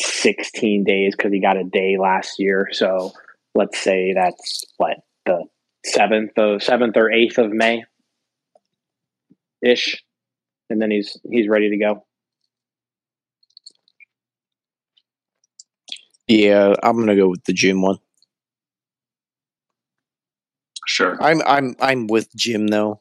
16 0.00 0.84
days 0.84 1.14
cuz 1.16 1.32
he 1.32 1.40
got 1.40 1.56
a 1.56 1.64
day 1.64 1.96
last 1.98 2.38
year. 2.38 2.68
So 2.72 3.12
let's 3.54 3.78
say 3.78 4.12
that's 4.14 4.64
what 4.76 4.98
the 5.26 5.44
7th 5.94 6.36
of 6.36 6.60
7th 6.60 6.96
or 6.96 7.10
8th 7.10 7.38
of 7.38 7.52
May 7.52 7.84
ish 9.62 10.04
and 10.70 10.80
then 10.80 10.90
he's 10.90 11.18
he's 11.30 11.48
ready 11.48 11.70
to 11.70 11.76
go. 11.76 12.04
Yeah, 16.26 16.74
I'm 16.82 16.98
gonna 16.98 17.16
go 17.16 17.28
with 17.28 17.44
the 17.44 17.52
June 17.52 17.80
one. 17.82 17.98
Sure. 20.86 21.16
I'm 21.22 21.42
I'm 21.46 21.76
I'm 21.80 22.06
with 22.06 22.34
Jim 22.34 22.66
though. 22.66 23.00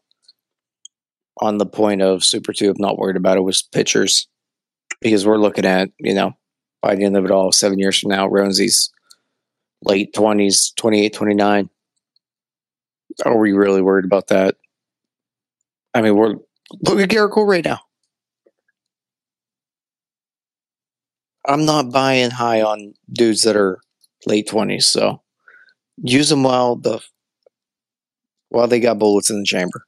On 1.41 1.57
the 1.57 1.65
point 1.65 2.01
of 2.01 2.23
Super 2.23 2.53
Two, 2.53 2.69
I'm 2.69 2.75
not 2.77 2.97
worried 2.97 3.15
about 3.17 3.37
it 3.37 3.43
with 3.43 3.61
pitchers 3.71 4.27
because 5.01 5.25
we're 5.25 5.37
looking 5.37 5.65
at 5.65 5.89
you 5.99 6.13
know 6.13 6.33
by 6.81 6.95
the 6.95 7.05
end 7.05 7.17
of 7.17 7.25
it 7.25 7.31
all, 7.31 7.51
seven 7.51 7.79
years 7.79 7.97
from 7.97 8.11
now, 8.11 8.27
Roansy's 8.27 8.91
late 9.85 10.13
twenties, 10.13 10.73
28, 10.77 11.13
29. 11.13 11.69
Are 13.25 13.37
we 13.37 13.51
really 13.51 13.81
worried 13.81 14.05
about 14.05 14.27
that? 14.27 14.55
I 15.93 16.01
mean, 16.01 16.15
we're 16.15 16.35
look 16.81 16.99
at 16.99 17.09
Gerrit 17.09 17.31
Cole 17.31 17.45
right 17.45 17.63
now. 17.63 17.79
I'm 21.47 21.65
not 21.65 21.91
buying 21.91 22.31
high 22.31 22.61
on 22.61 22.93
dudes 23.11 23.41
that 23.41 23.55
are 23.55 23.79
late 24.25 24.47
twenties, 24.47 24.87
so 24.87 25.21
use 25.97 26.29
them 26.29 26.43
while 26.43 26.75
the 26.75 27.01
while 28.49 28.67
they 28.67 28.79
got 28.79 28.99
bullets 28.99 29.29
in 29.29 29.39
the 29.39 29.45
chamber. 29.45 29.85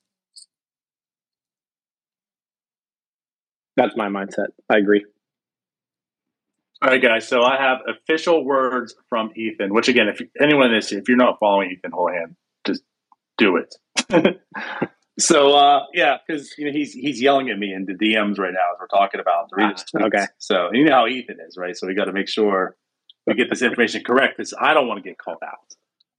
That's 3.78 3.96
my 3.96 4.08
mindset. 4.08 4.48
I 4.70 4.78
agree. 4.78 5.06
All 6.86 6.92
right, 6.92 7.02
guys. 7.02 7.28
So 7.28 7.42
I 7.42 7.58
have 7.60 7.80
official 7.88 8.46
words 8.46 8.94
from 9.10 9.32
Ethan. 9.36 9.74
Which 9.74 9.88
again, 9.88 10.08
if 10.08 10.22
anyone 10.40 10.72
is, 10.72 10.92
if 10.92 11.08
you're 11.08 11.18
not 11.18 11.40
following 11.40 11.72
Ethan 11.72 11.90
Hullihen, 11.90 12.36
just 12.64 12.84
do 13.40 13.58
it. 13.58 14.40
so 15.20 15.56
uh, 15.56 15.86
yeah, 15.96 16.18
because 16.28 16.54
you 16.60 16.66
know 16.68 16.72
he's 16.72 16.94
he's 16.94 17.20
yelling 17.20 17.50
at 17.50 17.58
me 17.58 17.74
in 17.74 17.88
the 17.88 17.94
DMs 17.94 18.38
right 18.38 18.54
now 18.54 18.74
as 18.74 18.80
we're 18.80 19.00
talking 19.00 19.20
about 19.20 19.50
the 19.50 19.56
readers' 19.56 19.84
Ah, 20.00 20.06
okay. 20.06 20.28
So 20.38 20.70
you 20.74 20.86
know 20.86 20.92
how 20.92 21.08
Ethan 21.08 21.38
is, 21.48 21.58
right? 21.58 21.76
So 21.76 21.88
we 21.88 21.96
got 21.96 22.06
to 22.06 22.14
make 22.14 22.30
sure 22.30 22.76
we 23.26 23.34
get 23.34 23.50
this 23.50 23.64
information 23.64 24.04
correct 24.06 24.38
because 24.38 24.54
I 24.62 24.76
don't 24.76 24.88
want 24.88 25.04
to 25.04 25.10
get 25.10 25.18
called 25.18 25.42
out. 25.44 25.74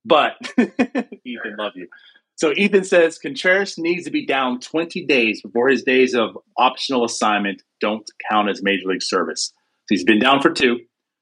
But 0.04 0.32
Ethan, 0.58 1.56
love 1.56 1.74
you. 1.76 1.86
So 2.34 2.52
Ethan 2.56 2.82
says 2.82 3.20
Contreras 3.20 3.78
needs 3.78 4.04
to 4.06 4.10
be 4.10 4.26
down 4.26 4.58
20 4.58 5.06
days 5.06 5.42
before 5.42 5.68
his 5.68 5.84
days 5.84 6.12
of 6.12 6.36
optional 6.58 7.04
assignment 7.04 7.62
don't 7.80 8.10
count 8.28 8.48
as 8.48 8.64
major 8.64 8.88
league 8.88 9.02
service. 9.02 9.52
So 9.86 9.94
he's 9.94 10.04
been 10.04 10.18
down 10.18 10.42
for 10.42 10.50
two, 10.50 10.80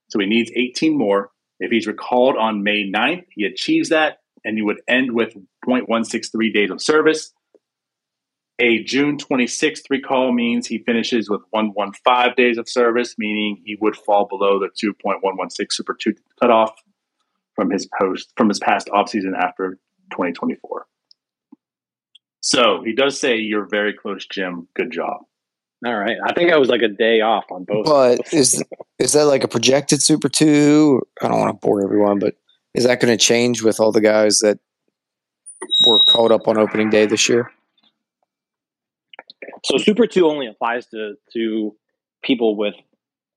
so 0.09 0.19
he 0.19 0.27
needs 0.27 0.51
18 0.55 0.97
more. 0.97 1.31
If 1.61 1.71
he's 1.71 1.87
recalled 1.87 2.37
on 2.37 2.63
May 2.63 2.91
9th, 2.91 3.27
he 3.31 3.45
achieves 3.45 3.91
that, 3.91 4.19
and 4.45 4.57
he 4.57 4.63
would 4.63 4.81
end 4.89 5.13
with 5.13 5.35
0.163 5.67 6.53
days 6.53 6.71
of 6.71 6.81
service. 6.81 7.33
A 8.61 8.83
June 8.85 9.19
26th 9.19 9.83
recall 9.91 10.33
means 10.33 10.67
he 10.67 10.79
finishes 10.79 11.29
with 11.29 11.43
115 11.51 12.35
days 12.37 12.57
of 12.57 12.69
service, 12.69 13.17
meaning 13.19 13.61
he 13.65 13.77
would 13.81 13.97
fall 13.97 14.27
below 14.27 14.61
the 14.61 14.69
2.116 14.69 15.73
Super 15.73 15.95
2 15.95 16.15
cutoff 16.41 16.73
from 17.55 17.71
his 17.71 17.89
post 18.01 18.33
from 18.37 18.49
his 18.49 18.59
past 18.61 18.89
offseason 18.89 19.37
after 19.37 19.79
2024. 20.13 20.87
So 22.41 22.83
he 22.85 22.95
does 22.95 23.19
say 23.19 23.39
you're 23.39 23.67
very 23.69 23.93
close, 23.93 24.27
Jim. 24.27 24.69
Good 24.75 24.93
job. 24.93 25.23
All 25.85 25.95
right. 25.95 26.17
I 26.25 26.33
think 26.33 26.53
I 26.53 26.57
was 26.57 26.69
like 26.69 26.83
a 26.83 26.89
day 26.89 27.21
off 27.21 27.45
on 27.51 27.65
both. 27.65 27.85
But 27.85 28.33
is 28.33 28.63
is 28.99 29.13
that 29.13 29.25
like 29.25 29.45
a 29.45 29.49
projected 29.49 30.03
Super 30.03 30.29
Two? 30.29 31.03
I 31.21 31.29
don't 31.29 31.41
want 31.41 31.61
to 31.61 31.67
bore 31.67 31.83
everyone, 31.83 32.19
but 32.19 32.35
is 32.75 32.85
that 32.85 33.01
going 33.01 33.17
to 33.17 33.23
change 33.23 33.63
with 33.63 33.81
all 33.81 33.93
the 33.93 34.01
guys 34.01 34.39
that 34.39 34.59
were 35.87 36.01
called 36.09 36.33
up 36.33 36.49
on 36.49 36.57
opening 36.59 36.91
day 36.91 37.07
this 37.07 37.29
year? 37.29 37.51
so 39.65 39.79
Super 39.79 40.07
Two 40.07 40.27
only 40.27 40.47
applies 40.47 40.87
to 40.89 41.15
to 41.35 41.77
people 42.23 42.57
with 42.57 42.75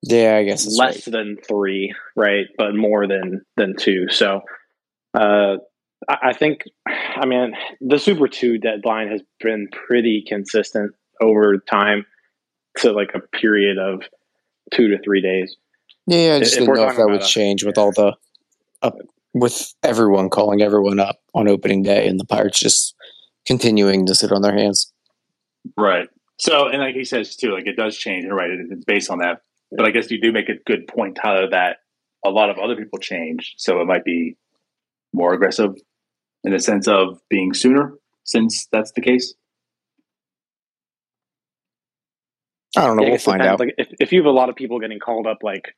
Yeah, 0.03 0.35
I 0.37 0.43
guess 0.43 0.65
less 0.77 1.07
right. 1.07 1.11
than 1.11 1.37
three, 1.47 1.93
right? 2.15 2.45
But 2.57 2.75
more 2.75 3.07
than 3.07 3.41
than 3.55 3.75
two. 3.77 4.07
So 4.09 4.41
uh, 5.13 5.57
I, 6.07 6.17
I 6.23 6.33
think, 6.33 6.63
I 6.87 7.25
mean, 7.25 7.53
the 7.81 7.97
Super 7.97 8.27
Two 8.27 8.57
deadline 8.57 9.09
has 9.09 9.21
been 9.39 9.67
pretty 9.71 10.23
consistent 10.27 10.93
over 11.21 11.57
time 11.57 12.05
to 12.77 12.91
like 12.91 13.11
a 13.13 13.19
period 13.19 13.77
of 13.77 14.03
two 14.73 14.87
to 14.89 14.97
three 15.03 15.21
days. 15.21 15.55
Yeah, 16.05 16.35
I 16.35 16.39
just 16.39 16.53
if 16.53 16.59
didn't 16.59 16.75
know 16.75 16.89
if 16.89 16.97
that 16.97 17.05
would 17.05 17.21
a- 17.21 17.23
uh, 17.23 17.27
change 17.27 17.63
with 17.63 17.77
all 17.77 17.91
the 17.91 18.15
up 18.81 18.97
with 19.33 19.73
everyone 19.83 20.29
calling 20.29 20.61
everyone 20.61 20.99
up 20.99 21.19
on 21.33 21.47
opening 21.47 21.83
day 21.83 22.07
and 22.07 22.19
the 22.19 22.25
Pirates 22.25 22.59
just 22.59 22.95
continuing 23.45 24.05
to 24.05 24.15
sit 24.15 24.31
on 24.31 24.41
their 24.41 24.57
hands. 24.57 24.91
Right. 25.75 26.09
So, 26.39 26.67
and 26.67 26.79
like 26.79 26.95
he 26.95 27.03
says 27.03 27.35
too, 27.35 27.53
like 27.53 27.67
it 27.67 27.75
does 27.75 27.97
change. 27.97 28.25
You're 28.25 28.35
right. 28.35 28.49
It's 28.51 28.85
based 28.85 29.09
on 29.09 29.19
that. 29.19 29.41
But 29.71 29.85
I 29.85 29.91
guess 29.91 30.09
you 30.09 30.21
do 30.21 30.31
make 30.31 30.49
a 30.49 30.55
good 30.65 30.87
point, 30.87 31.17
Tyler, 31.21 31.49
that 31.49 31.77
a 32.25 32.29
lot 32.29 32.49
of 32.49 32.57
other 32.57 32.75
people 32.75 32.99
change. 32.99 33.55
So 33.57 33.81
it 33.81 33.85
might 33.85 34.05
be 34.05 34.37
more 35.13 35.33
aggressive 35.33 35.75
in 36.43 36.51
the 36.51 36.59
sense 36.59 36.87
of 36.87 37.19
being 37.29 37.53
sooner, 37.53 37.93
since 38.23 38.67
that's 38.71 38.91
the 38.93 39.01
case. 39.01 39.33
I 42.77 42.85
don't 42.87 42.97
know. 42.97 43.03
Yeah, 43.03 43.09
we'll 43.09 43.17
find 43.19 43.39
depends. 43.41 43.53
out. 43.61 43.65
Like 43.65 43.75
if, 43.77 43.87
if 43.99 44.11
you 44.11 44.19
have 44.19 44.25
a 44.27 44.31
lot 44.31 44.49
of 44.49 44.55
people 44.55 44.79
getting 44.79 44.99
called 44.99 45.27
up 45.27 45.39
like 45.43 45.75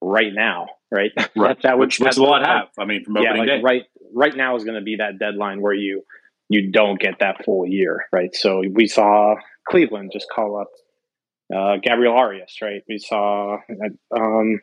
right 0.00 0.32
now, 0.32 0.66
right? 0.90 1.10
Right. 1.36 1.60
that 1.62 1.78
would 1.78 1.86
which, 1.86 2.00
which 2.00 2.04
that's- 2.04 2.16
a 2.18 2.22
lot 2.22 2.46
have. 2.46 2.68
I 2.78 2.84
mean, 2.84 3.04
from 3.04 3.16
yeah, 3.16 3.30
opening 3.30 3.38
like 3.38 3.48
day. 3.48 3.62
right 3.62 3.82
right 4.14 4.36
now 4.36 4.56
is 4.56 4.64
going 4.64 4.76
to 4.76 4.82
be 4.84 4.96
that 4.96 5.18
deadline 5.18 5.60
where 5.60 5.74
you 5.74 6.02
you 6.48 6.70
don't 6.70 6.98
get 7.00 7.20
that 7.20 7.44
full 7.44 7.66
year, 7.66 8.04
right? 8.12 8.34
So 8.34 8.62
we 8.72 8.86
saw 8.86 9.36
Cleveland 9.68 10.10
just 10.12 10.26
call 10.34 10.60
up 10.60 10.68
uh, 11.54 11.76
Gabriel 11.82 12.14
Arias, 12.14 12.56
right? 12.60 12.82
We 12.88 12.98
saw 12.98 13.56
um, 14.14 14.60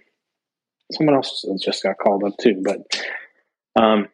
someone 0.92 1.16
else 1.16 1.46
just 1.64 1.82
got 1.84 1.96
called 1.98 2.24
up 2.24 2.34
too, 2.42 2.62
but 2.64 2.78
um, 3.82 4.08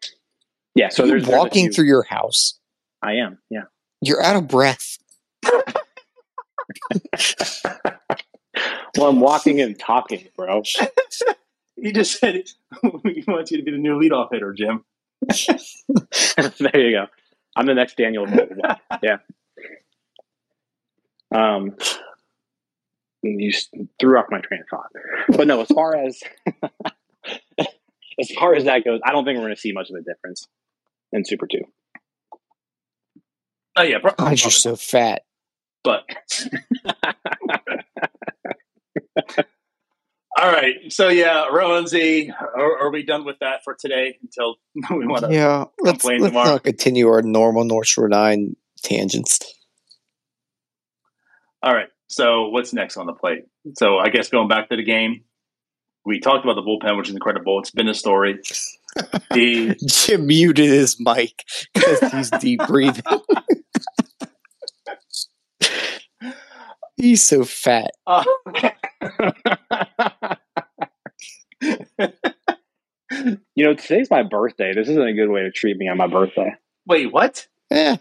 yeah. 0.75 0.89
So 0.89 1.03
Are 1.03 1.05
you 1.07 1.11
there's, 1.13 1.23
there's 1.25 1.33
a 1.35 1.37
walking 1.37 1.65
few- 1.65 1.73
through 1.73 1.85
your 1.87 2.03
house. 2.03 2.59
I 3.01 3.13
am, 3.15 3.39
yeah. 3.49 3.63
You're 4.01 4.21
out 4.21 4.35
of 4.35 4.47
breath. 4.47 4.97
Well, 8.97 9.09
I'm 9.09 9.19
walking 9.19 9.59
and 9.59 9.77
talking, 9.77 10.27
bro. 10.35 10.63
He 11.77 11.91
just 11.91 12.19
said 12.19 12.35
he 13.03 13.23
wants 13.27 13.51
you 13.51 13.57
to 13.57 13.63
be 13.63 13.71
the 13.71 13.77
new 13.77 13.99
leadoff 13.99 14.29
hitter, 14.31 14.53
Jim. 14.53 14.85
there 16.57 16.79
you 16.79 16.91
go. 16.91 17.07
I'm 17.55 17.65
the 17.65 17.73
next 17.73 17.97
Daniel. 17.97 18.25
Yeah. 19.03 19.17
Um, 21.33 21.75
you 23.23 23.51
threw 23.99 24.17
off 24.17 24.27
my 24.29 24.39
train 24.39 24.61
of 24.61 24.67
thought, 24.69 24.89
but 25.37 25.47
no. 25.47 25.59
As 25.61 25.67
far 25.67 25.97
as 25.97 26.21
as 27.59 28.31
far 28.31 28.55
as 28.55 28.63
that 28.63 28.85
goes, 28.85 29.01
I 29.05 29.11
don't 29.11 29.25
think 29.25 29.35
we're 29.37 29.43
going 29.43 29.55
to 29.55 29.61
see 29.61 29.73
much 29.73 29.89
of 29.89 29.97
a 29.97 30.01
difference 30.01 30.47
in 31.11 31.25
Super 31.25 31.45
Two. 31.45 31.65
Oh 33.75 33.83
yeah, 33.83 33.99
pro- 33.99 34.13
God, 34.13 34.41
you're 34.41 34.49
so 34.49 34.77
fat. 34.77 35.23
But 35.85 36.03
all 40.37 40.51
right. 40.51 40.75
So 40.89 41.09
yeah, 41.09 41.45
Roansy, 41.51 42.29
are, 42.31 42.77
are 42.79 42.91
we 42.91 43.03
done 43.03 43.23
with 43.23 43.37
that 43.39 43.63
for 43.63 43.75
today? 43.75 44.17
Until 44.21 44.55
we 44.97 45.05
want 45.07 45.25
to. 45.25 45.33
Yeah, 45.33 45.65
let's, 45.79 46.03
let's 46.03 46.23
tomorrow. 46.25 46.53
not 46.53 46.63
continue 46.63 47.07
our 47.07 47.21
normal 47.21 47.63
North 47.63 47.87
Shore 47.87 48.09
Nine 48.09 48.55
tangents. 48.83 49.39
All 51.63 51.73
right. 51.73 51.87
So 52.07 52.49
what's 52.49 52.73
next 52.73 52.97
on 52.97 53.05
the 53.05 53.13
plate? 53.13 53.45
So 53.77 53.97
I 53.97 54.09
guess 54.09 54.29
going 54.29 54.47
back 54.47 54.69
to 54.69 54.75
the 54.75 54.83
game, 54.83 55.23
we 56.05 56.19
talked 56.19 56.43
about 56.43 56.55
the 56.55 56.61
bullpen, 56.61 56.97
which 56.97 57.09
is 57.09 57.15
incredible. 57.15 57.59
It's 57.59 57.71
been 57.71 57.87
a 57.87 57.93
story. 57.93 58.39
The 59.31 59.75
Jim 59.85 60.25
muted 60.25 60.69
his 60.69 60.95
mic 61.01 61.43
because 61.73 62.13
he's 62.13 62.29
deep 62.39 62.61
breathing. 62.65 63.03
he's 66.97 67.23
so 67.23 67.43
fat. 67.43 67.91
uh, 68.07 68.23
You 73.55 73.63
know, 73.65 73.73
today's 73.75 74.09
my 74.09 74.23
birthday. 74.23 74.73
This 74.73 74.89
isn't 74.89 75.07
a 75.07 75.13
good 75.13 75.29
way 75.29 75.41
to 75.43 75.51
treat 75.51 75.77
me 75.77 75.87
on 75.87 75.97
my 75.97 76.07
birthday. 76.07 76.53
wait, 76.85 77.13
what? 77.13 77.47
Yeah. 77.71 77.97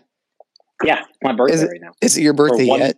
Yeah, 0.82 1.02
my 1.22 1.32
birthday 1.34 1.54
Is 1.54 1.62
it- 1.62 1.66
right 1.68 1.80
now. 1.80 1.92
Is 2.00 2.16
it 2.16 2.22
your 2.22 2.32
birthday 2.32 2.66
one- 2.66 2.80
yet? 2.80 2.96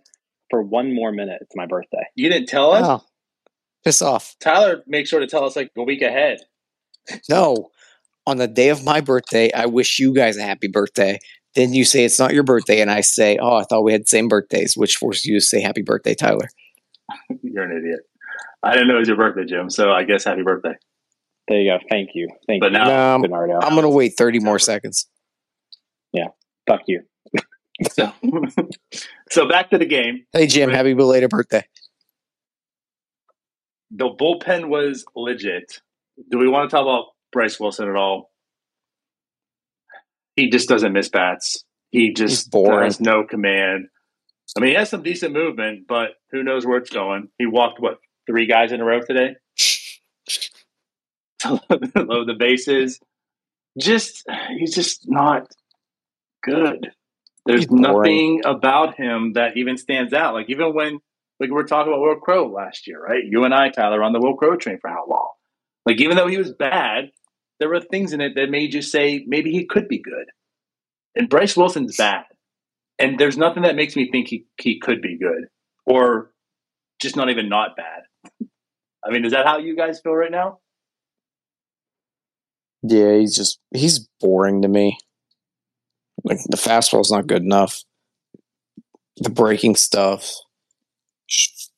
For 0.49 0.61
one 0.61 0.95
more 0.95 1.11
minute, 1.11 1.39
it's 1.41 1.55
my 1.55 1.65
birthday. 1.65 2.03
You 2.15 2.29
didn't 2.29 2.47
tell 2.47 2.71
us. 2.71 2.83
Oh. 2.85 3.05
Piss 3.83 4.01
off. 4.01 4.35
Tyler 4.39 4.81
make 4.87 5.05
sure 5.05 5.19
to 5.19 5.27
tell 5.27 5.43
us 5.43 5.55
like 5.57 5.71
a 5.77 5.83
week 5.83 6.01
ahead. 6.01 6.39
No. 7.29 7.69
On 8.25 8.37
the 8.37 8.47
day 8.47 8.69
of 8.69 8.83
my 8.83 9.01
birthday, 9.01 9.51
I 9.53 9.65
wish 9.65 9.99
you 9.99 10.13
guys 10.13 10.37
a 10.37 10.41
happy 10.43 10.67
birthday. 10.67 11.19
Then 11.57 11.73
you 11.73 11.83
say 11.85 12.05
it's 12.05 12.19
not 12.19 12.33
your 12.35 12.43
birthday, 12.43 12.81
and 12.81 12.91
I 12.91 13.01
say, 13.01 13.37
Oh, 13.41 13.55
I 13.55 13.63
thought 13.63 13.81
we 13.83 13.91
had 13.91 14.03
the 14.03 14.07
same 14.07 14.27
birthdays, 14.27 14.77
which 14.77 14.95
forces 14.95 15.25
you 15.25 15.39
to 15.39 15.41
say 15.43 15.59
happy 15.59 15.81
birthday, 15.81 16.13
Tyler. 16.13 16.47
You're 17.41 17.63
an 17.63 17.75
idiot. 17.75 18.01
I 18.61 18.73
didn't 18.73 18.87
know 18.89 18.95
it 18.97 18.99
was 18.99 19.07
your 19.07 19.17
birthday, 19.17 19.45
Jim. 19.45 19.69
So 19.71 19.91
I 19.91 20.03
guess 20.03 20.23
happy 20.23 20.43
birthday. 20.43 20.73
There 21.47 21.59
you 21.59 21.71
go. 21.71 21.79
Thank 21.89 22.11
you. 22.13 22.27
Thank 22.47 22.61
you. 22.63 22.69
But 22.69 22.73
you, 22.73 22.77
now- 22.77 22.85
No, 22.85 23.15
I'm, 23.15 23.21
Bernardo. 23.21 23.59
I'm 23.61 23.75
gonna 23.75 23.89
wait 23.89 24.13
30 24.17 24.39
more 24.39 24.59
seconds. 24.59 25.07
Yeah. 26.13 26.27
Fuck 26.67 26.81
you. 26.87 27.01
So, 27.91 28.11
so 29.31 29.47
back 29.47 29.69
to 29.71 29.77
the 29.77 29.85
game. 29.85 30.25
Hey 30.33 30.47
Jim, 30.47 30.69
happy 30.69 30.93
belated 30.93 31.29
birthday. 31.29 31.63
The 33.91 34.09
bullpen 34.09 34.67
was 34.67 35.05
legit. 35.15 35.79
Do 36.29 36.37
we 36.37 36.47
want 36.47 36.69
to 36.69 36.75
talk 36.75 36.83
about 36.83 37.05
Bryce 37.31 37.59
Wilson 37.59 37.87
at 37.89 37.95
all? 37.95 38.31
He 40.37 40.49
just 40.49 40.69
doesn't 40.69 40.93
miss 40.93 41.09
bats. 41.09 41.65
He 41.89 42.13
just 42.13 42.53
has 42.53 43.01
no 43.01 43.25
command. 43.25 43.87
I 44.55 44.61
mean, 44.61 44.69
he 44.69 44.75
has 44.75 44.89
some 44.89 45.03
decent 45.03 45.33
movement, 45.33 45.87
but 45.87 46.11
who 46.31 46.43
knows 46.43 46.65
where 46.65 46.77
it's 46.77 46.89
going? 46.89 47.29
He 47.37 47.45
walked 47.45 47.81
what 47.81 47.97
three 48.27 48.45
guys 48.45 48.71
in 48.71 48.79
a 48.79 48.85
row 48.85 49.01
today 49.01 49.35
to 51.41 51.59
load 51.95 52.27
the 52.27 52.35
bases. 52.37 52.99
Just 53.79 54.25
he's 54.57 54.75
just 54.75 55.09
not 55.09 55.51
good. 56.43 56.91
There's 57.45 57.69
nothing 57.71 58.41
about 58.45 58.95
him 58.95 59.33
that 59.33 59.57
even 59.57 59.77
stands 59.77 60.13
out. 60.13 60.33
Like 60.33 60.49
even 60.49 60.73
when 60.73 60.99
like 61.39 61.49
we 61.49 61.51
were 61.51 61.63
talking 61.63 61.91
about 61.91 62.01
Wil 62.01 62.15
Crowe 62.15 62.47
last 62.47 62.87
year, 62.87 63.01
right? 63.01 63.23
You 63.23 63.43
and 63.43 63.53
I, 63.53 63.69
Tyler, 63.69 64.03
on 64.03 64.13
the 64.13 64.19
Wil 64.19 64.35
Crowe 64.35 64.55
train 64.55 64.79
for 64.79 64.89
how 64.89 65.05
long? 65.09 65.31
Like 65.85 66.01
even 66.01 66.17
though 66.17 66.27
he 66.27 66.37
was 66.37 66.51
bad, 66.51 67.11
there 67.59 67.69
were 67.69 67.79
things 67.79 68.13
in 68.13 68.21
it 68.21 68.33
that 68.35 68.49
made 68.49 68.73
you 68.73 68.81
say 68.81 69.23
maybe 69.27 69.51
he 69.51 69.65
could 69.65 69.87
be 69.87 69.99
good. 69.99 70.25
And 71.15 71.29
Bryce 71.29 71.57
Wilson's 71.57 71.97
bad. 71.97 72.25
And 72.99 73.19
there's 73.19 73.37
nothing 73.37 73.63
that 73.63 73.75
makes 73.75 73.95
me 73.95 74.09
think 74.11 74.27
he, 74.27 74.45
he 74.59 74.79
could 74.79 75.01
be 75.01 75.17
good. 75.17 75.47
Or 75.85 76.31
just 77.01 77.15
not 77.15 77.29
even 77.29 77.49
not 77.49 77.75
bad. 77.75 78.03
I 79.05 79.11
mean, 79.11 79.25
is 79.25 79.31
that 79.31 79.45
how 79.45 79.57
you 79.57 79.75
guys 79.75 79.99
feel 79.99 80.13
right 80.13 80.31
now? 80.31 80.59
Yeah, 82.83 83.17
he's 83.17 83.35
just 83.35 83.59
he's 83.73 84.07
boring 84.19 84.61
to 84.61 84.67
me. 84.67 84.97
Like 86.23 86.39
the 86.49 86.57
fastball's 86.57 87.11
not 87.11 87.27
good 87.27 87.41
enough. 87.41 87.83
The 89.17 89.29
breaking 89.29 89.75
stuff, 89.75 90.31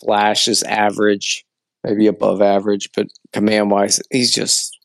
flash 0.03 0.47
is 0.47 0.63
average, 0.63 1.45
maybe 1.83 2.07
above 2.07 2.41
average, 2.41 2.89
but 2.95 3.07
command 3.31 3.71
wise, 3.71 4.01
he's 4.11 4.33
just. 4.33 4.78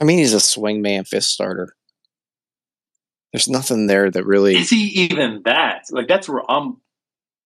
I 0.00 0.04
mean, 0.04 0.18
he's 0.18 0.34
a 0.34 0.40
swing 0.40 0.82
man, 0.82 1.04
fifth 1.04 1.24
starter. 1.24 1.74
There's 3.32 3.48
nothing 3.48 3.86
there 3.86 4.10
that 4.10 4.24
really. 4.24 4.56
Is 4.56 4.70
he 4.70 4.84
even 5.10 5.42
that? 5.44 5.84
Like 5.90 6.08
that's 6.08 6.28
where 6.28 6.48
I'm. 6.48 6.80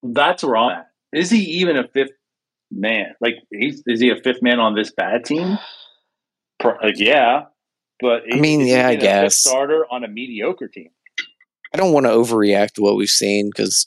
That's 0.02 0.42
where 0.44 0.56
I'm 0.56 0.78
at. 0.80 0.90
Is 1.12 1.30
he 1.30 1.38
even 1.60 1.76
a 1.76 1.88
fifth 1.88 2.12
man? 2.70 3.14
Like 3.20 3.36
he's 3.50 3.82
is 3.86 4.00
he 4.00 4.10
a 4.10 4.16
fifth 4.16 4.42
man 4.42 4.60
on 4.60 4.74
this 4.74 4.92
bad 4.92 5.24
team? 5.24 5.58
Like 6.62 6.98
yeah, 6.98 7.44
but 8.00 8.22
I 8.30 8.36
mean, 8.38 8.60
is 8.62 8.66
he 8.66 8.72
yeah, 8.72 8.88
I 8.88 8.92
even 8.92 9.06
a 9.06 9.10
fifth 9.10 9.22
guess. 9.22 9.36
starter 9.40 9.86
on 9.90 10.04
a 10.04 10.08
mediocre 10.08 10.68
team. 10.68 10.90
I 11.72 11.76
don't 11.78 11.92
want 11.92 12.06
to 12.06 12.12
overreact 12.12 12.72
to 12.72 12.82
what 12.82 12.96
we've 12.96 13.08
seen 13.08 13.50
because 13.50 13.86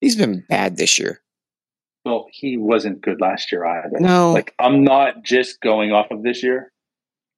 he's 0.00 0.16
been 0.16 0.44
bad 0.48 0.76
this 0.76 0.98
year. 0.98 1.20
Well, 2.04 2.26
he 2.30 2.56
wasn't 2.58 3.00
good 3.00 3.20
last 3.20 3.50
year 3.50 3.64
either. 3.64 3.98
No, 3.98 4.32
Like 4.32 4.54
I'm 4.58 4.84
not 4.84 5.24
just 5.24 5.60
going 5.60 5.92
off 5.92 6.10
of 6.10 6.22
this 6.22 6.42
year. 6.42 6.70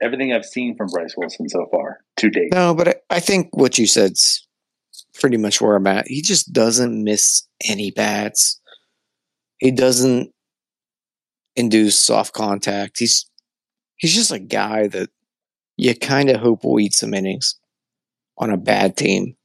Everything 0.03 0.32
I've 0.32 0.44
seen 0.44 0.76
from 0.76 0.88
Bryce 0.88 1.14
Wilson 1.16 1.49
so 1.49 1.66
far 1.70 2.01
to 2.18 2.28
date. 2.28 2.53
No, 2.53 2.74
but 2.74 2.88
I, 2.88 2.94
I 3.11 3.20
think 3.20 3.57
what 3.57 3.78
you 3.78 3.86
said's 3.86 4.47
pretty 5.14 5.36
much 5.36 5.61
where 5.61 5.76
I'm 5.76 5.86
at. 5.86 6.07
He 6.07 6.22
just 6.22 6.53
doesn't 6.53 7.03
miss 7.03 7.49
any 7.64 7.90
bats. 7.90 8.61
He 9.59 9.70
doesn't 9.70 10.32
induce 11.55 11.99
soft 11.99 12.34
contact. 12.34 12.99
He's 12.99 13.28
he's 13.97 14.14
just 14.14 14.30
a 14.30 14.38
guy 14.38 14.88
that 14.88 15.09
you 15.76 15.94
kind 15.94 16.30
of 16.30 16.40
hope 16.40 16.64
will 16.64 16.80
eat 16.80 16.94
some 16.94 17.14
innings 17.14 17.59
on 18.38 18.51
a 18.51 18.57
bad 18.57 18.97
team. 18.97 19.36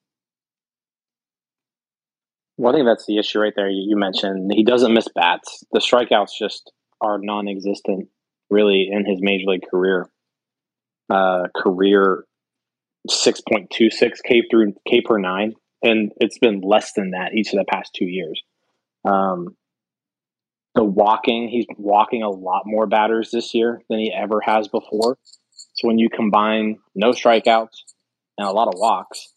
Well, 2.57 2.73
I 2.73 2.77
think 2.77 2.85
that's 2.85 3.05
the 3.05 3.17
issue 3.17 3.39
right 3.39 3.53
there. 3.55 3.69
You, 3.69 3.89
you 3.89 3.95
mentioned 3.97 4.51
he 4.53 4.63
doesn't 4.63 4.93
miss 4.93 5.07
bats. 5.15 5.63
The 5.71 5.79
strikeouts 5.79 6.37
just 6.37 6.71
are 6.99 7.17
non-existent, 7.17 8.09
really, 8.49 8.89
in 8.91 9.05
his 9.05 9.19
major 9.21 9.49
league 9.49 9.67
career. 9.69 10.09
Uh, 11.12 11.47
career 11.53 12.24
six 13.09 13.41
point 13.41 13.70
two 13.70 13.89
six 13.89 14.22
K 14.22 14.43
through 14.49 14.74
K 14.88 15.01
per 15.01 15.18
nine, 15.18 15.53
and 15.84 16.14
it's 16.22 16.38
been 16.38 16.62
less 16.62 16.93
than 16.93 17.12
that 17.12 17.34
each 17.34 17.51
of 17.51 17.59
the 17.59 17.66
past 17.70 17.91
two 17.93 18.05
years. 18.05 18.41
Um, 19.03 19.57
the 20.74 20.86
walking, 20.86 21.49
he's 21.49 21.66
walking 21.78 22.24
a 22.24 22.30
lot 22.30 22.62
more 22.66 22.88
batters 22.88 23.30
this 23.30 23.53
year 23.53 23.82
than 23.89 23.99
he 23.99 24.14
ever 24.14 24.39
has 24.39 24.70
before. 24.70 25.18
So 25.74 25.88
when 25.88 25.97
you 25.97 26.07
combine 26.09 26.78
no 26.95 27.09
strikeouts 27.09 27.76
and 28.38 28.47
a 28.47 28.51
lot 28.51 28.70
of 28.70 28.76
walks, 28.78 29.34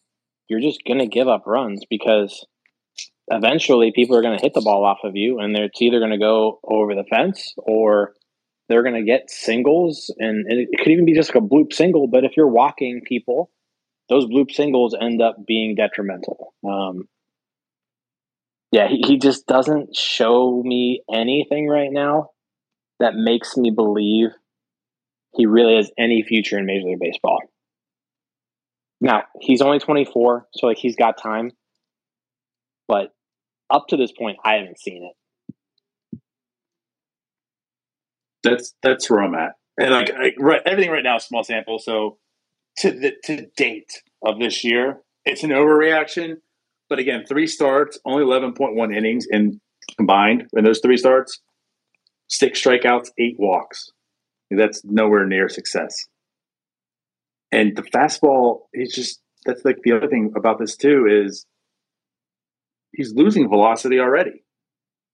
you're 0.48 0.60
just 0.60 0.84
going 0.86 1.00
to 1.00 1.08
give 1.08 1.26
up 1.26 1.42
runs 1.44 1.84
because 1.90 2.46
eventually 3.28 3.92
people 3.92 4.16
are 4.16 4.22
going 4.22 4.38
to 4.38 4.42
hit 4.42 4.54
the 4.54 4.60
ball 4.60 4.84
off 4.84 4.98
of 5.02 5.16
you 5.16 5.40
and 5.40 5.56
it's 5.56 5.82
either 5.82 5.98
going 5.98 6.12
to 6.12 6.18
go 6.18 6.60
over 6.62 6.94
the 6.94 7.04
fence 7.10 7.54
or 7.58 8.12
they're 8.68 8.82
going 8.82 8.94
to 8.94 9.04
get 9.04 9.30
singles 9.30 10.12
and, 10.18 10.46
it 10.48 10.68
could 10.78 10.88
even 10.88 11.04
be 11.04 11.14
just 11.14 11.34
like 11.34 11.42
a 11.42 11.46
bloop 11.46 11.72
single 11.72 12.06
but 12.06 12.24
if 12.24 12.32
you're 12.36 12.48
walking 12.48 13.02
people 13.06 13.50
those 14.08 14.26
bloop 14.26 14.50
singles 14.50 14.94
end 14.98 15.22
up 15.22 15.36
being 15.46 15.74
detrimental 15.74 16.54
um, 16.64 17.08
yeah 18.70 18.88
he, 18.88 19.02
he 19.06 19.18
just 19.18 19.46
doesn't 19.46 19.96
show 19.96 20.62
me 20.64 21.02
anything 21.12 21.68
right 21.68 21.90
now 21.92 22.30
that 23.00 23.14
makes 23.14 23.56
me 23.56 23.70
believe 23.70 24.28
he 25.34 25.46
really 25.46 25.76
has 25.76 25.90
any 25.98 26.22
future 26.22 26.58
in 26.58 26.66
major 26.66 26.86
league 26.86 27.00
baseball 27.00 27.40
now 29.00 29.22
he's 29.40 29.60
only 29.60 29.78
24 29.78 30.46
so 30.54 30.66
like 30.66 30.78
he's 30.78 30.96
got 30.96 31.20
time 31.20 31.50
but 32.86 33.12
up 33.70 33.88
to 33.88 33.96
this 33.96 34.12
point, 34.12 34.38
I 34.44 34.54
haven't 34.54 34.78
seen 34.78 35.04
it. 35.04 35.16
That's 38.44 38.74
that's 38.82 39.10
where 39.10 39.22
I'm 39.22 39.34
at. 39.34 39.52
And 39.78 39.90
like 39.90 40.12
right, 40.38 40.62
everything 40.64 40.92
right 40.92 41.02
now 41.02 41.16
is 41.16 41.24
small 41.24 41.42
sample. 41.42 41.78
So 41.78 42.18
to 42.78 42.90
the 42.92 43.14
to 43.24 43.46
date 43.56 44.02
of 44.24 44.38
this 44.38 44.62
year, 44.62 45.00
it's 45.24 45.42
an 45.42 45.50
overreaction. 45.50 46.36
But 46.88 46.98
again, 46.98 47.24
three 47.26 47.46
starts, 47.46 47.98
only 48.04 48.22
eleven 48.22 48.52
point 48.52 48.76
one 48.76 48.94
innings 48.94 49.26
in 49.28 49.60
combined 49.96 50.46
in 50.56 50.64
those 50.64 50.80
three 50.80 50.96
starts, 50.96 51.40
six 52.28 52.62
strikeouts, 52.62 53.10
eight 53.18 53.36
walks. 53.38 53.90
That's 54.50 54.84
nowhere 54.84 55.26
near 55.26 55.48
success. 55.48 56.06
And 57.50 57.76
the 57.76 57.82
fastball 57.82 58.60
is 58.72 58.92
just 58.94 59.20
that's 59.46 59.64
like 59.64 59.78
the 59.82 59.92
other 59.92 60.08
thing 60.08 60.32
about 60.36 60.58
this 60.58 60.76
too 60.76 61.06
is 61.08 61.46
he's 62.92 63.12
losing 63.14 63.48
velocity 63.48 63.98
already. 63.98 64.44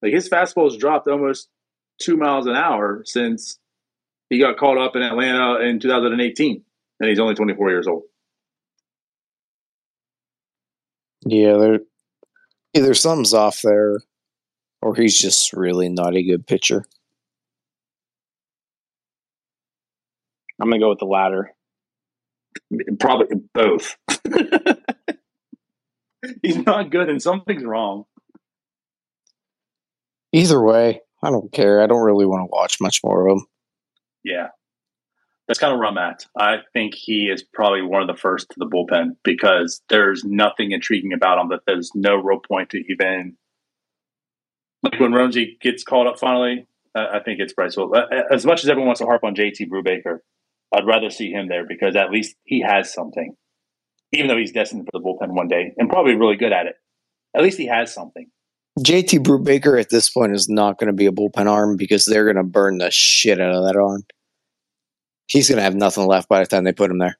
Like 0.03 0.13
his 0.13 0.29
fastball 0.29 0.71
has 0.71 0.77
dropped 0.77 1.09
almost 1.09 1.49
two 2.01 2.17
miles 2.17 2.47
an 2.47 2.57
hour 2.57 3.03
since 3.05 3.59
he 4.29 4.39
got 4.39 4.57
called 4.57 4.79
up 4.79 4.97
in 4.97 5.03
Atlanta 5.03 5.61
in 5.61 5.79
2018, 5.79 6.63
and 7.01 7.09
he's 7.09 7.21
only 7.21 7.35
24 7.35 7.71
years 7.71 7.87
old. 7.87 8.03
Yeah, 11.25 11.59
there 11.59 11.81
either 12.75 12.95
something's 12.95 13.35
off 13.35 13.61
there, 13.63 13.99
or 14.81 14.95
he's 14.95 15.19
just 15.19 15.53
really 15.53 15.89
not 15.89 16.17
a 16.17 16.23
good 16.23 16.47
pitcher. 16.47 16.85
I'm 20.61 20.69
gonna 20.69 20.81
go 20.81 20.91
with 20.91 20.99
the 20.99 21.07
latter. 21.07 21.55
Probably 22.99 23.37
both. 23.55 23.97
he's 26.43 26.59
not 26.59 26.91
good, 26.91 27.09
and 27.09 27.21
something's 27.21 27.65
wrong. 27.65 28.05
Either 30.33 30.63
way, 30.63 31.01
I 31.23 31.31
don't 31.31 31.53
care. 31.53 31.83
I 31.83 31.87
don't 31.87 32.03
really 32.03 32.27
want 32.27 32.43
to 32.43 32.51
watch 32.51 32.81
much 32.81 33.01
more 33.05 33.29
of 33.29 33.39
him. 33.39 33.47
Yeah. 34.25 34.49
That's 35.47 35.59
kind 35.59 35.73
of 35.73 35.79
where 35.81 35.89
I'm 35.89 35.99
at. 35.99 36.27
I 36.39 36.59
think 36.73 36.95
he 36.95 37.25
is 37.25 37.43
probably 37.43 37.83
one 37.83 38.03
of 38.03 38.07
the 38.07 38.21
first 38.21 38.51
to 38.51 38.55
the 38.59 38.67
bullpen 38.67 39.17
because 39.25 39.83
there's 39.89 40.25
nothing 40.25 40.71
intriguing 40.71 41.13
about 41.13 41.41
him 41.41 41.49
that 41.49 41.63
there's 41.67 41.91
no 41.95 42.15
real 42.15 42.39
point 42.39 42.71
to 42.71 42.79
even. 42.89 43.37
Like 44.83 45.01
when 45.01 45.11
Roansy 45.11 45.61
gets 45.61 45.83
called 45.83 46.07
up 46.07 46.19
finally, 46.19 46.69
I 46.95 47.19
think 47.25 47.41
it's 47.41 47.53
Bryce 47.53 47.77
Wilson. 47.77 48.05
As 48.33 48.47
much 48.47 48.63
as 48.63 48.71
everyone 48.71 48.87
wants 48.87 49.01
to 49.01 49.07
harp 49.07 49.25
on 49.25 49.35
JT 49.35 49.69
Brubaker, 49.69 50.21
I'd 50.73 50.87
rather 50.87 51.11
see 51.11 51.33
him 51.33 51.49
there 51.49 51.67
because 51.67 51.97
at 51.97 52.11
least 52.13 52.37
he 52.45 52.61
has 52.63 52.93
something, 52.93 53.35
even 54.13 54.29
though 54.29 54.37
he's 54.39 54.53
destined 54.53 54.87
for 54.87 54.99
the 54.99 55.05
bullpen 55.05 55.35
one 55.35 55.49
day 55.49 55.75
and 55.77 55.91
probably 55.91 56.15
really 56.15 56.37
good 56.37 56.53
at 56.53 56.67
it. 56.67 56.77
At 57.35 57.43
least 57.43 57.59
he 57.59 57.67
has 57.67 57.93
something. 57.93 58.31
JT 58.79 59.25
Brubaker 59.25 59.79
at 59.79 59.91
this 59.91 60.09
point 60.09 60.33
is 60.33 60.49
not 60.49 60.79
going 60.79 60.87
to 60.87 60.93
be 60.93 61.07
a 61.07 61.13
bullpen 61.13 61.47
arm 61.47 61.77
because 61.77 62.05
they're 62.05 62.25
going 62.25 62.37
to 62.37 62.43
burn 62.43 62.79
the 62.79 62.91
shit 62.91 63.41
out 63.41 63.55
of 63.55 63.65
that 63.65 63.77
arm. 63.77 64.05
He's 65.27 65.49
going 65.49 65.59
to 65.59 65.63
have 65.63 65.75
nothing 65.75 66.07
left 66.07 66.29
by 66.29 66.41
the 66.41 66.47
time 66.47 66.65
they 66.65 66.73
put 66.73 66.91
him 66.91 66.99
there. 66.99 67.19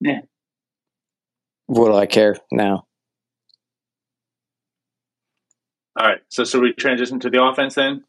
Yeah. 0.00 0.20
What 1.66 1.88
do 1.88 1.96
I 1.96 2.06
care 2.06 2.36
now? 2.52 2.86
All 5.98 6.06
right. 6.06 6.20
So, 6.28 6.44
should 6.44 6.60
we 6.60 6.72
transition 6.72 7.20
to 7.20 7.30
the 7.30 7.42
offense 7.42 7.74
then? 7.74 8.04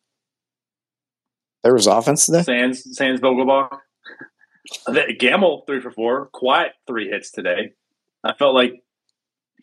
There 1.63 1.73
was 1.73 1.87
offense 1.87 2.25
today. 2.25 2.43
Sands, 2.43 2.95
Sands, 2.95 3.21
Vogelbach. 3.21 3.79
Gamel 5.19 5.63
three 5.65 5.79
for 5.79 5.91
four. 5.91 6.27
Quiet 6.33 6.73
three 6.87 7.09
hits 7.09 7.31
today. 7.31 7.73
I 8.23 8.33
felt 8.33 8.55
like 8.55 8.83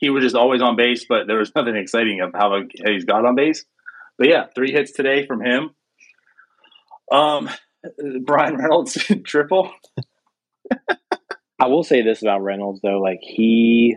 he 0.03 0.11
was 0.11 0.25
just 0.25 0.35
always 0.35 0.61
on 0.61 0.75
base, 0.75 1.07
but 1.09 1.29
there 1.29 1.39
was 1.39 1.53
nothing 1.57 1.77
exciting 1.77 2.21
of 2.21 2.33
how 2.35 2.61
he's 2.85 3.07
got 3.07 3.25
on 3.25 3.37
base. 3.37 3.65
But 4.19 4.29
yeah, 4.29 4.47
three 4.55 4.73
hits 4.73 4.93
today 4.93 5.25
from 5.27 5.41
him. 5.43 5.71
Um, 7.11 7.49
Bryan 8.27 8.57
Reynolds 8.57 8.95
triple. 9.25 9.73
I 11.59 11.69
will 11.69 11.85
say 11.85 12.03
this 12.03 12.21
about 12.21 12.43
Reynolds 12.43 12.81
though, 12.83 12.99
like 12.99 13.21
he 13.23 13.97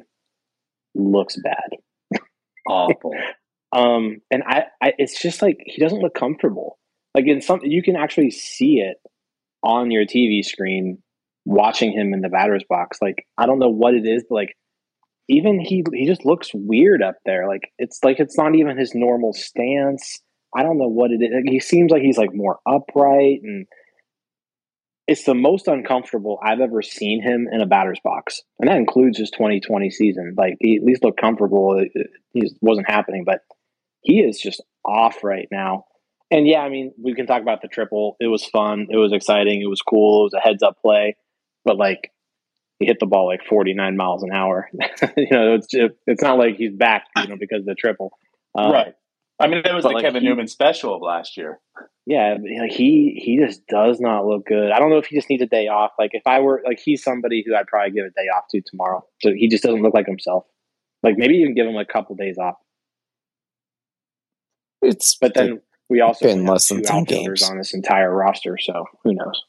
looks 0.94 1.36
bad, 1.38 2.22
awful. 2.70 3.14
um, 3.76 4.22
and 4.30 4.44
I, 4.48 4.66
I, 4.82 4.94
it's 5.00 5.20
just 5.20 5.42
like 5.42 5.58
he 5.66 5.82
doesn't 5.82 6.00
look 6.00 6.14
comfortable. 6.14 6.78
Like 7.16 7.26
in 7.26 7.42
some, 7.42 7.62
you 7.64 7.82
can 7.82 7.96
actually 7.96 8.30
see 8.30 8.76
it 8.76 8.98
on 9.64 9.90
your 9.90 10.06
TV 10.06 10.44
screen 10.44 11.02
watching 11.46 11.92
him 11.92 12.14
in 12.14 12.22
the 12.22 12.30
batter's 12.30 12.64
box. 12.70 13.00
Like 13.02 13.26
I 13.38 13.48
don't 13.48 13.60
know 13.60 13.70
what 13.70 13.96
it 13.96 14.06
is, 14.06 14.24
but 14.30 14.36
like 14.36 14.56
even 15.28 15.60
he 15.60 15.84
he 15.94 16.06
just 16.06 16.26
looks 16.26 16.52
weird 16.54 17.02
up 17.02 17.16
there. 17.26 17.48
Like 17.48 17.72
it's 17.78 18.00
like 18.04 18.20
it's 18.20 18.38
not 18.38 18.56
even 18.56 18.78
his 18.78 18.94
normal 18.94 19.34
stance. 19.34 20.20
I 20.56 20.64
don't 20.64 20.78
know 20.78 20.88
what 20.88 21.12
it 21.12 21.22
is. 21.22 21.32
Like, 21.34 21.52
he 21.52 21.60
seems 21.60 21.92
like 21.92 22.02
he's 22.02 22.18
like 22.18 22.34
more 22.34 22.60
upright 22.66 23.42
and 23.44 23.68
it's 25.08 25.24
the 25.24 25.36
most 25.36 25.68
uncomfortable 25.68 26.40
I've 26.44 26.62
ever 26.62 26.82
seen 26.82 27.22
him 27.22 27.48
in 27.52 27.62
a 27.62 27.68
batter's 27.68 28.00
box. 28.04 28.42
And 28.60 28.70
that 28.70 28.78
includes 28.78 29.20
his 29.20 29.30
2020 29.30 29.90
season. 29.92 30.34
Like 30.38 30.56
he 30.60 30.78
at 30.78 30.84
least 30.84 31.04
looked 31.04 31.22
comfortable. 31.22 31.78
It, 31.78 32.10
it 32.34 32.54
wasn't 32.62 32.90
happening, 32.90 33.24
but 33.24 33.42
he 34.02 34.20
is 34.20 34.40
just 34.40 34.64
off 34.84 35.24
right 35.24 35.48
now. 35.52 35.86
And 36.32 36.48
yeah, 36.48 36.62
I 36.62 36.70
mean, 36.70 36.92
we 37.02 37.14
can 37.14 37.28
talk 37.28 37.42
about 37.42 37.62
the 37.62 37.68
triple. 37.68 38.16
It 38.20 38.28
was 38.28 38.46
fun. 38.46 38.88
It 38.90 38.98
was 38.98 39.14
exciting. 39.14 39.62
It 39.62 39.70
was 39.70 39.82
cool. 39.82 40.22
It 40.22 40.24
was 40.24 40.34
a 40.34 40.40
heads 40.40 40.64
up 40.64 40.78
play. 40.82 41.16
But 41.66 41.78
like 41.78 42.12
he 42.80 42.86
hit 42.86 43.00
the 43.00 43.06
ball 43.06 43.28
like 43.28 43.44
49 43.48 43.96
miles 43.96 44.24
an 44.24 44.32
hour. 44.32 44.70
you 45.18 45.28
know, 45.32 45.56
it's 45.56 45.68
just, 45.68 45.94
it's 46.08 46.22
not 46.22 46.38
like 46.38 46.58
he's 46.58 46.74
back, 46.74 47.06
you 47.18 47.28
know, 47.28 47.38
because 47.40 47.60
of 47.60 47.66
the 47.66 47.76
triple. 47.76 48.18
Uh, 48.58 48.70
right. 48.72 48.94
I 49.40 49.48
mean, 49.48 49.62
it 49.66 49.74
was 49.74 49.84
the 49.84 49.90
like 49.90 50.04
Kevin 50.04 50.22
he, 50.22 50.30
Newman 50.30 50.48
special 50.48 50.96
of 50.96 51.02
last 51.02 51.36
year. 51.36 51.60
Yeah, 52.06 52.38
he 52.70 53.20
he 53.22 53.38
just 53.38 53.68
does 53.68 54.00
not 54.00 54.26
look 54.26 54.46
good. 54.46 54.72
I 54.72 54.80
don't 54.80 54.90
know 54.90 54.98
if 54.98 55.08
he 55.08 55.16
just 55.16 55.30
needs 55.30 55.42
a 55.42 55.48
day 55.48 55.68
off. 55.68 55.92
Like 56.00 56.12
if 56.14 56.22
I 56.26 56.40
were 56.40 56.62
like 56.66 56.80
he's 56.80 57.04
somebody 57.04 57.44
who 57.46 57.56
I'd 57.56 57.68
probably 57.68 57.92
give 57.92 58.06
a 58.06 58.12
day 58.12 58.28
off 58.34 58.46
to 58.52 58.62
tomorrow. 58.62 59.06
So 59.22 59.32
he 59.36 59.50
just 59.50 59.64
doesn't 59.64 59.82
look 59.82 59.94
like 59.94 60.06
himself. 60.06 60.46
Like 61.04 61.18
maybe 61.18 61.36
even 61.36 61.54
give 61.54 61.68
him 61.68 61.76
a 61.76 61.86
couple 61.86 62.16
days 62.16 62.38
off. 62.38 62.56
It's 64.82 65.16
but 65.16 65.34
then 65.34 65.62
we 65.90 66.00
also 66.00 66.26
been 66.26 66.46
less 66.46 66.70
than 66.70 66.84
two 66.84 66.94
outfielders 66.94 67.42
games. 67.42 67.52
on 67.52 67.58
this 67.58 67.74
entire 67.74 68.14
roster, 68.14 68.58
so 68.58 68.86
who 69.04 69.14
knows? 69.14 69.44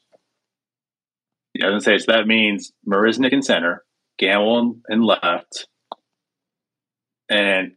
I 1.63 1.69
was 1.69 1.85
gonna 1.85 1.97
say 1.97 2.03
so 2.05 2.11
that 2.11 2.27
means 2.27 2.71
Marisnick 2.87 3.33
in 3.33 3.41
center, 3.41 3.83
Gamel 4.17 4.75
in 4.89 5.01
left, 5.01 5.67
and 7.29 7.73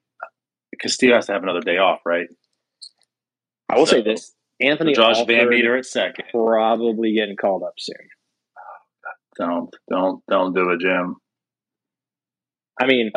Castillo 0.80 1.16
has 1.16 1.26
to 1.26 1.32
have 1.32 1.42
another 1.42 1.60
day 1.60 1.78
off, 1.78 2.00
right? 2.04 2.28
I 3.68 3.78
will 3.78 3.86
so, 3.86 3.96
say 3.96 4.02
this: 4.02 4.34
Anthony 4.60 4.94
Josh 4.94 5.18
Alford 5.18 5.34
VanMeter 5.34 5.78
at 5.78 5.86
second, 5.86 6.26
probably 6.32 7.14
getting 7.14 7.36
called 7.36 7.62
up 7.62 7.74
soon. 7.78 7.96
Don't 9.38 9.74
don't 9.88 10.22
don't 10.28 10.54
do 10.54 10.70
it, 10.70 10.80
Jim. 10.80 11.16
I 12.80 12.86
mean, 12.86 13.10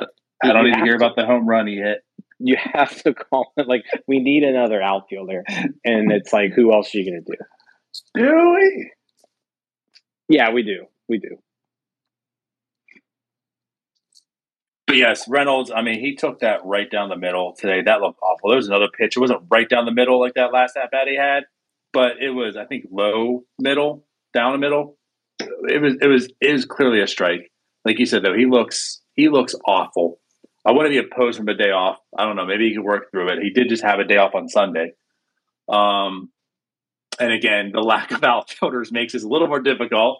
I 0.44 0.54
don't 0.54 0.68
even 0.68 0.84
hear 0.84 0.98
to, 0.98 1.06
about 1.06 1.16
the 1.16 1.26
home 1.26 1.48
run 1.48 1.68
he 1.68 1.78
hit. 1.78 2.04
You 2.40 2.58
have 2.74 2.96
to 3.04 3.14
call 3.14 3.54
it 3.58 3.68
like 3.68 3.84
we 4.08 4.20
need 4.20 4.44
another 4.44 4.82
outfielder, 4.82 5.44
and 5.84 6.12
it's 6.12 6.34
like 6.34 6.52
who 6.54 6.74
else 6.74 6.94
are 6.94 7.00
you 7.00 7.12
going 7.12 7.24
to 7.24 7.32
do? 7.32 7.38
We? 8.16 8.92
Yeah, 10.30 10.52
we 10.52 10.64
do. 10.64 10.88
We 11.08 11.18
do. 11.20 11.38
But 14.88 14.98
yes, 14.98 15.28
Reynolds, 15.28 15.72
I 15.72 15.82
mean, 15.82 16.00
he 16.00 16.16
took 16.16 16.40
that 16.40 16.62
right 16.66 16.90
down 16.90 17.10
the 17.10 17.18
middle 17.18 17.56
today. 17.58 17.82
That 17.82 18.02
looked 18.02 18.20
awful. 18.22 18.50
There 18.50 18.58
was 18.58 18.68
another 18.68 18.90
pitch. 18.90 19.18
It 19.18 19.20
wasn't 19.20 19.44
right 19.50 19.68
down 19.70 19.86
the 19.86 19.92
middle 19.94 20.20
like 20.20 20.36
that 20.36 20.54
last 20.54 20.78
at 20.78 20.92
bat 20.92 21.08
he 21.08 21.16
had, 21.16 21.46
but 21.94 22.22
it 22.22 22.32
was, 22.32 22.58
I 22.58 22.66
think, 22.66 22.86
low 22.92 23.44
middle, 23.60 24.06
down 24.34 24.52
the 24.52 24.58
middle. 24.60 24.98
It 25.40 25.82
was 25.82 25.96
it 26.02 26.08
was 26.08 26.30
it 26.42 26.54
was 26.54 26.66
clearly 26.66 27.02
a 27.02 27.08
strike. 27.08 27.52
Like 27.86 28.00
you 28.00 28.06
said 28.06 28.24
though, 28.24 28.36
he 28.36 28.46
looks 28.46 29.02
he 29.16 29.30
looks 29.30 29.56
awful. 29.66 30.20
I 30.66 30.72
wouldn't 30.72 30.94
be 30.94 31.00
opposed 31.00 31.38
from 31.38 31.50
a 31.50 31.56
day 31.56 31.72
off. 31.72 32.00
I 32.18 32.26
don't 32.26 32.36
know. 32.36 32.46
Maybe 32.46 32.70
he 32.70 32.76
could 32.76 32.86
work 32.86 33.12
through 33.12 33.30
it. 33.30 33.44
He 33.44 33.50
did 33.52 33.70
just 33.70 33.84
have 33.84 34.00
a 34.00 34.06
day 34.06 34.18
off 34.18 34.36
on 34.36 34.50
Sunday. 34.50 34.94
Um, 35.70 36.33
and 37.20 37.32
again, 37.32 37.72
the 37.74 37.82
lack 37.82 38.12
of 38.12 38.24
outfielders 38.24 38.92
makes 38.92 39.14
this 39.14 39.24
a 39.24 39.28
little 39.28 39.48
more 39.48 39.62
difficult. 39.62 40.20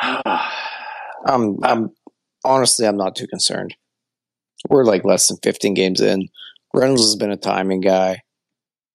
I'm, 0.02 1.58
I'm 1.62 1.90
honestly, 2.44 2.86
I'm 2.86 2.96
not 2.96 3.16
too 3.16 3.26
concerned. 3.26 3.74
We're 4.68 4.84
like 4.84 5.04
less 5.04 5.28
than 5.28 5.38
15 5.42 5.74
games 5.74 6.00
in. 6.00 6.28
Reynolds 6.74 7.02
has 7.02 7.16
been 7.16 7.30
a 7.30 7.36
timing 7.36 7.80
guy. 7.80 8.22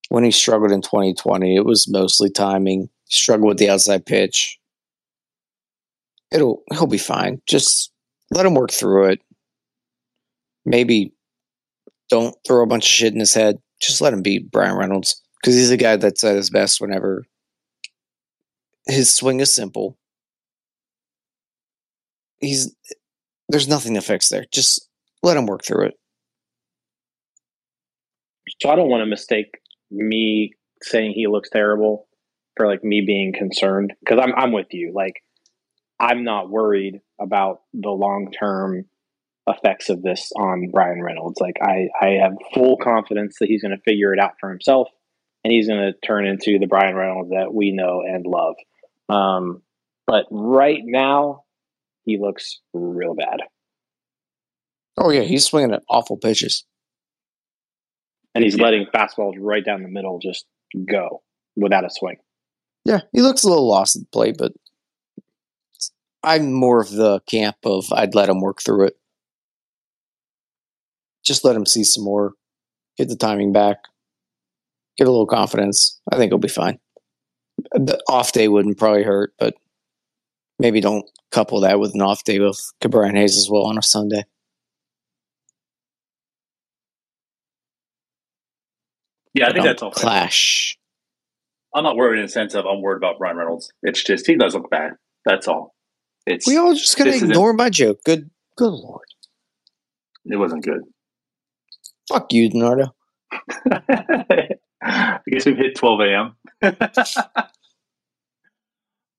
When 0.10 0.24
he 0.24 0.32
struggled 0.32 0.72
in 0.72 0.82
2020, 0.82 1.56
it 1.56 1.66
was 1.66 1.90
mostly 1.90 2.30
timing. 2.30 2.90
He 3.08 3.16
struggled 3.16 3.48
with 3.48 3.58
the 3.58 3.70
outside 3.70 4.06
pitch. 4.06 4.60
It'll 6.32 6.64
he'll 6.72 6.88
be 6.88 6.98
fine. 6.98 7.42
Just 7.48 7.92
let 8.32 8.46
him 8.46 8.56
work 8.56 8.72
through 8.72 9.12
it. 9.12 9.22
Maybe 10.66 11.14
don't 12.10 12.36
throw 12.46 12.64
a 12.64 12.68
bunch 12.68 12.86
of 12.86 12.90
shit 12.90 13.14
in 13.14 13.20
his 13.20 13.34
head. 13.34 13.60
Just 13.84 14.02
let 14.02 14.14
him 14.14 14.22
be 14.22 14.40
Bryan 14.40 14.78
Reynolds 14.78 15.22
because 15.42 15.56
he's 15.56 15.72
a 15.72 15.78
guy 15.78 15.98
that's 15.98 16.24
at 16.24 16.36
his 16.36 16.50
best 16.50 16.80
whenever 16.80 17.26
his 18.88 19.14
swing 19.14 19.40
is 19.40 19.54
simple 19.54 19.98
he's 22.44 22.76
there's 23.50 23.68
nothing 23.68 23.94
to 23.96 24.02
fix 24.02 24.30
there. 24.30 24.46
Just 24.52 24.90
let 25.22 25.38
him 25.38 25.46
work 25.46 25.64
through 25.64 25.88
it. 25.88 25.94
So 28.62 28.70
I 28.70 28.76
don't 28.76 28.90
want 28.90 29.02
to 29.02 29.06
mistake 29.06 29.60
me 29.90 30.54
saying 30.82 31.14
he 31.14 31.28
looks 31.28 31.50
terrible 31.50 32.08
for 32.56 32.68
like 32.68 32.84
me 32.84 33.02
being 33.06 33.34
concerned 33.34 33.94
because 34.00 34.20
I'm 34.22 34.34
I'm 34.36 34.52
with 34.52 34.68
you. 34.72 34.92
Like 34.94 35.24
I'm 36.00 36.24
not 36.24 36.50
worried 36.50 37.00
about 37.20 37.62
the 37.74 37.90
long 37.90 38.32
term 38.38 38.86
effects 39.48 39.90
of 39.90 40.02
this 40.02 40.32
on 40.38 40.70
Bryan 40.72 41.02
Reynolds. 41.02 41.40
Like 41.40 41.58
I 41.62 41.90
I 42.00 42.10
have 42.22 42.34
full 42.54 42.78
confidence 42.78 43.38
that 43.40 43.50
he's 43.50 43.62
going 43.62 43.76
to 43.76 43.82
figure 43.84 44.14
it 44.14 44.20
out 44.20 44.34
for 44.40 44.50
himself 44.50 44.90
and 45.44 45.52
he's 45.52 45.68
going 45.68 45.82
to 45.82 46.08
turn 46.08 46.26
into 46.26 46.58
the 46.60 46.68
Bryan 46.68 46.96
Reynolds 46.96 47.32
that 47.32 47.54
we 47.54 47.72
know 47.72 48.02
and 48.02 48.26
love. 48.26 48.56
Um, 49.10 49.62
but 50.08 50.26
right 50.32 50.82
now, 50.84 51.44
he 52.06 52.18
looks 52.20 52.62
real 52.74 53.16
bad. 53.16 53.40
Oh 54.98 55.10
yeah, 55.10 55.22
he's 55.22 55.46
swinging 55.46 55.74
at 55.74 55.84
awful 55.90 56.18
pitches, 56.18 56.66
and 58.36 58.44
he's 58.44 58.58
yeah. 58.58 58.64
letting 58.64 58.86
fastballs 58.94 59.36
right 59.40 59.66
down 59.66 59.82
the 59.82 59.90
middle 59.90 60.20
just 60.20 60.46
go 60.90 61.24
without 61.56 61.86
a 61.86 61.90
swing. 61.90 62.18
Yeah, 62.86 63.02
he 63.12 63.22
looks 63.22 63.44
a 63.44 63.50
little 63.50 63.68
lost 63.68 63.96
at 63.96 64.02
the 64.02 64.08
plate, 64.08 64.36
but 64.38 64.54
I'm 66.22 66.54
more 66.54 66.82
of 66.82 66.92
the 66.92 67.22
camp 67.28 67.58
of 67.66 67.86
I'd 67.92 68.16
let 68.16 68.30
him 68.30 68.40
work 68.40 68.62
through 68.62 68.88
it 68.88 68.98
just 71.24 71.46
let 71.46 71.56
him 71.56 71.66
see 71.66 71.84
some 71.84 72.04
more, 72.04 72.34
get 72.98 73.10
the 73.10 73.16
timing 73.16 73.52
back, 73.52 73.78
get 74.98 75.08
a 75.08 75.12
little 75.12 75.28
confidence. 75.28 76.00
I 76.12 76.18
think 76.18 76.32
he'll 76.32 76.38
be 76.38 76.48
fine. 76.48 76.80
The 77.72 78.02
off 78.08 78.32
day 78.32 78.48
wouldn't 78.48 78.78
probably 78.78 79.04
hurt, 79.04 79.34
but 79.38 79.56
maybe 80.60 80.82
don't 80.82 81.06
couple 81.32 81.62
that 81.62 81.80
with 81.80 81.94
an 81.94 82.02
off 82.02 82.24
day 82.24 82.40
with 82.40 82.60
Ke'Bryan 82.82 83.16
Hayes 83.16 83.38
as 83.38 83.50
well 83.50 83.64
on 83.64 83.78
a 83.78 83.84
Sunday. 83.84 84.24
Yeah, 89.34 89.50
I 89.50 89.54
think 89.54 89.66
that's 89.66 89.82
all 89.82 89.92
clash. 89.92 90.78
Fair. 91.74 91.80
I'm 91.80 91.84
not 91.84 91.96
worried 91.96 92.20
in 92.20 92.26
the 92.26 92.32
sense 92.32 92.54
of 92.54 92.66
I'm 92.66 92.82
worried 92.82 92.98
about 92.98 93.18
Bryan 93.18 93.36
Reynolds. 93.36 93.72
It's 93.82 94.04
just 94.04 94.28
he 94.28 94.36
does 94.36 94.54
look 94.54 94.70
bad. 94.70 94.92
That's 95.26 95.48
all. 95.48 95.74
It's 96.28 96.48
we 96.48 96.58
all 96.58 96.74
just 96.74 96.98
gonna 96.98 97.12
ignore 97.12 97.54
my 97.54 97.70
joke. 97.70 98.00
Good, 98.06 98.30
good 98.56 98.72
lord. 98.72 99.08
It 100.26 100.38
wasn't 100.38 100.64
good. 100.64 100.82
Fuck 102.14 102.32
you, 102.32 102.48
Leonardo. 102.50 102.94
I 104.84 105.20
guess 105.28 105.48
we've 105.48 105.58
hit 105.58 105.76
12 105.76 106.00
a.m. 106.02 106.36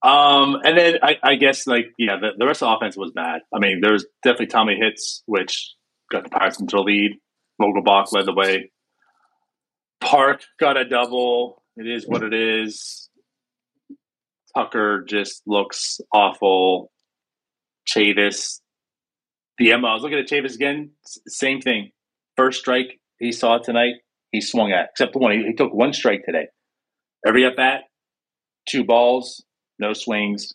um, 0.05 0.61
and 0.65 0.79
then 0.79 0.99
I, 1.03 1.17
I 1.21 1.35
guess 1.35 1.67
like 1.67 1.87
yeah, 1.99 2.19
the, 2.21 2.35
the 2.39 2.47
rest 2.47 2.63
of 2.63 2.69
the 2.69 2.77
offense 2.77 2.97
was 2.97 3.11
bad. 3.11 3.41
I 3.53 3.59
mean, 3.59 3.81
there's 3.81 4.07
definitely 4.23 4.47
Tommy 4.47 4.77
hits, 4.77 5.25
which 5.27 5.75
got 6.09 6.23
the 6.23 6.31
Pirates 6.31 6.61
into 6.61 6.77
the 6.77 6.83
lead. 6.83 7.19
Vogelbach 7.61 8.13
led 8.13 8.27
the 8.27 8.33
way. 8.33 8.71
Park 10.01 10.43
got 10.61 10.77
a 10.77 10.85
double. 10.85 11.65
It 11.77 11.89
is 11.89 12.07
what 12.07 12.23
it 12.23 12.33
is. 12.33 13.11
Tucker 14.57 15.05
just 15.09 15.43
looks 15.49 16.01
awful. 16.13 16.93
Chavis, 17.89 18.61
the 19.59 19.73
Emma. 19.73 19.89
I 19.89 19.95
was 19.95 20.05
looking 20.05 20.21
at 20.21 20.29
Chavis 20.29 20.55
again. 20.55 20.91
Same 21.27 21.61
thing. 21.61 21.91
First 22.37 22.61
strike 22.61 23.01
he 23.18 23.32
saw 23.32 23.59
tonight, 23.59 23.95
he 24.32 24.41
swung 24.41 24.72
at. 24.72 24.91
Except 24.91 25.12
the 25.12 25.18
one 25.18 25.32
he, 25.32 25.45
he 25.45 25.55
took 25.55 25.72
one 25.72 25.93
strike 25.93 26.24
today. 26.24 26.49
Every 27.26 27.45
at 27.47 27.57
bat, 27.57 27.82
two 28.68 28.85
balls, 28.85 29.45
no 29.78 29.93
swings. 29.93 30.53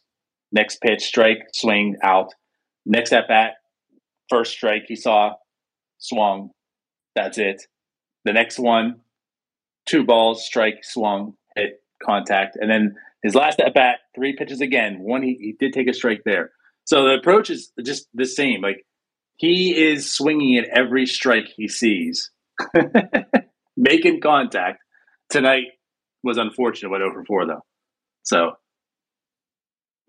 Next 0.51 0.81
pitch, 0.81 1.03
strike, 1.03 1.47
swing, 1.53 1.95
out. 2.03 2.33
Next 2.85 3.13
at 3.13 3.27
bat, 3.27 3.53
first 4.29 4.51
strike 4.51 4.83
he 4.87 4.95
saw, 4.95 5.33
swung. 5.99 6.51
That's 7.15 7.37
it. 7.37 7.63
The 8.25 8.33
next 8.33 8.59
one, 8.59 9.01
two 9.85 10.03
balls, 10.03 10.45
strike, 10.45 10.83
swung, 10.83 11.33
hit, 11.55 11.81
contact, 12.03 12.57
and 12.59 12.69
then 12.69 12.95
his 13.23 13.35
last 13.35 13.59
at 13.59 13.73
bat, 13.73 13.99
three 14.15 14.35
pitches 14.35 14.61
again. 14.61 14.99
One 14.99 15.21
he, 15.21 15.35
he 15.39 15.55
did 15.59 15.73
take 15.73 15.87
a 15.87 15.93
strike 15.93 16.21
there. 16.25 16.51
So 16.85 17.03
the 17.03 17.15
approach 17.15 17.49
is 17.49 17.71
just 17.83 18.07
the 18.13 18.25
same. 18.25 18.61
Like 18.61 18.85
he 19.39 19.91
is 19.91 20.11
swinging 20.11 20.57
at 20.57 20.67
every 20.77 21.05
strike 21.05 21.47
he 21.55 21.69
sees, 21.69 22.29
making 23.77 24.19
contact. 24.19 24.79
Tonight 25.29 25.67
was 26.23 26.37
unfortunate. 26.37 26.89
Went 26.89 27.03
over 27.03 27.23
four 27.23 27.47
though. 27.47 27.63
So 28.23 28.51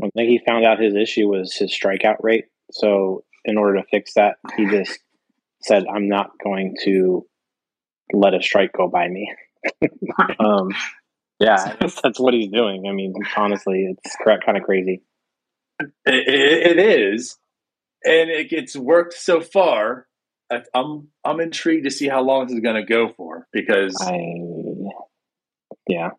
I 0.03 0.09
think 0.17 0.29
he 0.29 0.41
found 0.45 0.65
out 0.65 0.81
his 0.81 0.97
issue 0.97 1.29
was 1.29 1.55
his 1.55 1.73
strikeout 1.73 2.17
rate. 2.23 2.47
So 2.73 3.23
in 3.45 3.57
order 3.57 3.79
to 3.79 3.87
fix 3.89 4.15
that, 4.15 4.35
he 4.57 4.67
just 4.67 4.99
said, 5.63 5.85
"I'm 5.87 6.09
not 6.09 6.33
going 6.43 6.75
to 6.83 7.25
let 8.13 8.35
a 8.35 8.43
strike 8.43 8.73
go 8.73 8.89
by 8.89 9.07
me." 9.07 9.33
um, 10.41 10.71
yeah, 11.39 11.77
that's 11.81 12.19
what 12.19 12.35
he's 12.35 12.51
doing. 12.51 12.87
I 12.89 12.93
mean, 12.93 13.15
honestly, 13.37 13.95
it's 13.97 14.17
kind 14.27 14.59
of 14.59 14.65
crazy. 14.65 15.03
it, 15.81 15.89
it, 16.05 16.79
it 16.79 17.13
is, 17.15 17.39
and 18.05 18.31
it, 18.31 18.53
it's 18.53 18.77
worked 18.77 19.15
so 19.15 19.41
far. 19.41 20.07
I, 20.51 20.63
I'm 20.75 21.09
I'm 21.25 21.41
intrigued 21.41 21.85
to 21.85 21.91
see 21.91 22.09
how 22.09 22.23
long 22.23 22.47
this 22.47 22.55
is 22.55 22.61
going 22.61 22.77
to 22.77 22.85
go 22.85 23.13
for 23.17 23.47
because 23.53 23.97
I, 24.01 24.17
yeah, 25.89 26.11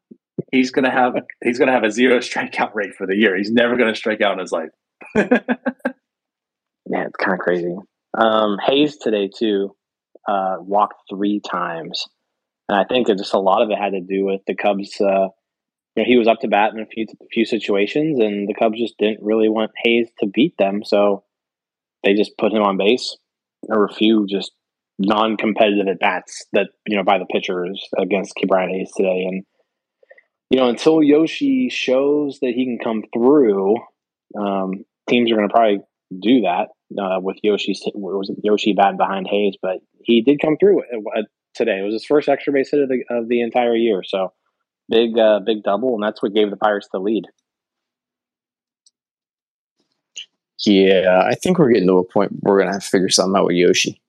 he's 0.51 0.71
going 0.71 0.85
to 0.85 0.91
have 0.91 1.13
he's 1.43 1.57
going 1.57 1.67
to 1.67 1.73
have 1.73 1.83
a 1.83 1.91
zero 1.91 2.17
strikeout 2.19 2.73
rate 2.73 2.93
for 2.97 3.07
the 3.07 3.15
year. 3.15 3.37
He's 3.37 3.51
never 3.51 3.75
going 3.75 3.93
to 3.93 3.97
strike 3.97 4.21
out 4.21 4.33
in 4.33 4.39
his 4.39 4.51
life. 4.51 4.69
yeah, 5.15 5.25
it's 7.05 7.17
kind 7.19 7.33
of 7.33 7.39
crazy. 7.39 7.75
Um, 8.17 8.57
Hayes 8.65 8.97
today 8.97 9.29
too 9.35 9.75
uh, 10.27 10.57
walked 10.59 11.01
three 11.09 11.39
times, 11.39 12.05
and 12.69 12.79
I 12.79 12.83
think 12.83 13.07
that 13.07 13.17
just 13.17 13.33
a 13.33 13.39
lot 13.39 13.61
of 13.61 13.69
it 13.69 13.77
had 13.77 13.91
to 13.91 14.01
do 14.01 14.25
with 14.25 14.41
the 14.47 14.55
Cubs. 14.55 14.99
Uh, 14.99 15.29
you 15.95 16.03
know, 16.03 16.07
he 16.07 16.17
was 16.17 16.27
up 16.27 16.39
to 16.41 16.47
bat 16.47 16.73
in 16.73 16.79
a 16.79 16.85
few 16.85 17.05
few 17.31 17.45
situations, 17.45 18.19
and 18.19 18.47
the 18.47 18.53
Cubs 18.53 18.79
just 18.79 18.97
didn't 18.97 19.23
really 19.23 19.49
want 19.49 19.71
Hayes 19.83 20.09
to 20.19 20.27
beat 20.27 20.57
them, 20.57 20.83
so 20.83 21.23
they 22.03 22.13
just 22.13 22.37
put 22.37 22.53
him 22.53 22.63
on 22.63 22.77
base. 22.77 23.17
There 23.63 23.77
were 23.77 23.85
a 23.85 23.93
few 23.93 24.25
just 24.27 24.51
non-competitive 24.99 25.87
at 25.87 25.99
bats 25.99 26.45
that 26.53 26.67
you 26.87 26.97
know 26.97 27.03
by 27.03 27.17
the 27.17 27.25
pitchers 27.25 27.87
against 27.97 28.33
Brian 28.47 28.69
Hayes 28.69 28.91
today, 28.95 29.25
and 29.27 29.43
you 30.49 30.59
know 30.59 30.69
until 30.69 31.03
Yoshi 31.03 31.69
shows 31.69 32.39
that 32.41 32.53
he 32.55 32.65
can 32.65 32.79
come 32.83 33.03
through, 33.13 33.77
um, 34.39 34.85
teams 35.09 35.31
are 35.31 35.35
going 35.35 35.47
to 35.47 35.53
probably 35.53 35.79
do 36.19 36.41
that 36.41 36.69
uh, 37.01 37.19
with 37.19 37.37
Yoshi. 37.43 37.75
Was 37.93 38.31
Yoshi 38.43 38.73
batting 38.73 38.97
behind 38.97 39.27
Hayes, 39.29 39.55
but 39.61 39.77
he 40.03 40.21
did 40.21 40.41
come 40.41 40.57
through 40.57 40.83
today. 41.53 41.79
It 41.79 41.83
was 41.83 41.93
his 41.93 42.05
first 42.05 42.29
extra 42.29 42.53
base 42.53 42.71
hit 42.71 42.81
of 42.81 42.89
the 42.89 43.03
of 43.09 43.27
the 43.27 43.41
entire 43.41 43.75
year, 43.75 44.03
so 44.03 44.33
big 44.89 45.17
uh, 45.17 45.39
big 45.45 45.63
double, 45.63 45.95
and 45.95 46.03
that's 46.03 46.21
what 46.21 46.33
gave 46.33 46.49
the 46.49 46.57
Pirates 46.57 46.89
the 46.91 46.99
lead. 46.99 47.25
Yeah, 50.65 51.23
I 51.25 51.35
think 51.35 51.57
we're 51.57 51.71
getting 51.71 51.87
to 51.87 51.97
a 51.97 52.03
point 52.03 52.31
where 52.39 52.53
we're 52.53 52.59
gonna 52.59 52.73
have 52.73 52.83
to 52.83 52.89
figure 52.89 53.09
something 53.09 53.37
out 53.37 53.45
with 53.45 53.55
Yoshi. 53.55 54.01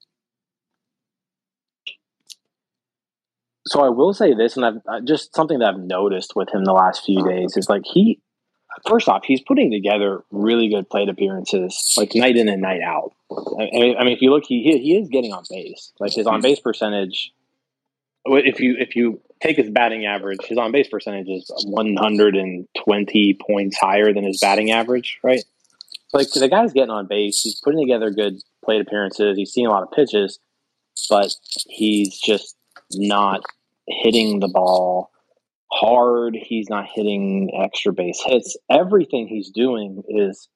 So 3.66 3.80
I 3.80 3.88
will 3.88 4.12
say 4.12 4.34
this, 4.34 4.56
and 4.56 4.66
I've 4.66 4.80
uh, 4.86 5.00
just 5.00 5.34
something 5.34 5.60
that 5.60 5.74
I've 5.74 5.80
noticed 5.80 6.34
with 6.36 6.52
him 6.52 6.64
the 6.64 6.72
last 6.72 7.04
few 7.04 7.24
days 7.24 7.56
is 7.56 7.68
like 7.70 7.82
he, 7.84 8.20
first 8.86 9.08
off, 9.08 9.22
he's 9.24 9.40
putting 9.40 9.70
together 9.70 10.24
really 10.30 10.68
good 10.68 10.90
plate 10.90 11.08
appearances, 11.08 11.94
like 11.96 12.14
night 12.14 12.36
in 12.36 12.48
and 12.48 12.60
night 12.60 12.82
out. 12.82 13.12
I, 13.30 13.94
I 13.98 14.04
mean, 14.04 14.12
if 14.12 14.20
you 14.20 14.30
look, 14.30 14.44
he 14.46 14.62
he 14.62 14.96
is 14.98 15.08
getting 15.08 15.32
on 15.32 15.44
base. 15.48 15.92
Like 16.00 16.12
his 16.12 16.26
on 16.26 16.42
base 16.42 16.60
percentage, 16.60 17.32
if 18.26 18.60
you 18.60 18.76
if 18.78 18.96
you 18.96 19.20
take 19.40 19.56
his 19.56 19.70
batting 19.70 20.06
average, 20.06 20.40
his 20.44 20.58
on 20.58 20.72
base 20.72 20.88
percentage 20.88 21.28
is 21.28 21.50
120 21.64 23.38
points 23.40 23.78
higher 23.78 24.12
than 24.12 24.24
his 24.24 24.38
batting 24.40 24.70
average, 24.70 25.18
right? 25.22 25.44
Like 26.12 26.30
the 26.30 26.48
guy's 26.48 26.72
getting 26.72 26.90
on 26.90 27.06
base, 27.06 27.40
he's 27.40 27.60
putting 27.62 27.80
together 27.80 28.10
good 28.10 28.34
plate 28.64 28.80
appearances, 28.80 29.36
he's 29.36 29.52
seeing 29.52 29.66
a 29.66 29.70
lot 29.70 29.82
of 29.82 29.90
pitches, 29.92 30.38
but 31.08 31.34
he's 31.68 32.18
just 32.18 32.56
not 32.92 33.42
hitting 33.88 34.40
the 34.40 34.48
ball 34.48 35.10
hard. 35.72 36.36
He's 36.40 36.68
not 36.68 36.86
hitting 36.92 37.50
extra 37.58 37.92
base 37.92 38.22
hits. 38.24 38.56
Everything 38.70 39.26
he's 39.26 39.50
doing 39.50 40.02
is 40.08 40.48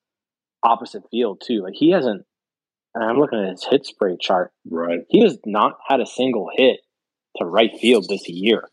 opposite 0.63 1.03
field 1.11 1.43
too. 1.45 1.63
Like 1.63 1.75
he 1.75 1.91
hasn't. 1.91 2.25
And 2.95 3.05
I'm 3.05 3.19
looking 3.19 3.43
at 3.43 3.51
his 3.51 3.65
hit 3.65 3.85
spray 3.85 4.17
chart. 4.21 4.53
Right. 4.71 5.01
He 5.09 5.23
has 5.23 5.39
not 5.45 5.79
had 5.87 6.01
a 6.01 6.07
single 6.07 6.51
hit 6.55 6.81
to 7.37 7.45
right 7.45 7.73
field 7.79 8.07
this 8.09 8.29
year. 8.29 8.69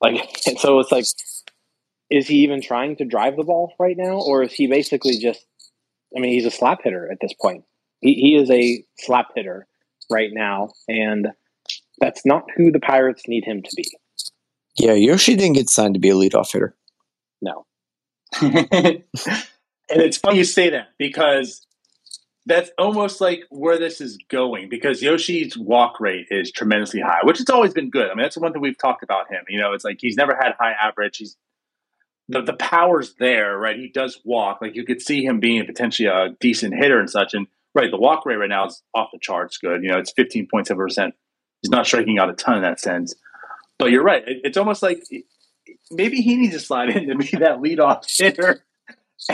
Like 0.00 0.36
so, 0.58 0.78
it's 0.80 0.92
like, 0.92 1.04
is 2.10 2.26
he 2.26 2.38
even 2.38 2.60
trying 2.60 2.96
to 2.96 3.04
drive 3.04 3.36
the 3.36 3.44
ball 3.44 3.74
right 3.78 3.96
now, 3.96 4.20
or 4.20 4.42
is 4.42 4.52
he 4.52 4.66
basically 4.66 5.18
just? 5.18 5.44
I 6.16 6.20
mean, 6.20 6.32
he's 6.32 6.46
a 6.46 6.50
slap 6.50 6.80
hitter 6.82 7.10
at 7.10 7.18
this 7.20 7.34
point. 7.34 7.64
He 8.00 8.14
he 8.14 8.36
is 8.36 8.50
a 8.50 8.84
slap 8.98 9.28
hitter 9.34 9.66
right 10.10 10.30
now, 10.32 10.70
and 10.88 11.28
that's 12.00 12.24
not 12.24 12.44
who 12.56 12.70
the 12.70 12.80
Pirates 12.80 13.22
need 13.26 13.44
him 13.44 13.62
to 13.62 13.70
be. 13.76 13.84
Yeah, 14.76 14.92
Yoshi 14.92 15.34
didn't 15.34 15.56
get 15.56 15.68
signed 15.68 15.94
to 15.94 16.00
be 16.00 16.10
a 16.10 16.14
leadoff 16.14 16.52
hitter. 16.52 16.76
No. 17.42 17.66
and 18.40 19.02
it's 19.88 20.18
funny 20.18 20.38
you 20.38 20.44
say 20.44 20.70
that 20.70 20.88
because 20.98 21.66
that's 22.46 22.70
almost 22.78 23.20
like 23.20 23.42
where 23.50 23.78
this 23.78 24.00
is 24.00 24.18
going 24.28 24.68
because 24.68 25.02
Yoshi's 25.02 25.56
walk 25.56 26.00
rate 26.00 26.26
is 26.30 26.50
tremendously 26.50 27.00
high, 27.00 27.20
which 27.22 27.38
has 27.38 27.50
always 27.50 27.74
been 27.74 27.90
good. 27.90 28.06
I 28.10 28.14
mean, 28.14 28.22
that's 28.22 28.36
the 28.36 28.40
one 28.40 28.52
thing 28.52 28.62
we've 28.62 28.78
talked 28.78 29.02
about 29.02 29.30
him. 29.30 29.44
You 29.48 29.60
know, 29.60 29.72
it's 29.72 29.84
like 29.84 29.98
he's 30.00 30.16
never 30.16 30.34
had 30.34 30.52
high 30.58 30.72
average. 30.72 31.18
He's 31.18 31.36
the, 32.28 32.42
the 32.42 32.52
power's 32.54 33.14
there, 33.18 33.56
right? 33.56 33.76
He 33.76 33.88
does 33.88 34.20
walk. 34.24 34.58
Like 34.60 34.74
you 34.74 34.84
could 34.84 35.00
see 35.00 35.24
him 35.24 35.40
being 35.40 35.64
potentially 35.66 36.08
a 36.08 36.36
decent 36.40 36.74
hitter 36.74 37.00
and 37.00 37.08
such. 37.08 37.34
And 37.34 37.46
right, 37.74 37.90
the 37.90 37.98
walk 37.98 38.26
rate 38.26 38.36
right 38.36 38.48
now 38.48 38.66
is 38.66 38.82
off 38.94 39.08
the 39.12 39.18
charts 39.20 39.58
good. 39.58 39.82
You 39.82 39.90
know, 39.90 39.98
it's 39.98 40.12
15.7%. 40.12 41.12
He's 41.62 41.70
not 41.70 41.86
striking 41.86 42.18
out 42.18 42.30
a 42.30 42.34
ton 42.34 42.56
in 42.56 42.62
that 42.62 42.80
sense. 42.80 43.14
But 43.78 43.90
you're 43.90 44.04
right. 44.04 44.26
It, 44.26 44.40
it's 44.44 44.58
almost 44.58 44.82
like 44.82 45.02
maybe 45.90 46.20
he 46.20 46.36
needs 46.36 46.54
to 46.54 46.60
slide 46.60 46.90
in 46.96 47.08
to 47.08 47.16
be 47.16 47.36
that 47.38 47.58
leadoff 47.58 48.04
hitter. 48.16 48.64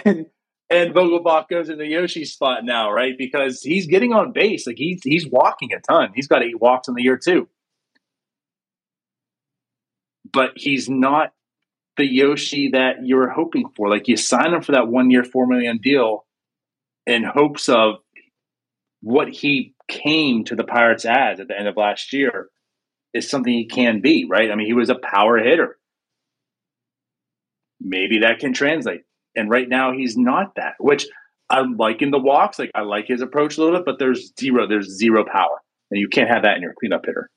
And 0.03 0.27
and 0.71 0.95
Vogelbach 0.95 1.49
goes 1.49 1.69
in 1.69 1.77
the 1.77 1.87
Yoshi 1.87 2.25
spot 2.25 2.65
now, 2.65 2.91
right? 2.91 3.17
Because 3.19 3.61
he's 3.61 3.87
getting 3.87 4.15
on 4.15 4.33
base. 4.33 4.67
Like 4.67 4.79
he's 4.79 5.01
he's 5.05 5.29
walking 5.29 5.75
a 5.75 5.81
ton. 5.81 6.13
He's 6.15 6.27
got 6.27 6.43
eight 6.43 6.59
walks 6.59 6.89
in 6.89 6.95
the 6.95 7.03
year 7.03 7.19
too. 7.19 7.49
But 10.33 10.53
he's 10.57 10.89
not 10.89 11.35
the 11.97 12.07
Yoshi 12.07 12.71
that 12.73 13.05
you 13.05 13.17
were 13.17 13.29
hoping 13.29 13.69
for. 13.77 13.89
Like 13.89 14.09
you 14.09 14.17
sign 14.17 14.53
him 14.53 14.63
for 14.63 14.73
that 14.73 14.89
one 14.89 15.11
year, 15.11 15.25
four 15.25 15.47
million 15.47 15.79
deal 15.79 16.27
in 17.07 17.23
hopes 17.23 17.69
of 17.69 17.97
what 19.01 19.29
he 19.29 19.75
came 19.89 20.45
to 20.45 20.57
the 20.57 20.65
Pirates 20.65 21.05
as 21.05 21.41
at 21.41 21.49
the 21.49 21.59
end 21.59 21.69
of 21.69 21.77
last 21.77 22.13
year 22.13 22.49
is 23.13 23.29
something 23.29 23.53
he 23.53 23.67
can 23.67 24.01
be, 24.01 24.27
right? 24.29 24.51
I 24.51 24.55
mean, 24.55 24.67
he 24.67 24.73
was 24.73 24.91
a 24.91 24.97
power 24.97 25.39
hitter. 25.39 25.79
Maybe 27.81 28.21
that 28.21 28.39
can 28.39 28.53
translate. 28.53 29.03
And 29.37 29.51
right 29.51 29.69
now 29.69 29.93
he's 29.93 30.17
not 30.17 30.55
that, 30.57 30.75
which 30.79 31.07
I'm 31.51 31.77
liking 31.77 32.11
the 32.11 32.19
walks. 32.19 32.59
Like 32.59 32.71
I 32.75 32.81
like 32.81 33.07
his 33.07 33.21
approach 33.21 33.59
a 33.59 33.63
little 33.63 33.79
bit, 33.79 33.85
but 33.85 33.99
there's 33.99 34.33
zero, 34.41 34.67
there's 34.67 34.97
zero 34.97 35.25
power. 35.31 35.61
And 35.91 36.01
you 36.01 36.09
can't 36.09 36.31
have 36.31 36.43
that 36.43 36.57
in 36.57 36.63
your 36.63 36.75
cleanup 36.79 37.05
hitter. 37.05 37.31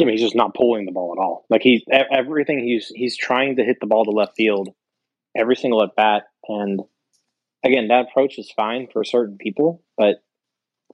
I 0.00 0.04
mean, 0.04 0.12
he's 0.12 0.22
just 0.22 0.36
not 0.36 0.54
pulling 0.54 0.86
the 0.86 0.92
ball 0.92 1.14
at 1.16 1.20
all. 1.20 1.44
Like 1.50 1.62
he's 1.62 1.82
everything 1.90 2.60
he's 2.60 2.90
he's 2.94 3.16
trying 3.16 3.56
to 3.56 3.64
hit 3.64 3.76
the 3.80 3.86
ball 3.86 4.04
to 4.04 4.10
left 4.10 4.36
field 4.36 4.70
every 5.36 5.56
single 5.56 5.82
at 5.82 5.94
bat, 5.96 6.24
and 6.48 6.80
again, 7.64 7.88
that 7.88 8.06
approach 8.10 8.38
is 8.38 8.52
fine 8.54 8.88
for 8.92 9.04
certain 9.04 9.36
people, 9.38 9.82
but 9.96 10.16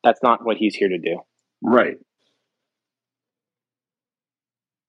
that's 0.03 0.22
not 0.22 0.44
what 0.44 0.57
he's 0.57 0.74
here 0.74 0.88
to 0.88 0.99
do. 0.99 1.20
Right. 1.62 1.96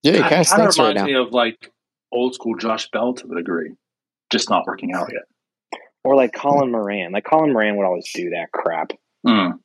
Yeah, 0.02 0.12
he 0.12 0.18
kind 0.20 0.40
of 0.40 0.50
reminds 0.50 0.78
right 0.78 0.94
now. 0.94 1.04
me 1.04 1.14
of 1.14 1.32
like 1.32 1.70
old 2.12 2.34
school 2.34 2.56
Josh 2.56 2.88
Bell 2.90 3.14
to 3.14 3.30
a 3.30 3.36
degree, 3.36 3.74
just 4.32 4.48
not 4.50 4.66
working 4.66 4.92
out 4.94 5.08
yet. 5.12 5.80
Or 6.02 6.16
like 6.16 6.32
Colin 6.32 6.72
Moran. 6.72 7.12
Like 7.12 7.24
Colin 7.24 7.52
Moran 7.52 7.76
would 7.76 7.84
always 7.84 8.10
do 8.14 8.30
that 8.30 8.50
crap. 8.52 8.92
Mm. 9.26 9.58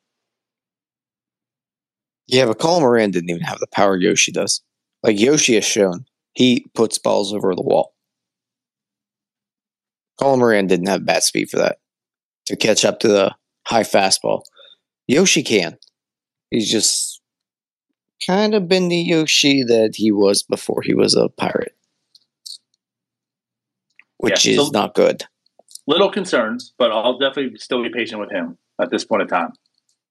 Yeah, 2.27 2.45
but 2.45 2.59
Colin 2.59 2.81
Moran 2.81 3.11
didn't 3.11 3.29
even 3.29 3.43
have 3.43 3.59
the 3.59 3.67
power 3.67 3.97
Yoshi 3.97 4.31
does. 4.31 4.61
Like 5.03 5.19
Yoshi 5.19 5.55
has 5.55 5.65
shown, 5.65 6.05
he 6.33 6.65
puts 6.73 6.97
balls 6.97 7.33
over 7.33 7.53
the 7.55 7.61
wall. 7.61 7.93
Colin 10.19 10.39
Moran 10.39 10.67
didn't 10.67 10.87
have 10.87 11.05
bat 11.05 11.23
speed 11.23 11.49
for 11.49 11.57
that 11.57 11.79
to 12.47 12.55
catch 12.55 12.85
up 12.85 12.99
to 13.01 13.07
the 13.07 13.35
high 13.67 13.83
fastball. 13.83 14.43
Yoshi 15.07 15.43
can. 15.43 15.77
He's 16.49 16.71
just 16.71 17.21
kind 18.25 18.55
of 18.55 18.67
been 18.67 18.87
the 18.87 18.97
Yoshi 18.97 19.63
that 19.63 19.93
he 19.95 20.11
was 20.11 20.41
before 20.43 20.81
he 20.81 20.93
was 20.93 21.15
a 21.15 21.29
pirate, 21.29 21.75
which 24.17 24.45
Yeah, 24.45 24.61
is 24.61 24.71
not 24.71 24.95
good. 24.95 25.25
Little 25.87 26.11
concerns, 26.11 26.73
but 26.79 26.91
I'll 26.91 27.19
definitely 27.19 27.57
still 27.57 27.83
be 27.83 27.89
patient 27.89 28.19
with 28.19 28.31
him 28.31 28.57
at 28.81 28.89
this 28.89 29.05
point 29.05 29.21
in 29.21 29.27
time. 29.27 29.51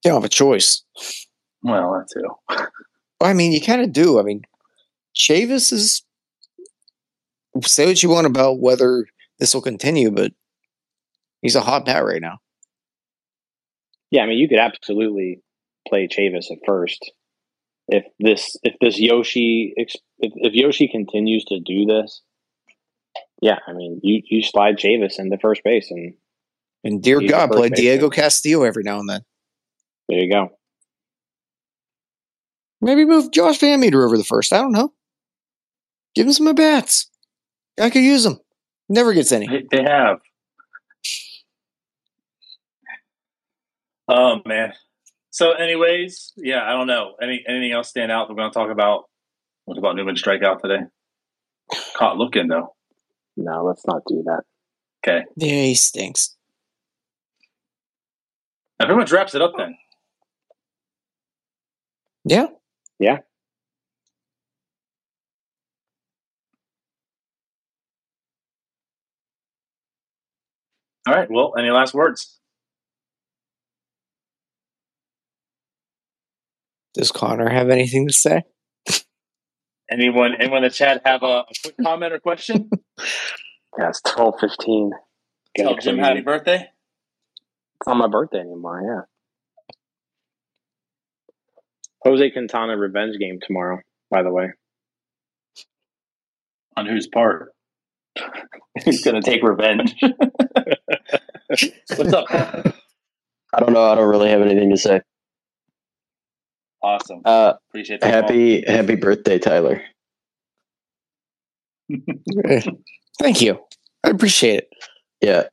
You 0.04 0.10
don't 0.10 0.22
have 0.22 0.24
a 0.24 0.28
choice. 0.28 0.82
Well, 1.64 1.92
that 1.94 2.08
too. 2.12 2.68
I 3.20 3.32
mean, 3.32 3.52
you 3.52 3.60
kind 3.60 3.80
of 3.80 3.92
do. 3.92 4.20
I 4.20 4.22
mean, 4.22 4.42
Chavis 5.16 5.72
is. 5.72 6.02
Say 7.62 7.86
what 7.86 8.02
you 8.02 8.10
want 8.10 8.26
about 8.26 8.58
whether 8.60 9.06
this 9.38 9.54
will 9.54 9.62
continue, 9.62 10.10
but 10.10 10.32
he's 11.40 11.56
a 11.56 11.60
hot 11.60 11.86
bat 11.86 12.04
right 12.04 12.20
now. 12.20 12.38
Yeah, 14.10 14.22
I 14.22 14.26
mean, 14.26 14.38
you 14.38 14.48
could 14.48 14.58
absolutely 14.58 15.40
play 15.88 16.08
Chavis 16.08 16.50
at 16.50 16.58
first. 16.66 17.10
If 17.88 18.04
this 18.18 18.56
if 18.62 18.74
this 18.80 18.98
Yoshi 18.98 19.72
if, 19.76 19.94
if 20.18 20.52
Yoshi 20.52 20.88
continues 20.88 21.44
to 21.46 21.60
do 21.60 21.86
this, 21.86 22.22
yeah, 23.40 23.58
I 23.66 23.72
mean, 23.72 24.00
you 24.02 24.22
you 24.26 24.42
slide 24.42 24.76
Chavis 24.76 25.18
into 25.18 25.38
first 25.38 25.62
base, 25.64 25.90
and 25.90 26.14
And 26.82 27.02
dear 27.02 27.20
God, 27.20 27.50
play. 27.50 27.68
Diego 27.70 28.10
Castillo 28.10 28.64
every 28.64 28.82
now 28.84 29.00
and 29.00 29.08
then. 29.08 29.20
there 30.08 30.18
you 30.18 30.30
go. 30.32 30.50
Maybe 32.84 33.04
move 33.06 33.30
Josh 33.32 33.58
VanMeter 33.58 34.04
over 34.04 34.18
the 34.18 34.24
first. 34.24 34.52
I 34.52 34.58
don't 34.58 34.72
know. 34.72 34.92
Give 36.14 36.26
him 36.26 36.32
some 36.34 36.48
at 36.48 36.56
bats. 36.56 37.08
I 37.80 37.88
could 37.90 38.02
use 38.02 38.24
him. 38.26 38.38
Never 38.88 39.12
gets 39.14 39.32
any. 39.32 39.46
They- 39.48 39.66
They 39.70 39.82
have. 39.82 40.18
Oh 44.08 44.40
man. 44.46 44.74
So, 45.30 45.52
anyways, 45.52 46.32
yeah, 46.36 46.62
I 46.62 46.72
don't 46.72 46.86
know. 46.86 47.14
Any 47.20 47.42
anything 47.48 47.72
else 47.72 47.88
stand 47.88 48.12
out? 48.12 48.28
We're 48.28 48.36
going 48.36 48.50
to 48.50 48.54
talk 48.54 48.70
about. 48.70 49.04
What 49.64 49.78
about 49.78 49.96
Newman 49.96 50.14
strikeout 50.14 50.60
today? 50.60 50.84
Caught 51.96 52.18
looking 52.18 52.48
though. 52.48 52.74
No, 53.36 53.64
let's 53.64 53.86
not 53.86 54.02
do 54.06 54.22
that. 54.26 54.42
Okay, 55.02 55.24
Yeah, 55.36 55.48
he 55.64 55.74
stinks. 55.74 56.36
that 58.78 58.84
pretty 58.86 58.98
much 59.00 59.10
wraps 59.10 59.34
it 59.34 59.40
up 59.42 59.52
then. 59.56 59.74
Yeah. 62.26 62.46
Yeah. 62.98 63.18
All 71.06 71.14
right. 71.14 71.28
Well, 71.30 71.52
any 71.58 71.70
last 71.70 71.94
words? 71.94 72.38
Does 76.94 77.10
Connor 77.10 77.50
have 77.50 77.70
anything 77.70 78.06
to 78.06 78.12
say? 78.12 78.42
Anyone? 79.90 80.34
Anyone 80.38 80.58
in 80.58 80.62
the 80.64 80.70
chat 80.70 81.02
have 81.04 81.22
a, 81.22 81.26
a 81.26 81.44
quick 81.62 81.74
comment 81.82 82.12
or 82.12 82.20
question? 82.20 82.70
Yeah, 83.76 83.88
it's 83.88 84.00
twelve 84.02 84.36
fifteen. 84.38 84.92
Tell 85.56 85.76
Jim 85.78 85.98
happy 85.98 86.20
birthday. 86.20 86.68
It's 87.80 87.88
not 87.88 87.96
my 87.96 88.06
birthday 88.06 88.38
anymore. 88.38 89.08
Yeah. 92.04 92.10
Jose 92.10 92.30
Quintana 92.30 92.76
revenge 92.76 93.18
game 93.18 93.38
tomorrow. 93.42 93.80
By 94.10 94.22
the 94.22 94.30
way, 94.32 94.50
On 96.76 96.86
whose 96.86 97.06
part? 97.08 97.52
He's 98.84 99.02
going 99.04 99.20
to 99.20 99.28
take 99.28 99.42
revenge. 99.42 99.94
What's 101.48 102.12
up? 102.12 102.26
I 102.30 103.60
don't 103.60 103.72
know. 103.72 103.82
I 103.84 103.94
don't 103.94 104.08
really 104.08 104.30
have 104.30 104.42
anything 104.42 104.70
to 104.70 104.76
say. 104.76 105.00
Awesome. 106.82 107.22
Uh, 107.24 107.54
Appreciate 107.70 108.00
that. 108.02 108.12
happy 108.12 108.62
happy 108.66 108.94
birthday, 108.96 109.38
Tyler. 109.38 109.82
Thank 113.20 113.40
you. 113.40 113.58
I 114.04 114.10
appreciate 114.10 114.58
it. 114.58 114.68
Yeah, 115.20 115.44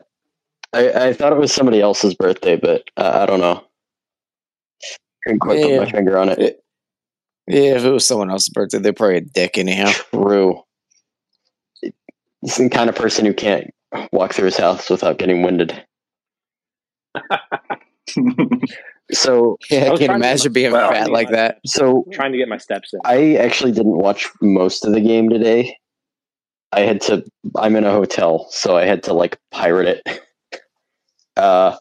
I, 0.74 1.08
I 1.08 1.14
thought 1.14 1.32
it 1.32 1.39
was 1.39 1.54
somebody 1.54 1.80
else's 1.80 2.16
birthday, 2.16 2.58
but 2.58 2.84
uh, 2.97 3.20
I 3.22 3.26
don't 3.26 3.39
know. 3.39 3.64
Couldn't 5.24 5.40
quite 5.40 5.60
Yeah. 5.60 5.80
put 5.80 5.86
my 5.86 5.92
finger 5.92 6.18
on 6.18 6.30
it. 6.30 6.64
Yeah, 7.48 7.76
if 7.76 7.84
it 7.84 7.90
was 7.92 8.06
someone 8.06 8.30
else's 8.32 8.50
birthday, 8.50 8.78
they're 8.80 8.94
probably 8.94 9.18
a 9.18 9.22
dick 9.22 9.58
anyhow. 9.58 9.92
True. 10.14 10.62
He's 11.82 12.56
the 12.58 12.70
kind 12.70 12.90
of 12.90 12.96
person 12.96 13.26
who 13.26 13.34
can't 13.34 13.70
walk 14.12 14.34
through 14.34 14.46
his 14.46 14.58
house 14.58 14.90
without 14.90 15.18
getting 15.18 15.42
winded. 15.44 15.84
So, 19.14 19.58
Yeah, 19.70 19.80
I 19.80 19.82
I 19.82 19.88
can't 19.88 19.98
trying 19.98 20.08
to- 20.08 20.16
imagine 20.16 20.54
being 20.54 20.72
well, 20.72 20.90
fat 20.90 21.12
like 21.12 21.30
that. 21.32 21.60
so 21.66 22.06
trying 22.14 22.32
to 22.32 22.38
get 22.38 22.48
my 22.48 22.58
steps 22.58 22.94
in. 22.94 23.02
I 23.04 23.36
actually 23.36 23.74
didn't 23.74 23.98
watch 23.98 24.30
most 24.42 24.86
of 24.86 24.94
the 24.94 25.02
game 25.02 25.30
today. 25.30 25.78
I 26.72 26.82
had 26.82 27.02
to. 27.02 27.24
I'm 27.58 27.76
in 27.76 27.84
a 27.84 27.92
hotel, 27.92 28.48
so 28.52 28.78
I 28.78 28.86
had 28.86 29.04
to 29.04 29.14
like 29.14 29.38
pirate 29.52 30.02
it. 30.06 30.22
Uh, 31.38 31.78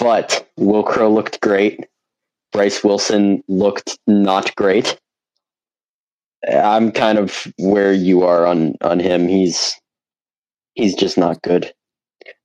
but 0.00 0.46
Wil 0.56 0.82
Crowe 0.82 1.08
looked 1.10 1.40
great. 1.40 1.86
Bryce 2.54 2.84
Wilson 2.84 3.44
looked 3.48 3.98
not 4.08 4.56
great. 4.56 4.98
I'm 6.50 6.92
kind 6.92 7.18
of 7.18 7.48
where 7.58 7.92
you 7.92 8.22
are 8.22 8.46
on 8.46 8.76
on 8.82 9.00
him. 9.00 9.28
He's 9.28 9.74
he's 10.74 10.94
just 10.94 11.18
not 11.18 11.42
good. 11.42 11.72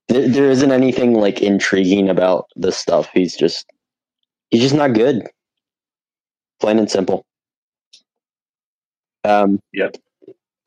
There, 0.08 0.28
there 0.28 0.50
isn't 0.50 0.72
anything 0.72 1.14
like 1.14 1.42
intriguing 1.42 2.10
about 2.10 2.46
the 2.56 2.72
stuff. 2.72 3.08
He's 3.14 3.36
just 3.36 3.66
he's 4.50 4.62
just 4.62 4.74
not 4.74 4.94
good. 4.94 5.28
Plain 6.60 6.78
and 6.80 6.90
simple. 6.90 7.24
Um, 9.24 9.60
Yep. 9.72 9.96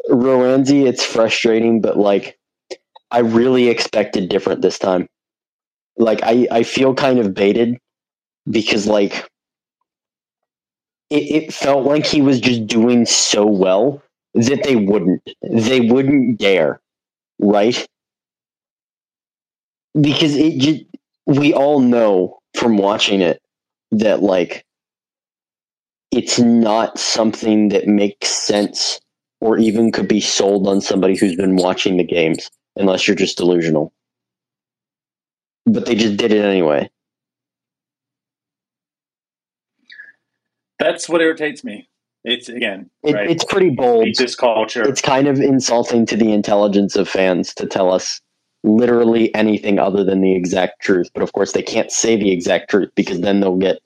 Roansy, 0.10 0.86
it's 0.88 1.06
frustrating, 1.06 1.82
but 1.82 1.98
like, 1.98 2.38
I 3.12 3.20
really 3.20 3.70
expected 3.70 4.30
different 4.30 4.62
this 4.62 4.80
time. 4.80 5.08
Like, 5.98 6.22
I, 6.24 6.48
I 6.52 6.64
feel 6.64 6.94
kind 6.96 7.20
of 7.20 7.34
baited 7.34 7.78
because, 8.50 8.88
like, 8.88 9.28
it, 11.14 11.44
it 11.44 11.54
felt 11.54 11.86
like 11.86 12.06
he 12.06 12.22
was 12.22 12.40
just 12.42 12.68
doing 12.68 13.06
so 13.06 13.46
well 13.46 14.02
that 14.34 14.64
they 14.64 14.76
wouldn't. 14.76 15.22
They 15.44 15.82
wouldn't 15.82 16.40
dare, 16.40 16.82
right? 17.40 17.88
Because 20.00 20.36
it 20.36 20.58
just, 20.58 20.84
we 21.28 21.54
all 21.54 21.80
know 21.80 22.40
from 22.56 22.78
watching 22.78 23.22
it 23.22 23.42
that, 23.92 24.24
like, 24.24 24.66
it's 26.12 26.40
not 26.40 27.00
something 27.00 27.70
that 27.70 27.88
makes 27.88 28.30
sense 28.30 29.00
or 29.42 29.58
even 29.58 29.92
could 29.92 30.08
be 30.08 30.22
sold 30.22 30.68
on 30.68 30.82
somebody 30.82 31.18
who's 31.18 31.36
been 31.36 31.58
watching 31.58 31.98
the 31.98 32.04
games, 32.04 32.50
unless 32.76 33.08
you're 33.08 33.16
just 33.16 33.38
delusional. 33.38 33.94
But 35.66 35.86
they 35.86 35.96
just 35.96 36.18
did 36.18 36.32
it 36.32 36.44
anyway. 36.44 36.90
That's 40.84 41.10
what 41.10 41.22
irritates 41.22 41.64
me. 41.64 41.90
It's 42.24 42.48
again, 42.48 42.90
It, 43.04 43.14
right? 43.14 43.30
It's 43.30 43.44
pretty 43.44 43.70
bold. 43.70 44.08
It's 44.08 44.20
this 44.20 44.36
culture. 44.36 44.88
It's 44.88 45.02
kind 45.02 45.28
of 45.28 45.40
insulting 45.40 46.06
to 46.08 46.16
the 46.16 46.32
intelligence 46.32 46.96
of 46.96 47.10
fans 47.10 47.54
to 47.56 47.66
tell 47.66 47.92
us 47.92 48.22
literally 48.64 49.34
anything 49.36 49.78
other 49.78 50.04
than 50.04 50.22
the 50.22 50.34
exact 50.34 50.82
truth. 50.82 51.10
But 51.14 51.24
of 51.24 51.34
course, 51.34 51.52
they 51.52 51.62
can't 51.62 51.92
say 51.92 52.16
the 52.16 52.32
exact 52.32 52.70
truth 52.70 52.90
because 52.96 53.20
then 53.20 53.42
they'll 53.42 53.58
get 53.58 53.80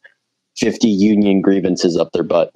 50 0.58 0.88
union 0.88 1.42
grievances 1.42 1.98
up 1.98 2.12
their 2.12 2.24
butt. 2.24 2.52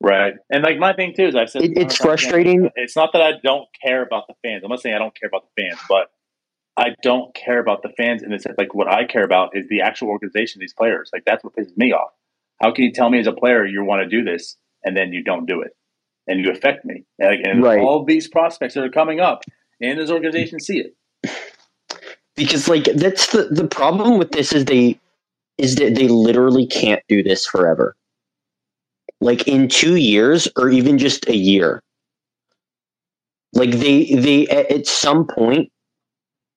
Right. 0.00 0.34
And 0.50 0.62
like 0.64 0.78
my 0.78 0.92
thing 0.94 1.12
too 1.14 1.26
is 1.26 1.34
I've 1.34 1.50
said 1.50 1.62
It- 1.62 1.76
it's 1.76 1.96
frustrating. 1.96 2.66
Uh, 2.66 2.70
it's 2.76 2.96
not 2.96 3.12
that 3.12 3.22
I 3.22 3.32
don't 3.42 3.68
care 3.84 4.02
about 4.02 4.28
the 4.28 4.34
fans. 4.42 4.62
I'm 4.64 4.70
not 4.70 4.80
saying 4.80 4.94
I 4.94 4.98
don't 4.98 5.14
care 5.18 5.28
about 5.28 5.44
the 5.54 5.62
fans, 5.62 5.78
but 5.88 6.10
I 6.76 6.94
don't 7.02 7.34
care 7.34 7.58
about 7.58 7.82
the 7.82 7.90
fans 7.90 8.22
in 8.22 8.30
the 8.30 8.38
sense 8.38 8.56
like 8.56 8.74
what 8.74 8.88
I 8.88 9.04
care 9.04 9.24
about 9.24 9.56
is 9.56 9.68
the 9.68 9.82
actual 9.82 10.08
organization 10.08 10.60
these 10.60 10.72
players. 10.72 11.10
Like 11.12 11.24
that's 11.26 11.44
what 11.44 11.54
pisses 11.54 11.76
me 11.76 11.92
off. 11.92 12.12
How 12.60 12.72
can 12.72 12.84
you 12.84 12.92
tell 12.92 13.10
me 13.10 13.18
as 13.18 13.26
a 13.26 13.32
player 13.32 13.64
you 13.66 13.84
want 13.84 14.02
to 14.02 14.08
do 14.08 14.22
this 14.24 14.56
and 14.84 14.96
then 14.96 15.12
you 15.12 15.22
don't 15.22 15.46
do 15.46 15.60
it, 15.62 15.72
and 16.26 16.44
you 16.44 16.50
affect 16.50 16.84
me. 16.84 17.04
And, 17.18 17.46
and 17.46 17.62
Right. 17.62 17.80
all 17.80 18.04
these 18.04 18.28
prospects 18.28 18.74
that 18.74 18.84
are 18.84 18.90
coming 18.90 19.20
up 19.20 19.42
in 19.80 19.96
this 19.98 20.10
organization 20.10 20.60
see 20.60 20.78
it. 20.80 20.94
because 22.36 22.68
like 22.68 22.84
that's 22.94 23.32
the 23.32 23.44
the 23.50 23.66
problem 23.66 24.18
with 24.18 24.32
this 24.32 24.52
is 24.52 24.64
they 24.64 24.98
is 25.58 25.76
that 25.76 25.94
they 25.94 26.08
literally 26.08 26.66
can't 26.66 27.02
do 27.08 27.22
this 27.22 27.46
forever 27.46 27.94
like 29.20 29.46
in 29.46 29.68
two 29.68 29.96
years 29.96 30.48
or 30.56 30.70
even 30.70 30.96
just 30.96 31.28
a 31.28 31.36
year 31.36 31.82
like 33.52 33.72
they 33.72 34.14
they 34.14 34.46
at, 34.48 34.70
at 34.70 34.86
some 34.86 35.26
point 35.26 35.70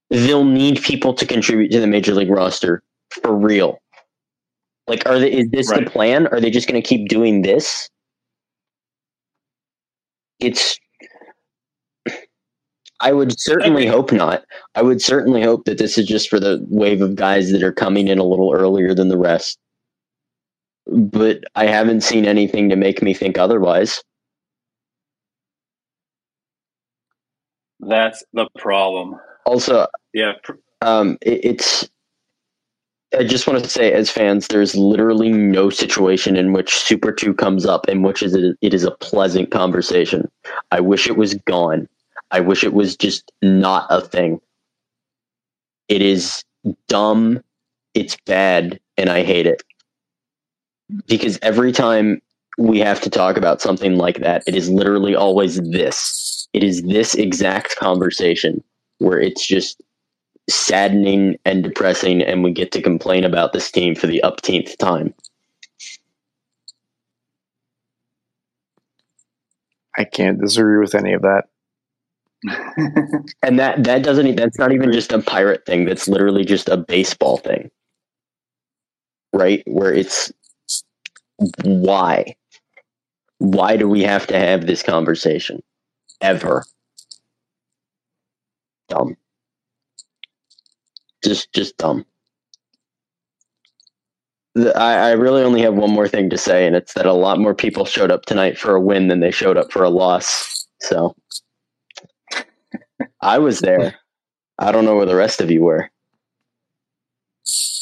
they'll 0.10 0.46
need 0.46 0.82
people 0.82 1.14
to 1.14 1.26
contribute 1.26 1.70
to 1.70 1.80
the 1.80 1.88
major 1.88 2.14
league 2.14 2.30
roster 2.30 2.82
for 3.22 3.36
real 3.36 3.80
like 4.88 5.06
are 5.06 5.20
they 5.20 5.32
is 5.32 5.48
this 5.52 5.70
the 5.70 5.84
plan 5.84 6.28
are 6.28 6.40
they 6.40 6.50
just 6.50 6.68
going 6.68 6.82
to 6.82 6.88
keep 6.88 7.08
doing 7.08 7.42
this 7.42 7.90
it's 10.40 10.78
I 13.04 13.12
would 13.12 13.38
certainly 13.38 13.86
hope 13.86 14.14
not. 14.14 14.46
I 14.76 14.82
would 14.82 15.02
certainly 15.02 15.44
hope 15.44 15.66
that 15.66 15.78
this 15.78 15.98
is 15.98 16.08
just 16.08 16.30
for 16.30 16.40
the 16.40 16.66
wave 16.70 17.02
of 17.02 17.16
guys 17.16 17.52
that 17.52 17.62
are 17.62 17.74
coming 17.74 18.08
in 18.08 18.18
a 18.18 18.24
little 18.24 18.54
earlier 18.54 18.96
than 18.96 19.10
the 19.10 19.18
rest. 19.18 19.60
But 20.88 21.44
I 21.56 21.66
haven't 21.66 22.02
seen 22.02 22.26
anything 22.26 22.70
to 22.70 22.78
make 22.78 23.02
me 23.02 23.14
think 23.14 23.38
otherwise. 23.38 24.02
That's 27.82 28.24
the 28.32 28.48
problem. 28.58 29.20
Also, 29.46 29.88
Yeah, 30.14 30.34
um, 30.82 31.18
it, 31.22 31.44
it's. 31.44 31.90
I 33.18 33.24
just 33.24 33.48
want 33.48 33.64
to 33.64 33.70
say, 33.70 33.92
as 33.94 34.10
fans, 34.10 34.48
there's 34.48 34.76
literally 34.76 35.30
no 35.32 35.70
situation 35.70 36.36
in 36.36 36.54
which 36.54 36.76
Super 36.76 37.12
Two 37.12 37.34
comes 37.34 37.66
up 37.66 37.88
in 37.88 38.02
which 38.02 38.24
is 38.24 38.34
it, 38.34 38.58
it 38.62 38.74
is 38.74 38.84
a 38.84 38.92
pleasant 38.92 39.52
conversation. 39.52 40.30
I 40.72 40.80
wish 40.80 41.08
it 41.08 41.18
was 41.18 41.36
gone. 41.36 41.88
I 42.32 42.40
wish 42.40 42.64
it 42.64 42.74
was 42.74 42.96
just 42.96 43.32
not 43.42 43.86
a 43.90 44.02
thing. 44.02 44.42
It 45.90 46.02
is 46.02 46.44
dumb. 46.88 47.44
It's 47.94 48.18
bad, 48.26 48.80
and 48.98 49.10
I 49.10 49.24
hate 49.24 49.46
it 49.46 49.64
because 51.08 51.40
every 51.42 51.72
time 51.72 52.22
we 52.58 52.80
have 52.80 53.02
to 53.02 53.10
talk 53.10 53.38
about 53.38 53.62
something 53.62 53.98
like 53.98 54.20
that, 54.20 54.44
it 54.48 54.56
is 54.56 54.70
literally 54.70 55.16
always 55.16 55.62
this. 55.62 56.48
It 56.54 56.64
is 56.64 56.84
this 56.84 57.16
exact 57.16 57.76
conversation 57.78 58.64
where 59.00 59.20
it's 59.20 59.46
just 59.46 59.82
saddening 60.50 61.38
and 61.46 61.64
depressing, 61.64 62.22
and 62.22 62.44
we 62.44 62.52
get 62.52 62.72
to 62.74 62.82
complain 62.82 63.24
about 63.24 63.54
this 63.54 63.72
team 63.72 63.96
for 63.96 64.08
the 64.08 64.22
upteenth 64.24 64.78
time. 64.78 65.14
I 69.98 70.04
can't 70.04 70.40
disagree 70.40 70.78
with 70.80 70.96
any 70.96 71.14
of 71.14 71.22
that. 71.24 71.46
And 73.44 73.60
that 73.60 73.84
that 73.86 74.04
doesn't 74.04 74.36
that's 74.36 74.58
not 74.60 74.72
even 74.72 74.92
just 74.92 75.12
a 75.14 75.20
pirate 75.22 75.66
thing. 75.66 75.86
That's 75.86 76.08
literally 76.08 76.46
just 76.46 76.70
a 76.70 76.78
baseball 76.78 77.38
thing, 77.38 77.72
right? 79.34 79.64
Where 79.68 79.94
it's 79.94 80.32
why, 81.64 82.36
why 83.40 83.78
do 83.78 83.88
we 83.88 84.02
have 84.04 84.28
to 84.28 84.40
have 84.40 84.66
this 84.66 84.84
conversation 84.84 85.62
ever? 86.22 86.64
Dumb. 88.90 89.18
Just 91.24 91.54
just 91.54 91.78
dumb. 91.78 92.06
The- 94.56 94.78
I, 94.78 95.10
I 95.10 95.12
really 95.12 95.42
only 95.44 95.62
have 95.62 95.74
one 95.74 95.92
more 95.92 96.08
thing 96.08 96.30
to 96.30 96.38
say, 96.38 96.68
and 96.68 96.76
it's 96.76 96.94
that 96.94 97.06
a 97.06 97.14
lot 97.14 97.40
more 97.40 97.56
people 97.56 97.86
showed 97.86 98.12
up 98.12 98.26
tonight 98.26 98.58
for 98.58 98.76
a 98.76 98.82
win 98.82 99.08
than 99.08 99.20
they 99.20 99.32
showed 99.32 99.58
up 99.58 99.72
for 99.72 99.84
a 99.84 99.90
loss. 99.90 100.68
So 100.82 101.16
I 103.22 103.40
was 103.40 103.60
there. 103.60 103.96
I 104.60 104.72
don't 104.72 104.86
know 104.86 104.96
where 104.96 105.06
the 105.06 105.16
rest 105.16 105.42
of 105.42 105.50
you 105.50 105.62
were. 105.62 105.90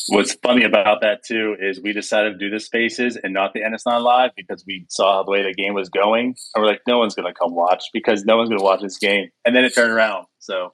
What's 0.07 0.33
funny 0.35 0.63
about 0.63 1.01
that 1.01 1.23
too 1.25 1.55
is 1.59 1.79
we 1.81 1.93
decided 1.93 2.33
to 2.33 2.37
do 2.37 2.49
the 2.49 2.59
spaces 2.59 3.17
and 3.21 3.33
not 3.33 3.53
the 3.53 3.61
NS9 3.61 4.01
live 4.01 4.31
because 4.35 4.63
we 4.65 4.85
saw 4.89 5.23
the 5.23 5.31
way 5.31 5.43
the 5.43 5.53
game 5.53 5.73
was 5.73 5.89
going, 5.89 6.35
and 6.55 6.61
we're 6.63 6.67
like, 6.67 6.81
no 6.87 6.99
one's 6.99 7.15
going 7.15 7.31
to 7.31 7.39
come 7.39 7.53
watch 7.53 7.83
because 7.93 8.25
no 8.25 8.37
one's 8.37 8.49
going 8.49 8.59
to 8.59 8.63
watch 8.63 8.81
this 8.81 8.97
game, 8.97 9.29
and 9.45 9.55
then 9.55 9.63
it 9.63 9.73
turned 9.75 9.91
around. 9.91 10.25
So 10.39 10.73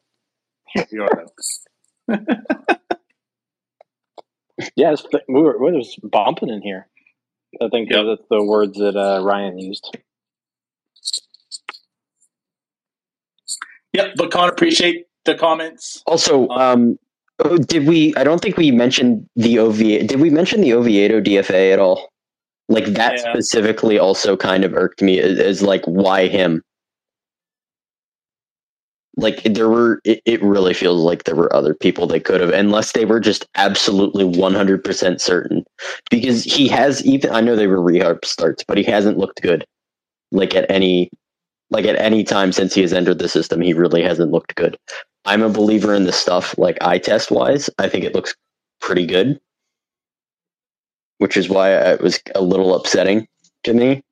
you 0.76 0.86
don't 1.00 1.16
know. 1.16 1.28
Yeah, 4.76 4.92
it's, 4.94 5.06
we 5.30 5.40
were, 5.42 5.58
we 5.60 5.72
were 5.72 5.80
just 5.80 6.00
bumping 6.04 6.50
in 6.50 6.64
here. 6.64 6.88
I 7.62 7.70
think 7.70 7.92
Yep. 7.92 8.06
that's 8.08 8.28
the 8.30 8.44
words 8.44 8.78
that 8.80 8.96
uh, 8.96 9.24
Ryan 9.24 9.60
used. 9.60 9.96
Yep, 13.94 14.14
but 14.16 14.32
Con 14.32 14.50
appreciate 14.50 15.06
the 15.26 15.36
comments. 15.36 16.02
Also, 16.08 16.48
um, 16.50 16.98
oh, 17.40 17.58
did 17.58 17.88
we? 17.88 18.16
I 18.16 18.24
don't 18.24 18.42
think 18.42 18.58
we 18.58 18.72
mentioned 18.72 19.28
the 19.36 19.60
OVA. 19.60 20.04
Did 20.04 20.20
we 20.20 20.30
mention 20.30 20.62
the 20.62 20.74
Oviedo 20.74 21.22
DFA 21.22 21.72
at 21.74 21.80
all? 21.80 22.10
Like 22.70 22.86
that 22.86 23.14
Yeah. 23.24 23.32
specifically 23.34 23.98
also 23.98 24.36
kind 24.36 24.66
of 24.66 24.74
irked 24.74 25.02
me 25.02 25.20
as, 25.20 25.40
as 25.40 25.62
like 25.62 25.86
why 25.86 26.28
him? 26.28 26.64
Like 29.20 29.42
there 29.44 29.68
were, 29.68 30.00
it, 30.04 30.22
it 30.26 30.44
really 30.44 30.76
feels 30.76 31.02
like 31.02 31.24
there 31.24 31.36
were 31.36 31.54
other 31.54 31.74
people 31.74 32.06
they 32.06 32.20
could 32.20 32.40
have, 32.40 32.52
unless 32.52 32.92
they 32.92 33.04
were 33.04 33.20
just 33.20 33.48
absolutely 33.56 34.24
one 34.24 34.54
hundred 34.54 34.84
percent 34.84 35.22
certain. 35.22 35.66
Because 36.12 36.44
he 36.44 36.68
has 36.68 37.04
even, 37.04 37.32
I 37.32 37.42
know 37.42 37.56
they 37.56 37.66
were 37.66 37.82
rehab 37.82 38.24
starts, 38.24 38.64
but 38.68 38.78
he 38.78 38.84
hasn't 38.84 39.18
looked 39.18 39.42
good. 39.42 39.66
Like 40.32 40.54
at 40.54 40.70
any, 40.70 41.10
like 41.72 41.86
at 41.86 42.00
any 42.00 42.24
time 42.24 42.52
since 42.52 42.76
he 42.76 42.82
has 42.82 42.94
entered 42.94 43.18
the 43.18 43.28
system, 43.28 43.60
he 43.60 43.74
really 43.74 44.04
hasn't 44.04 44.32
looked 44.32 44.54
good. 44.54 44.78
I'm 45.26 45.42
a 45.42 45.50
believer 45.50 45.96
in 45.96 46.04
the 46.04 46.14
stuff 46.14 46.56
like 46.60 46.78
eye 46.82 47.00
test 47.00 47.32
wise. 47.32 47.72
I 47.80 47.90
think 47.90 48.04
it 48.06 48.14
looks 48.14 48.36
pretty 48.82 49.08
good, 49.08 49.40
which 51.18 51.38
is 51.38 51.50
why 51.50 51.72
it 51.72 52.02
was 52.02 52.22
a 52.36 52.42
little 52.42 52.76
upsetting 52.76 53.28
to 53.64 53.74
me 53.74 54.04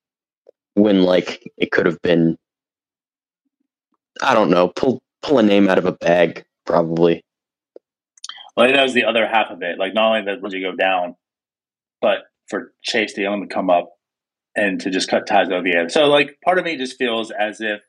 when 0.74 1.03
like 1.03 1.43
it 1.58 1.72
could 1.72 1.86
have 1.86 2.01
been. 2.01 2.38
I 4.22 4.34
don't 4.34 4.49
know. 4.49 4.70
Pull 4.70 5.01
pull 5.22 5.39
a 5.39 5.43
name 5.43 5.70
out 5.70 5.78
of 5.78 5.86
a 5.86 5.91
bag, 5.91 6.45
probably. 6.66 7.24
Well, 8.55 8.72
that 8.72 8.84
was 8.84 8.93
the 8.93 9.03
other 9.03 9.28
half 9.28 9.51
of 9.51 9.61
it. 9.61 9.78
Like 9.78 9.93
not 9.93 10.16
only 10.16 10.26
that 10.26 10.51
you 10.51 10.61
go 10.61 10.76
down, 10.76 11.16
but 12.01 12.20
for 12.47 12.74
Chase 12.84 13.13
to 13.13 13.26
only 13.26 13.47
come 13.47 13.70
up 13.70 13.91
and 14.55 14.80
to 14.82 14.89
just 14.89 15.09
cut 15.09 15.28
ties 15.28 15.47
with 15.49 15.63
the. 15.63 15.89
So 15.89 16.05
like 16.05 16.39
part 16.43 16.57
of 16.57 16.66
me 16.66 16.78
just 16.78 16.97
feels 16.97 17.32
as 17.32 17.59
if 17.59 17.82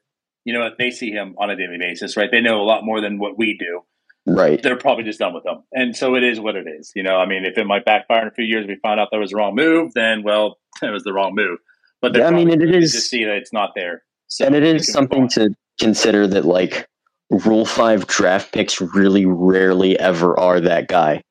you 0.45 0.53
know 0.53 0.67
if 0.67 0.77
they 0.79 0.91
see 0.91 1.11
him 1.11 1.35
on 1.39 1.51
a 1.51 1.57
daily 1.57 1.79
basis, 1.79 2.17
right? 2.17 2.31
They 2.31 2.41
know 2.41 2.61
a 2.61 2.65
lot 2.65 2.85
more 2.85 3.01
than 3.01 3.19
what 3.19 3.39
we 3.39 3.57
do. 3.59 3.83
Right. 4.29 4.61
They're 4.61 4.77
probably 4.77 5.05
just 5.05 5.21
done 5.21 5.35
with 5.35 5.47
him, 5.47 5.63
and 5.73 5.97
so 5.97 6.17
it 6.17 6.25
is 6.25 6.41
what 6.41 6.57
it 6.57 6.67
is. 6.67 6.91
You 6.97 7.05
know, 7.05 7.17
I 7.17 7.27
mean, 7.27 7.45
if 7.45 7.57
it 7.59 7.65
might 7.65 7.85
backfire 7.85 8.23
in 8.23 8.29
a 8.29 8.33
few 8.33 8.45
years, 8.45 8.67
we 8.67 8.75
find 8.83 8.99
out 8.99 9.09
that 9.13 9.19
was 9.19 9.31
the 9.31 9.37
wrong 9.37 9.55
move, 9.55 9.93
then 9.95 10.25
well, 10.25 10.59
it 10.83 10.91
was 10.91 11.05
the 11.05 11.13
wrong 11.13 11.35
move. 11.37 11.61
But 12.03 12.17
Yeah, 12.17 12.27
I 12.27 12.31
mean, 12.31 12.51
it 12.51 12.63
is 12.63 12.93
just 12.93 13.09
see 13.09 13.25
that 13.25 13.37
it's 13.37 13.53
not 13.53 13.73
there, 13.77 14.03
so 14.27 14.47
and 14.47 14.57
it 14.57 14.65
is 14.65 14.91
something 14.93 15.29
to 15.29 15.55
consider 15.81 16.27
that 16.29 16.45
like 16.45 16.87
Rule 17.31 17.67
Five 17.67 18.07
draft 18.07 18.53
picks 18.53 18.81
really 18.81 19.27
rarely 19.27 19.99
ever 19.99 20.39
are 20.39 20.61
that 20.61 20.89
guy. 20.89 21.23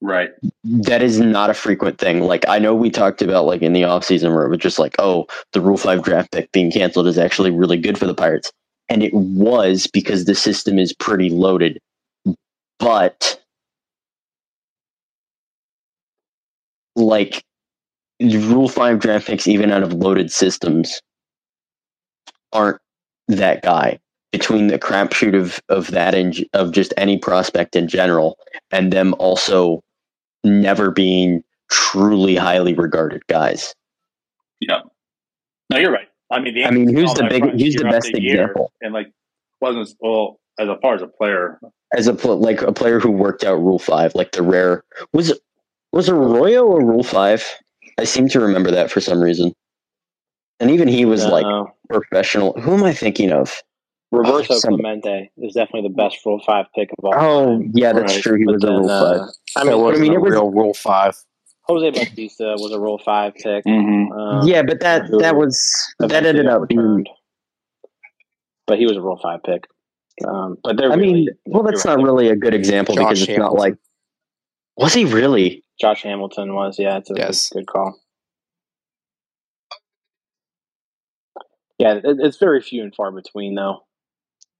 right. 0.00 0.30
that 0.64 1.02
is 1.02 1.18
not 1.20 1.50
a 1.50 1.54
frequent 1.54 1.98
thing. 1.98 2.20
Like 2.22 2.44
I 2.48 2.58
know 2.58 2.74
we 2.74 2.90
talked 2.90 3.22
about 3.22 3.44
like 3.46 3.62
in 3.62 3.72
the 3.72 3.82
offseason 3.82 4.34
where 4.34 4.44
it 4.44 4.50
was 4.50 4.58
just 4.58 4.78
like, 4.78 4.94
oh, 4.98 5.26
the 5.52 5.60
Rule 5.60 5.76
Five 5.76 6.02
draft 6.02 6.32
pick 6.32 6.50
being 6.52 6.70
canceled 6.72 7.06
is 7.08 7.18
actually 7.18 7.50
really 7.50 7.78
good 7.78 7.98
for 7.98 8.06
the 8.06 8.14
Pirates. 8.14 8.52
And 8.88 9.02
it 9.02 9.14
was 9.14 9.86
because 9.86 10.24
the 10.24 10.34
system 10.34 10.78
is 10.78 10.92
pretty 10.92 11.30
loaded. 11.30 11.78
But 12.78 13.40
like 16.96 17.42
Rule 18.20 18.68
Five 18.68 19.00
draft 19.00 19.26
picks, 19.26 19.48
even 19.48 19.72
out 19.72 19.82
of 19.82 19.92
loaded 19.94 20.30
systems, 20.32 21.00
aren't 22.52 22.80
that 23.36 23.62
guy. 23.62 23.98
Between 24.30 24.68
the 24.68 24.78
crapshoot 24.78 25.38
of 25.38 25.60
of 25.68 25.90
that 25.90 26.14
and 26.14 26.34
of 26.54 26.72
just 26.72 26.94
any 26.96 27.18
prospect 27.18 27.76
in 27.76 27.86
general, 27.86 28.38
and 28.70 28.90
them 28.90 29.14
also 29.18 29.82
never 30.42 30.90
being 30.90 31.44
truly 31.70 32.34
highly 32.36 32.72
regarded 32.72 33.26
guys. 33.26 33.74
Yeah. 34.60 34.80
No, 35.70 35.78
you're 35.78 35.92
right. 35.92 36.08
I 36.30 36.40
mean, 36.40 36.54
the 36.54 36.64
I 36.64 36.70
mean, 36.70 36.94
who's 36.94 37.12
the 37.14 37.26
big? 37.28 37.44
Who's 37.44 37.74
the 37.74 37.84
best 37.84 38.10
year, 38.18 38.42
example? 38.42 38.72
And 38.80 38.94
like, 38.94 39.12
wasn't 39.60 39.94
well 40.00 40.40
as 40.58 40.68
a 40.68 40.76
far 40.80 40.94
as 40.94 41.02
a 41.02 41.06
player. 41.06 41.60
As 41.94 42.06
a 42.06 42.14
pl- 42.14 42.38
like 42.38 42.62
a 42.62 42.72
player 42.72 42.98
who 42.98 43.10
worked 43.10 43.44
out 43.44 43.56
Rule 43.56 43.78
Five, 43.78 44.14
like 44.14 44.32
the 44.32 44.42
rare 44.42 44.82
was 45.12 45.38
was 45.92 46.08
Arroyo 46.08 46.72
a 46.72 46.84
Rule 46.84 47.02
Five? 47.02 47.46
I 47.98 48.04
seem 48.04 48.28
to 48.28 48.40
remember 48.40 48.70
that 48.70 48.90
for 48.90 49.00
some 49.00 49.20
reason. 49.20 49.52
And 50.62 50.70
even 50.70 50.86
he 50.86 51.04
was 51.04 51.26
like 51.26 51.44
professional. 51.90 52.52
Who 52.60 52.74
am 52.74 52.84
I 52.84 52.92
thinking 52.92 53.32
of? 53.32 53.52
Roberto 54.12 54.46
Oh, 54.54 54.58
some- 54.58 54.74
Clemente 54.74 55.32
is 55.38 55.54
definitely 55.54 55.88
the 55.88 55.94
best 55.94 56.18
Rule 56.24 56.40
Five 56.46 56.66
pick 56.74 56.90
of 56.96 57.04
all 57.04 57.14
Oh, 57.16 57.46
time. 57.58 57.72
yeah, 57.74 57.92
that's 57.92 58.14
Right. 58.14 58.22
true. 58.22 58.38
He 58.38 58.44
But 58.44 58.52
was 58.54 58.62
a 58.62 58.66
then, 58.68 58.76
Rule 58.76 58.90
uh, 58.90 59.18
Five. 59.18 59.28
I 59.56 59.64
that 59.64 59.70
mean, 59.72 59.82
wasn't 59.82 59.98
I 59.98 60.02
mean, 60.02 60.12
a 60.12 60.14
it 60.14 60.20
was- 60.22 60.32
real 60.32 60.50
Rule 60.52 60.74
Five. 60.74 61.16
Jose 61.64 61.90
Bautista 61.90 62.54
was 62.58 62.72
a 62.72 62.78
Rule 62.78 62.98
Five 63.04 63.34
pick. 63.34 63.64
Mm-hmm. 63.64 64.12
Um, 64.12 64.46
yeah, 64.46 64.62
but 64.62 64.78
that 64.80 65.02
that 65.18 65.34
was 65.36 65.58
that 65.98 66.12
ended 66.26 66.46
up 66.46 66.68
being. 66.68 66.78
returned. 66.80 67.08
But 68.66 68.78
he 68.78 68.86
was 68.86 68.96
a 68.96 69.00
Rule 69.00 69.18
Five 69.20 69.42
pick. 69.42 69.66
Um, 70.28 70.58
but 70.62 70.76
they're 70.76 70.92
I 70.92 70.96
mean, 70.96 71.28
well, 71.46 71.62
that's 71.64 71.84
you're 71.84 71.96
not 71.96 72.04
really 72.04 72.28
a 72.28 72.36
good 72.36 72.54
example 72.54 72.94
Josh 72.94 73.04
because 73.20 73.28
it's 73.28 73.38
not 73.38 73.54
like. 73.54 73.74
Was 74.76 74.94
he 74.94 75.04
really? 75.04 75.64
Josh 75.80 76.02
Hamilton 76.02 76.54
was. 76.54 76.78
Yeah, 76.78 76.98
it's 76.98 77.10
a 77.10 77.14
Yes. 77.16 77.48
good 77.50 77.66
call. 77.66 77.98
Yeah, 81.82 81.94
it, 81.94 82.18
it's 82.20 82.36
very 82.36 82.60
few 82.60 82.84
and 82.84 82.94
far 82.94 83.10
between, 83.10 83.56
though. 83.56 83.82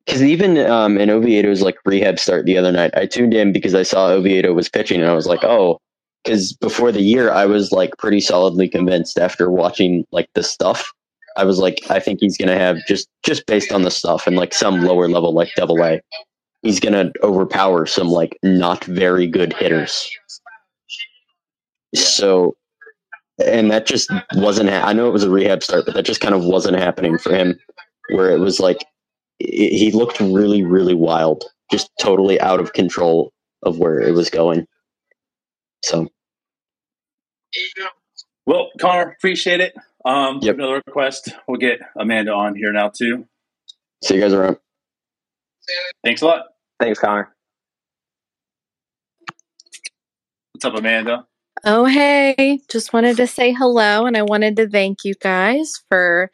Because 0.04 0.24
even 0.24 0.58
um, 0.58 0.98
in 0.98 1.08
Oviedo's 1.08 1.62
like 1.62 1.76
rehab 1.84 2.18
start 2.18 2.44
the 2.46 2.58
other 2.58 2.72
night, 2.72 2.90
I 2.96 3.06
tuned 3.06 3.32
in 3.32 3.52
because 3.52 3.76
I 3.76 3.84
saw 3.84 4.08
Oviedo 4.08 4.52
was 4.52 4.68
pitching, 4.68 5.00
and 5.00 5.08
I 5.08 5.14
was 5.14 5.26
like, 5.26 5.44
oh, 5.44 5.78
because 6.24 6.52
before 6.52 6.90
the 6.90 7.00
year, 7.00 7.30
I 7.30 7.46
was 7.46 7.70
like 7.70 7.96
pretty 7.98 8.20
solidly 8.20 8.68
convinced 8.68 9.18
after 9.18 9.52
watching 9.52 10.04
like 10.10 10.28
the 10.34 10.42
stuff. 10.42 10.92
I 11.36 11.44
was 11.44 11.60
like, 11.60 11.80
I 11.88 12.00
think 12.00 12.18
he's 12.20 12.36
gonna 12.36 12.58
have 12.58 12.78
just 12.88 13.08
just 13.24 13.46
based 13.46 13.70
on 13.70 13.82
the 13.82 13.90
stuff 13.92 14.26
and 14.26 14.34
like 14.34 14.52
some 14.52 14.80
lower 14.82 15.08
level 15.08 15.32
like 15.32 15.54
Double 15.54 15.80
A, 15.84 16.00
he's 16.62 16.80
gonna 16.80 17.12
overpower 17.22 17.86
some 17.86 18.08
like 18.08 18.36
not 18.42 18.84
very 18.86 19.28
good 19.28 19.52
hitters. 19.52 20.10
So, 21.94 22.56
and 23.46 23.70
that 23.70 23.86
just 23.86 24.10
wasn't. 24.34 24.70
Ha- 24.70 24.82
I 24.86 24.92
know 24.92 25.06
it 25.08 25.12
was 25.12 25.24
a 25.24 25.30
rehab 25.30 25.62
start, 25.62 25.84
but 25.86 25.94
that 25.94 26.04
just 26.04 26.20
kind 26.20 26.34
of 26.34 26.44
wasn't 26.44 26.78
happening 26.78 27.18
for 27.18 27.34
him. 27.34 27.58
Where 28.10 28.30
it 28.30 28.38
was 28.40 28.60
like 28.60 28.78
i- 29.42 29.46
he 29.46 29.90
looked 29.92 30.20
really, 30.20 30.62
really 30.62 30.94
wild, 30.94 31.44
just 31.70 31.90
totally 32.00 32.40
out 32.40 32.60
of 32.60 32.72
control 32.72 33.32
of 33.64 33.78
where 33.78 34.00
it 34.00 34.12
was 34.12 34.30
going. 34.30 34.66
So, 35.84 36.08
Well, 38.46 38.70
Connor, 38.80 39.10
appreciate 39.18 39.60
it. 39.60 39.74
Um, 40.04 40.40
Yep. 40.42 40.56
Another 40.56 40.82
request. 40.86 41.30
We'll 41.46 41.58
get 41.58 41.80
Amanda 41.96 42.32
on 42.32 42.56
here 42.56 42.72
now 42.72 42.90
too. 42.90 43.28
see 44.04 44.16
you 44.16 44.20
guys 44.20 44.32
around. 44.32 44.58
Thanks 46.04 46.22
a 46.22 46.26
lot. 46.26 46.46
Thanks, 46.80 46.98
Connor. 46.98 47.32
What's 50.52 50.64
up, 50.64 50.74
Amanda? 50.74 51.26
Oh, 51.64 51.84
hey, 51.84 52.60
just 52.68 52.92
wanted 52.92 53.16
to 53.18 53.26
say 53.26 53.52
hello 53.52 54.06
and 54.06 54.16
I 54.16 54.22
wanted 54.22 54.56
to 54.56 54.68
thank 54.68 55.04
you 55.04 55.14
guys 55.14 55.82
for 55.88 56.30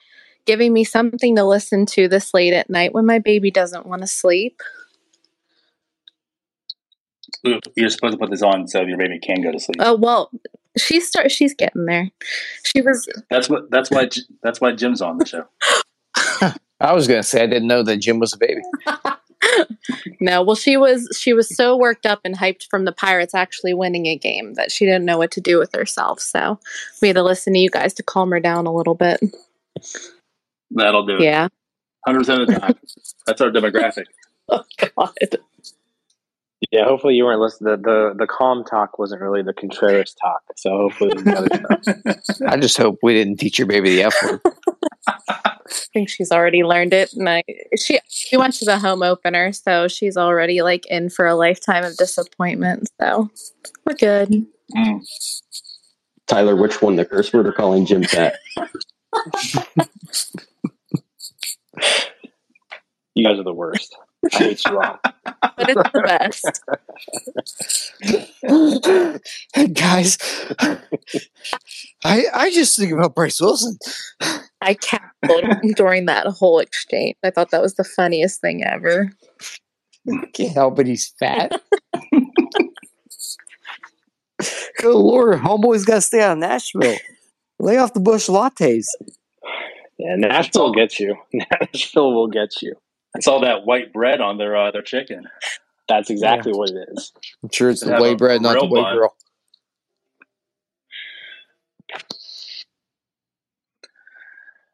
giving 0.46 0.72
me 0.72 0.84
something 0.84 1.36
to 1.36 1.44
listen 1.44 1.84
to 1.84 2.08
this 2.08 2.32
late 2.32 2.54
at 2.54 2.70
night 2.70 2.94
when 2.94 3.04
my 3.04 3.18
baby 3.18 3.50
doesn't 3.50 3.86
want 3.86 4.00
to 4.02 4.08
sleep. 4.08 4.62
You're 7.76 7.90
supposed 7.90 8.12
to 8.12 8.18
put 8.18 8.30
this 8.30 8.42
on 8.42 8.66
so 8.66 8.80
your 8.82 8.96
baby 8.96 9.18
can 9.18 9.42
go 9.42 9.52
to 9.52 9.60
sleep. 9.60 9.76
Oh, 9.80 9.96
well, 9.96 10.30
she's 10.78 11.06
start 11.06 11.30
she's 11.30 11.54
getting 11.54 11.84
there. 11.84 12.10
She 12.64 12.80
was 12.80 13.06
That's 13.30 13.48
what. 13.48 13.70
That's 13.70 13.90
why. 13.90 14.08
That's 14.42 14.60
why 14.60 14.72
Jim's 14.72 15.02
on 15.02 15.18
the 15.18 15.26
show. 15.26 15.44
I 16.80 16.92
was 16.92 17.06
gonna 17.06 17.22
say 17.22 17.42
I 17.42 17.46
didn't 17.46 17.68
know 17.68 17.82
that 17.82 17.98
Jim 17.98 18.18
was 18.18 18.32
a 18.32 18.38
baby. 18.38 18.62
No, 20.20 20.43
well 20.43 20.57
she 20.57 20.76
was 20.76 21.09
she 21.18 21.32
was 21.32 21.55
so 21.55 21.76
worked 21.76 22.05
up 22.07 22.20
and 22.24 22.36
hyped 22.36 22.68
from 22.68 22.84
the 22.84 22.93
Pirates 22.93 23.34
actually 23.34 23.72
winning 23.72 24.07
a 24.07 24.16
game 24.16 24.55
that 24.55 24.70
she 24.72 24.84
didn't 24.84 25.05
know 25.05 25.18
what 25.18 25.30
to 25.32 25.41
do 25.41 25.59
with 25.59 25.72
herself. 25.72 26.20
So, 26.20 26.59
we 27.01 27.09
had 27.09 27.16
to 27.16 27.22
listen 27.22 27.53
to 27.53 27.59
you 27.59 27.70
guys 27.70 27.95
to 27.95 28.03
calm 28.03 28.30
her 28.30 28.41
down 28.41 28.66
a 28.66 28.74
little 28.74 28.95
bit. 28.95 29.20
That'll 30.70 31.07
do. 31.07 31.18
Yeah. 31.20 31.49
Hundred 32.07 32.20
percent 32.20 32.43
of 32.43 32.49
the 32.49 32.59
time. 32.59 32.74
That's 33.26 33.41
our 33.41 33.51
demographic. 33.51 34.05
Oh 34.51 34.64
god. 34.78 35.41
Yeah, 36.70 36.84
hopefully 36.84 37.14
you 37.14 37.24
weren't 37.24 37.40
listening. 37.40 37.70
The, 37.70 37.76
the 37.78 38.14
the 38.18 38.26
calm 38.26 38.62
talk 38.62 38.98
wasn't 38.98 39.22
really 39.22 39.42
the 39.42 39.54
Contreras 39.54 40.14
talk. 40.20 40.42
So 40.56 40.70
hopefully 40.70 41.10
the 41.14 41.36
other 41.36 42.18
stuff. 42.26 42.40
I 42.46 42.56
just 42.58 42.76
hope 42.76 42.98
we 43.02 43.14
didn't 43.14 43.38
teach 43.38 43.58
your 43.58 43.66
baby 43.66 43.96
the 43.96 44.02
F 44.02 44.14
word. 44.22 44.40
I 45.28 45.56
think 45.92 46.10
she's 46.10 46.30
already 46.30 46.64
learned 46.64 46.92
it 46.92 47.12
and 47.14 47.28
I 47.28 47.42
she 47.78 48.00
she 48.08 48.36
went 48.36 48.54
to 48.54 48.64
the 48.66 48.78
home 48.78 49.02
opener, 49.02 49.52
so 49.52 49.88
she's 49.88 50.16
already 50.16 50.60
like 50.60 50.84
in 50.86 51.08
for 51.08 51.26
a 51.26 51.34
lifetime 51.34 51.84
of 51.84 51.96
disappointment. 51.96 52.88
So, 53.00 53.30
we're 53.86 53.94
good. 53.94 54.46
Mm. 54.76 55.00
Tyler, 56.26 56.54
which 56.54 56.82
one, 56.82 56.96
the 56.96 57.06
curse 57.06 57.32
word 57.32 57.46
or 57.46 57.52
calling 57.52 57.86
Jim 57.86 58.04
fat? 58.04 58.36
You 63.18 63.24
guys 63.24 63.40
are 63.40 63.42
the 63.42 63.52
worst. 63.52 63.96
I 64.24 64.36
hate 64.36 64.64
you 64.64 64.80
all. 64.80 64.98
But 65.24 65.70
it's 65.70 65.90
the 65.92 66.02
best. 66.04 66.62
Guys, 69.74 70.18
I 72.04 72.24
I 72.34 72.50
just 72.50 72.78
think 72.78 72.92
about 72.92 73.14
Bryse 73.14 73.40
Wilson. 73.40 73.78
I 74.60 74.74
cackled 74.74 75.76
during 75.76 76.06
that 76.06 76.26
whole 76.26 76.58
exchange. 76.58 77.16
I 77.24 77.30
thought 77.30 77.50
that 77.52 77.62
was 77.62 77.74
the 77.74 77.84
funniest 77.84 78.40
thing 78.40 78.64
ever. 78.64 79.12
Can't 80.32 80.54
help 80.54 80.78
it, 80.78 80.86
he's 80.86 81.12
fat. 81.18 81.60
Good 84.78 84.94
lord, 84.94 85.38
homeboy's 85.40 85.84
got 85.84 85.96
to 85.96 86.00
stay 86.00 86.22
out 86.22 86.32
of 86.32 86.38
Nashville. 86.38 86.96
Lay 87.58 87.76
off 87.76 87.92
the 87.92 88.00
Busch 88.00 88.28
lattes. 88.28 88.86
Yeah, 89.98 90.14
Nashville 90.16 90.66
will 90.66 90.74
get 90.74 91.00
you. 91.00 91.16
Nashville 91.32 92.14
will 92.14 92.28
get 92.28 92.62
you. 92.62 92.74
It's 93.14 93.26
all 93.26 93.40
that 93.40 93.64
white 93.64 93.92
bread 93.92 94.20
on 94.20 94.38
their 94.38 94.56
uh, 94.56 94.70
their 94.70 94.82
chicken. 94.82 95.28
That's 95.88 96.11
exactly 96.11 96.52
what 96.52 96.70
it 96.70 96.88
is. 96.92 97.12
I'm 97.42 97.48
sure 97.50 97.70
it's 97.70 97.80
They 97.80 97.90
the 97.90 98.00
white 98.00 98.18
bread, 98.18 98.42
not 98.42 98.54
the 98.54 98.66
real 98.66 98.70
way 98.70 98.82
bun. 98.82 98.96
girl. 98.96 99.16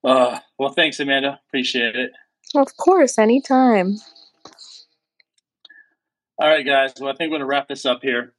Uh, 0.03 0.39
well, 0.59 0.71
thanks, 0.73 1.01
Amanda. 1.01 1.41
Appreciate 1.49 1.97
it. 1.97 2.11
Of 2.55 2.77
course, 2.77 3.19
anytime. 3.19 3.97
All 6.39 6.49
right, 6.49 6.67
guys. 6.67 6.93
Well, 7.01 7.11
I 7.11 7.17
think 7.17 7.31
we're 7.31 7.39
going 7.39 7.41
to 7.41 7.47
wrap 7.47 7.69
this 7.69 7.87
up 7.87 8.01
here. 8.03 8.35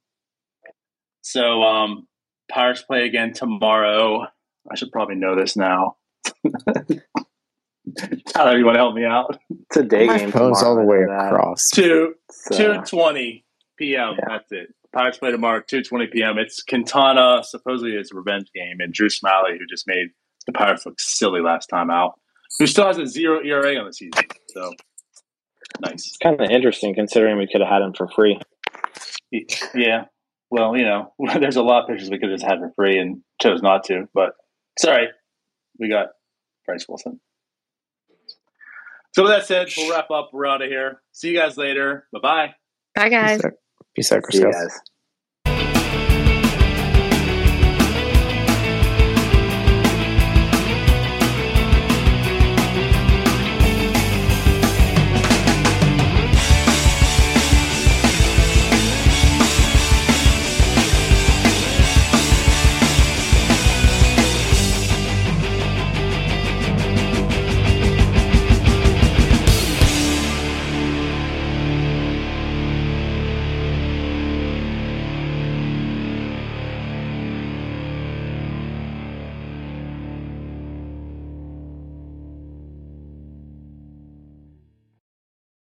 So, 1.22 1.62
um, 1.62 2.06
Pirates 2.50 2.82
play 2.82 3.04
again 3.04 3.32
tomorrow. 3.32 4.26
I 4.70 4.74
should 4.76 4.92
probably 4.92 5.16
know 5.16 5.34
this 5.34 5.56
now. 5.56 5.96
Tyler, 8.32 8.58
you 8.58 8.64
want 8.64 8.74
to 8.76 8.80
help 8.80 8.94
me 8.94 9.04
out? 9.04 9.38
It's 9.50 9.76
a 9.76 9.82
day 9.82 10.06
My 10.06 10.18
game. 10.18 10.30
phone's 10.32 10.62
all 10.62 10.74
the 10.76 10.82
way 10.82 10.98
I 10.98 11.00
know 11.00 11.08
that. 11.18 11.32
across. 11.32 11.68
Two 11.74 12.14
So, 12.30 12.56
two 12.56 12.80
twenty 12.86 13.44
p.m. 13.78 14.14
Yeah. 14.18 14.24
That's 14.28 14.52
it. 14.52 14.68
Pirates 14.92 15.18
play 15.18 15.30
tomorrow, 15.30 15.62
two 15.66 15.82
twenty 15.82 16.06
p.m. 16.06 16.38
It's 16.38 16.62
Quintana. 16.62 17.42
Supposedly, 17.44 17.94
it's 17.96 18.12
a 18.12 18.16
revenge 18.16 18.48
game, 18.54 18.76
and 18.80 18.92
Drew 18.92 19.08
Smyly, 19.08 19.58
who 19.58 19.66
just 19.68 19.86
made 19.86 20.08
the 20.46 20.52
Pirates 20.52 20.86
look 20.86 20.98
silly 20.98 21.40
last 21.40 21.66
time 21.66 21.90
out, 21.90 22.14
who 22.58 22.66
still 22.66 22.86
has 22.86 22.98
a 22.98 23.06
zero 23.06 23.40
ERA 23.44 23.76
on 23.76 23.86
the 23.86 23.92
season. 23.92 24.22
So 24.48 24.72
nice. 25.80 26.06
It's 26.06 26.16
kind 26.18 26.40
of 26.40 26.50
interesting 26.50 26.94
considering 26.94 27.36
we 27.38 27.46
could 27.46 27.60
have 27.60 27.70
had 27.70 27.82
him 27.82 27.92
for 27.94 28.08
free. 28.08 28.38
Yeah. 29.74 30.04
Well, 30.50 30.76
you 30.76 30.84
know, 30.84 31.12
there's 31.40 31.56
a 31.56 31.62
lot 31.62 31.82
of 31.82 31.88
pitchers 31.88 32.08
we 32.10 32.18
could 32.18 32.30
have 32.30 32.38
just 32.38 32.48
had 32.48 32.58
for 32.60 32.72
free 32.76 32.98
and 32.98 33.22
chose 33.42 33.60
not 33.62 33.84
to. 33.84 34.08
But 34.14 34.32
sorry, 34.78 35.08
we 35.78 35.88
got 35.88 36.08
Bryse 36.68 36.86
Wilson. 36.88 37.20
So 39.16 39.22
with 39.22 39.32
that 39.32 39.46
said, 39.46 39.68
we'll 39.78 39.90
wrap 39.90 40.10
up. 40.10 40.28
We're 40.34 40.44
out 40.44 40.60
of 40.60 40.68
here. 40.68 41.00
See 41.12 41.30
you 41.30 41.38
guys 41.38 41.56
later. 41.56 42.06
Bye 42.12 42.18
bye. 42.20 42.54
Bye, 42.94 43.08
guys. 43.08 43.40
Peace 43.40 43.46
out, 43.46 43.52
Peace 43.94 44.12
out 44.12 44.22
See 44.30 44.38
you 44.40 44.44
Chris. 44.44 44.56
guys. 44.56 44.80